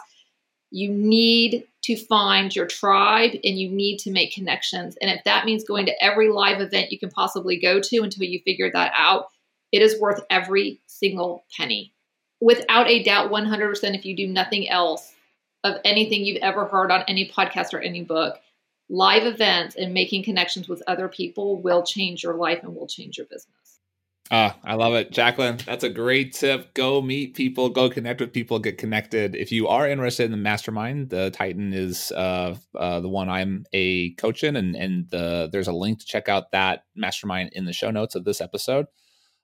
You 0.72 0.90
need 0.90 1.68
to 1.84 1.96
find 1.96 2.56
your 2.56 2.68
tribe 2.68 3.32
and 3.44 3.60
you 3.60 3.70
need 3.70 3.98
to 4.00 4.12
make 4.12 4.34
connections. 4.34 4.98
And 5.02 5.12
if 5.12 5.24
that 5.26 5.46
means 5.46 5.64
going 5.64 5.86
to 5.88 6.04
every 6.04 6.30
live 6.30 6.62
event 6.62 6.92
you 6.92 7.00
can 7.00 7.10
possibly 7.10 7.60
go 7.60 7.80
to 7.80 7.98
until 7.98 8.24
you 8.24 8.40
figure 8.40 8.72
that 8.72 8.94
out, 8.98 9.28
it 9.72 9.82
is 9.82 10.00
worth 10.00 10.24
every 10.30 10.80
single 10.88 11.44
penny. 11.56 11.94
Without 12.40 12.88
a 12.88 13.04
doubt, 13.04 13.32
100%, 13.32 13.96
if 13.96 14.06
you 14.06 14.16
do 14.16 14.28
nothing 14.28 14.70
else, 14.70 15.14
of 15.64 15.76
anything 15.86 16.26
you've 16.26 16.42
ever 16.42 16.66
heard 16.66 16.92
on 16.92 17.04
any 17.08 17.30
podcast 17.30 17.74
or 17.74 17.80
any 17.80 18.04
book, 18.04 18.40
live 18.90 19.26
events 19.26 19.76
and 19.76 19.94
making 19.94 20.24
connections 20.24 20.68
with 20.68 20.84
other 20.88 21.08
people 21.08 21.62
will 21.62 21.84
change 21.84 22.24
your 22.24 22.36
life 22.36 22.64
and 22.64 22.76
will 22.76 22.88
change 22.88 23.18
your 23.18 23.28
business. 23.28 23.61
Ah, 24.34 24.58
I 24.64 24.76
love 24.76 24.94
it. 24.94 25.12
Jacqueline, 25.12 25.58
that's 25.66 25.84
a 25.84 25.90
great 25.90 26.32
tip. 26.32 26.74
Go 26.74 27.02
meet 27.02 27.36
people, 27.36 27.68
go 27.68 27.90
connect 27.90 28.22
with 28.22 28.32
people, 28.32 28.60
get 28.60 28.78
connected. 28.78 29.36
If 29.36 29.52
you 29.52 29.68
are 29.68 29.86
interested 29.86 30.24
in 30.24 30.32
the 30.32 30.38
mastermind, 30.38 31.10
the 31.10 31.32
Titan 31.32 31.74
is 31.74 32.14
uh, 32.14 32.56
uh, 32.74 33.02
the 33.02 33.10
one 33.10 33.28
I'm 33.28 33.66
a 33.74 34.14
coach 34.14 34.46
in, 34.46 34.56
and, 34.56 34.74
and 34.74 35.10
the, 35.10 35.50
there's 35.52 35.68
a 35.68 35.74
link 35.74 36.00
to 36.00 36.06
check 36.06 36.30
out 36.30 36.54
that 36.54 36.86
mastermind 36.96 37.50
in 37.52 37.66
the 37.66 37.74
show 37.74 37.92
notes 37.92 38.16
of 38.16 38.24
this 38.24 38.40
episode. 38.40 38.86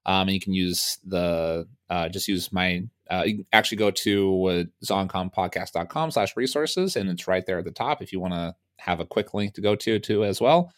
Um, 0.06 0.30
and 0.30 0.32
you 0.32 0.40
can 0.40 0.54
use 0.54 1.00
the, 1.06 1.68
uh, 1.90 2.08
just 2.08 2.30
use 2.30 2.54
my, 2.54 2.84
uh, 3.12 3.24
you 3.26 3.36
can 3.36 3.46
actually 3.52 3.80
go 3.80 3.92
to 3.92 4.46
uh, 4.46 4.64
zonconpodcast.com 4.86 6.12
slash 6.12 6.38
resources, 6.38 6.96
and 6.96 7.10
it's 7.10 7.28
right 7.28 7.46
there 7.46 7.60
at 7.60 7.66
the 7.66 7.72
top 7.72 8.02
if 8.02 8.14
you 8.14 8.22
want 8.22 8.36
to 8.36 8.56
have 8.78 9.02
a 9.02 9.06
quick 9.06 9.34
link 9.34 9.54
to 9.56 9.62
go 9.62 9.76
to, 9.76 10.00
too, 10.00 10.24
as 10.24 10.40
well. 10.40 10.72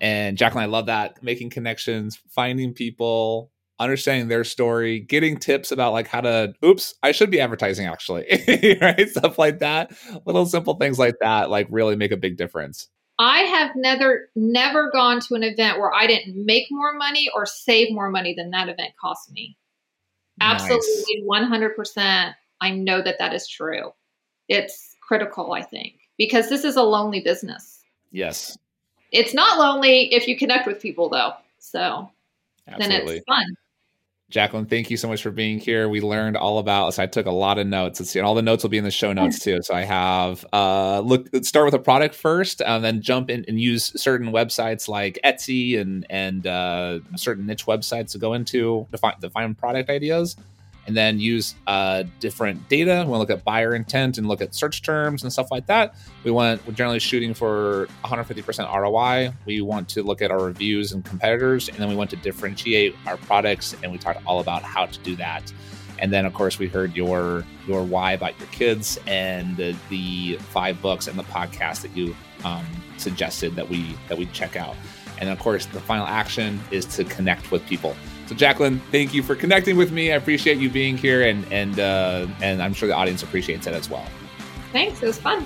And 0.00 0.36
Jacqueline, 0.36 0.64
I 0.64 0.66
love 0.66 0.86
that 0.86 1.22
making 1.22 1.50
connections, 1.50 2.18
finding 2.28 2.72
people, 2.72 3.50
understanding 3.78 4.28
their 4.28 4.44
story, 4.44 5.00
getting 5.00 5.38
tips 5.38 5.72
about 5.72 5.92
like 5.92 6.06
how 6.06 6.20
to, 6.20 6.52
oops, 6.64 6.94
I 7.02 7.12
should 7.12 7.30
be 7.30 7.40
advertising 7.40 7.86
actually, 7.86 8.26
right? 8.80 9.08
Stuff 9.08 9.38
like 9.38 9.58
that. 9.60 9.92
Little 10.26 10.46
simple 10.46 10.74
things 10.74 10.98
like 10.98 11.16
that, 11.20 11.50
like 11.50 11.66
really 11.70 11.96
make 11.96 12.12
a 12.12 12.16
big 12.16 12.36
difference. 12.36 12.88
I 13.18 13.40
have 13.40 13.72
never 13.76 14.30
never 14.34 14.90
gone 14.90 15.20
to 15.20 15.34
an 15.34 15.42
event 15.42 15.78
where 15.78 15.92
I 15.92 16.06
didn't 16.06 16.42
make 16.42 16.68
more 16.70 16.94
money 16.94 17.28
or 17.34 17.44
save 17.44 17.92
more 17.92 18.08
money 18.10 18.34
than 18.34 18.50
that 18.50 18.70
event 18.70 18.92
cost 18.98 19.30
me. 19.30 19.58
Absolutely, 20.40 21.22
one 21.26 21.44
hundred 21.44 21.76
percent. 21.76 22.34
I 22.62 22.70
know 22.70 23.02
that 23.02 23.18
that 23.18 23.34
is 23.34 23.46
true. 23.46 23.92
It's 24.48 24.96
critical, 25.06 25.52
I 25.52 25.62
think, 25.62 25.94
because 26.16 26.48
this 26.48 26.64
is 26.64 26.76
a 26.76 26.82
lonely 26.82 27.20
business. 27.20 27.82
Yes, 28.10 28.56
It's 29.12 29.34
not 29.34 29.58
lonely 29.58 30.12
if 30.14 30.28
you 30.28 30.36
connect 30.36 30.66
with 30.66 30.80
people, 30.80 31.08
though. 31.08 31.32
So 31.58 32.10
then 32.78 32.92
it's 32.92 33.24
fun. 33.26 33.44
Jacqueline, 34.30 34.66
thank 34.66 34.90
you 34.90 34.96
so 34.96 35.08
much 35.08 35.22
for 35.22 35.32
being 35.32 35.58
here. 35.58 35.88
We 35.88 36.00
learned 36.00 36.36
all 36.36 36.58
about. 36.58 36.94
So 36.94 37.02
I 37.02 37.06
took 37.06 37.26
a 37.26 37.32
lot 37.32 37.58
of 37.58 37.66
notes. 37.66 37.98
Let's 37.98 38.10
see, 38.10 38.20
and 38.20 38.26
all 38.26 38.36
the 38.36 38.42
notes 38.42 38.62
will 38.62 38.70
be 38.70 38.78
in 38.78 38.84
the 38.84 38.90
show 38.92 39.12
notes 39.12 39.40
too. 39.40 39.58
So 39.62 39.74
I 39.74 39.82
have 39.82 40.46
uh, 40.52 41.00
look, 41.00 41.28
start 41.44 41.64
with 41.64 41.74
a 41.74 41.80
product 41.80 42.14
first, 42.14 42.62
and 42.62 42.84
then 42.84 43.02
jump 43.02 43.28
in 43.28 43.44
and 43.48 43.60
use 43.60 43.92
certain 44.00 44.30
websites 44.30 44.86
like 44.86 45.18
Etsy 45.24 45.80
and 45.80 46.06
and 46.08 46.46
uh, 46.46 47.00
certain 47.16 47.44
niche 47.44 47.66
websites 47.66 48.12
to 48.12 48.18
go 48.18 48.34
into 48.34 48.86
to 48.92 48.98
find, 48.98 49.20
to 49.20 49.30
find 49.30 49.58
product 49.58 49.90
ideas, 49.90 50.36
and 50.90 50.96
then 50.96 51.20
use 51.20 51.54
uh, 51.68 52.02
different 52.18 52.68
data. 52.68 53.04
We 53.06 53.16
look 53.16 53.30
at 53.30 53.44
buyer 53.44 53.76
intent 53.76 54.18
and 54.18 54.26
look 54.26 54.40
at 54.40 54.56
search 54.56 54.82
terms 54.82 55.22
and 55.22 55.32
stuff 55.32 55.52
like 55.52 55.66
that. 55.66 55.94
We 56.24 56.32
want 56.32 56.66
we're 56.66 56.72
generally 56.72 56.98
shooting 56.98 57.32
for 57.32 57.86
150% 58.04 58.74
ROI. 58.74 59.32
We 59.46 59.60
want 59.60 59.88
to 59.90 60.02
look 60.02 60.20
at 60.20 60.32
our 60.32 60.42
reviews 60.42 60.90
and 60.90 61.04
competitors, 61.04 61.68
and 61.68 61.78
then 61.78 61.88
we 61.88 61.94
want 61.94 62.10
to 62.10 62.16
differentiate 62.16 62.96
our 63.06 63.18
products. 63.18 63.76
And 63.84 63.92
we 63.92 63.98
talked 63.98 64.20
all 64.26 64.40
about 64.40 64.64
how 64.64 64.86
to 64.86 64.98
do 64.98 65.14
that. 65.14 65.52
And 66.00 66.12
then, 66.12 66.26
of 66.26 66.34
course, 66.34 66.58
we 66.58 66.66
heard 66.66 66.96
your 66.96 67.44
your 67.68 67.84
why 67.84 68.10
about 68.10 68.36
your 68.40 68.48
kids 68.48 68.98
and 69.06 69.56
the, 69.56 69.76
the 69.90 70.38
five 70.38 70.82
books 70.82 71.06
and 71.06 71.16
the 71.16 71.22
podcast 71.22 71.82
that 71.82 71.96
you 71.96 72.16
um, 72.42 72.66
suggested 72.96 73.54
that 73.54 73.68
we 73.68 73.94
that 74.08 74.18
we 74.18 74.26
check 74.26 74.56
out. 74.56 74.74
And 75.20 75.28
of 75.28 75.38
course, 75.38 75.66
the 75.66 75.78
final 75.78 76.06
action 76.06 76.58
is 76.72 76.84
to 76.96 77.04
connect 77.04 77.52
with 77.52 77.64
people. 77.66 77.94
So, 78.30 78.36
Jacqueline, 78.36 78.80
thank 78.92 79.12
you 79.12 79.24
for 79.24 79.34
connecting 79.34 79.76
with 79.76 79.90
me. 79.90 80.12
I 80.12 80.14
appreciate 80.14 80.58
you 80.58 80.70
being 80.70 80.96
here, 80.96 81.22
and 81.22 81.44
and 81.52 81.80
uh, 81.80 82.28
and 82.40 82.62
I'm 82.62 82.72
sure 82.72 82.86
the 82.86 82.94
audience 82.94 83.24
appreciates 83.24 83.66
it 83.66 83.74
as 83.74 83.90
well. 83.90 84.06
Thanks. 84.72 85.02
It 85.02 85.06
was 85.06 85.18
fun. 85.18 85.44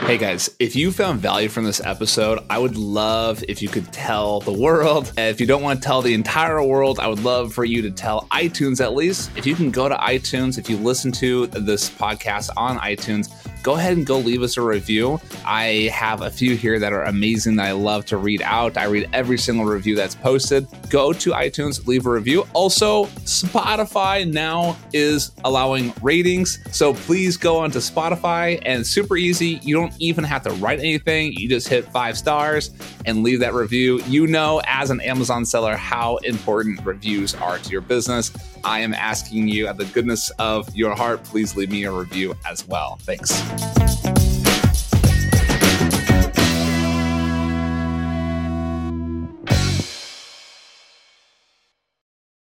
Hey 0.00 0.18
guys, 0.18 0.50
if 0.58 0.74
you 0.74 0.90
found 0.90 1.20
value 1.20 1.48
from 1.48 1.62
this 1.62 1.80
episode, 1.86 2.40
I 2.50 2.58
would 2.58 2.76
love 2.76 3.44
if 3.46 3.62
you 3.62 3.68
could 3.68 3.92
tell 3.92 4.40
the 4.40 4.52
world. 4.52 5.12
And 5.16 5.28
if 5.30 5.40
you 5.40 5.46
don't 5.46 5.62
want 5.62 5.80
to 5.80 5.86
tell 5.86 6.02
the 6.02 6.12
entire 6.12 6.60
world, 6.60 6.98
I 6.98 7.06
would 7.06 7.22
love 7.22 7.54
for 7.54 7.64
you 7.64 7.82
to 7.82 7.90
tell 7.92 8.26
iTunes 8.32 8.80
at 8.80 8.94
least. 8.94 9.30
If 9.36 9.46
you 9.46 9.54
can 9.54 9.70
go 9.70 9.88
to 9.88 9.94
iTunes, 9.94 10.58
if 10.58 10.68
you 10.68 10.76
listen 10.76 11.12
to 11.12 11.46
this 11.46 11.88
podcast 11.88 12.50
on 12.56 12.78
iTunes, 12.78 13.30
go 13.62 13.74
ahead 13.74 13.96
and 13.96 14.06
go 14.06 14.18
leave 14.18 14.42
us 14.42 14.56
a 14.56 14.62
review. 14.62 15.20
I 15.44 15.90
have 15.92 16.22
a 16.22 16.30
few 16.30 16.56
here 16.56 16.78
that 16.78 16.92
are 16.92 17.04
amazing 17.04 17.56
that 17.56 17.66
I 17.66 17.72
love 17.72 18.04
to 18.06 18.16
read 18.16 18.42
out. 18.42 18.76
I 18.76 18.84
read 18.84 19.08
every 19.12 19.38
single 19.38 19.64
review 19.66 19.94
that's 19.96 20.14
posted. 20.14 20.66
Go 20.88 21.12
to 21.12 21.30
iTunes, 21.32 21.86
leave 21.86 22.06
a 22.06 22.10
review. 22.10 22.46
Also, 22.52 23.04
Spotify 23.24 24.30
now 24.30 24.76
is 24.92 25.32
allowing 25.44 25.92
ratings. 26.02 26.58
So 26.70 26.94
please 26.94 27.36
go 27.36 27.58
onto 27.58 27.78
Spotify 27.78 28.60
and 28.64 28.86
super 28.86 29.16
easy. 29.16 29.60
You 29.62 29.74
don't 29.74 29.94
even 29.98 30.24
have 30.24 30.42
to 30.44 30.50
write 30.52 30.78
anything. 30.78 31.32
You 31.32 31.48
just 31.48 31.68
hit 31.68 31.84
five 31.86 32.16
stars 32.16 32.70
and 33.06 33.22
leave 33.22 33.40
that 33.40 33.54
review. 33.54 34.00
You 34.04 34.26
know, 34.26 34.60
as 34.66 34.90
an 34.90 35.00
Amazon 35.00 35.44
seller, 35.44 35.76
how 35.76 36.16
important 36.18 36.84
reviews 36.84 37.34
are 37.34 37.58
to 37.58 37.70
your 37.70 37.80
business. 37.80 38.30
I 38.64 38.80
am 38.80 38.94
asking 38.94 39.48
you, 39.48 39.66
at 39.66 39.76
the 39.76 39.84
goodness 39.86 40.30
of 40.38 40.74
your 40.74 40.94
heart, 40.94 41.22
please 41.24 41.56
leave 41.56 41.70
me 41.70 41.84
a 41.84 41.92
review 41.92 42.34
as 42.44 42.66
well. 42.66 42.98
Thanks. 43.02 43.30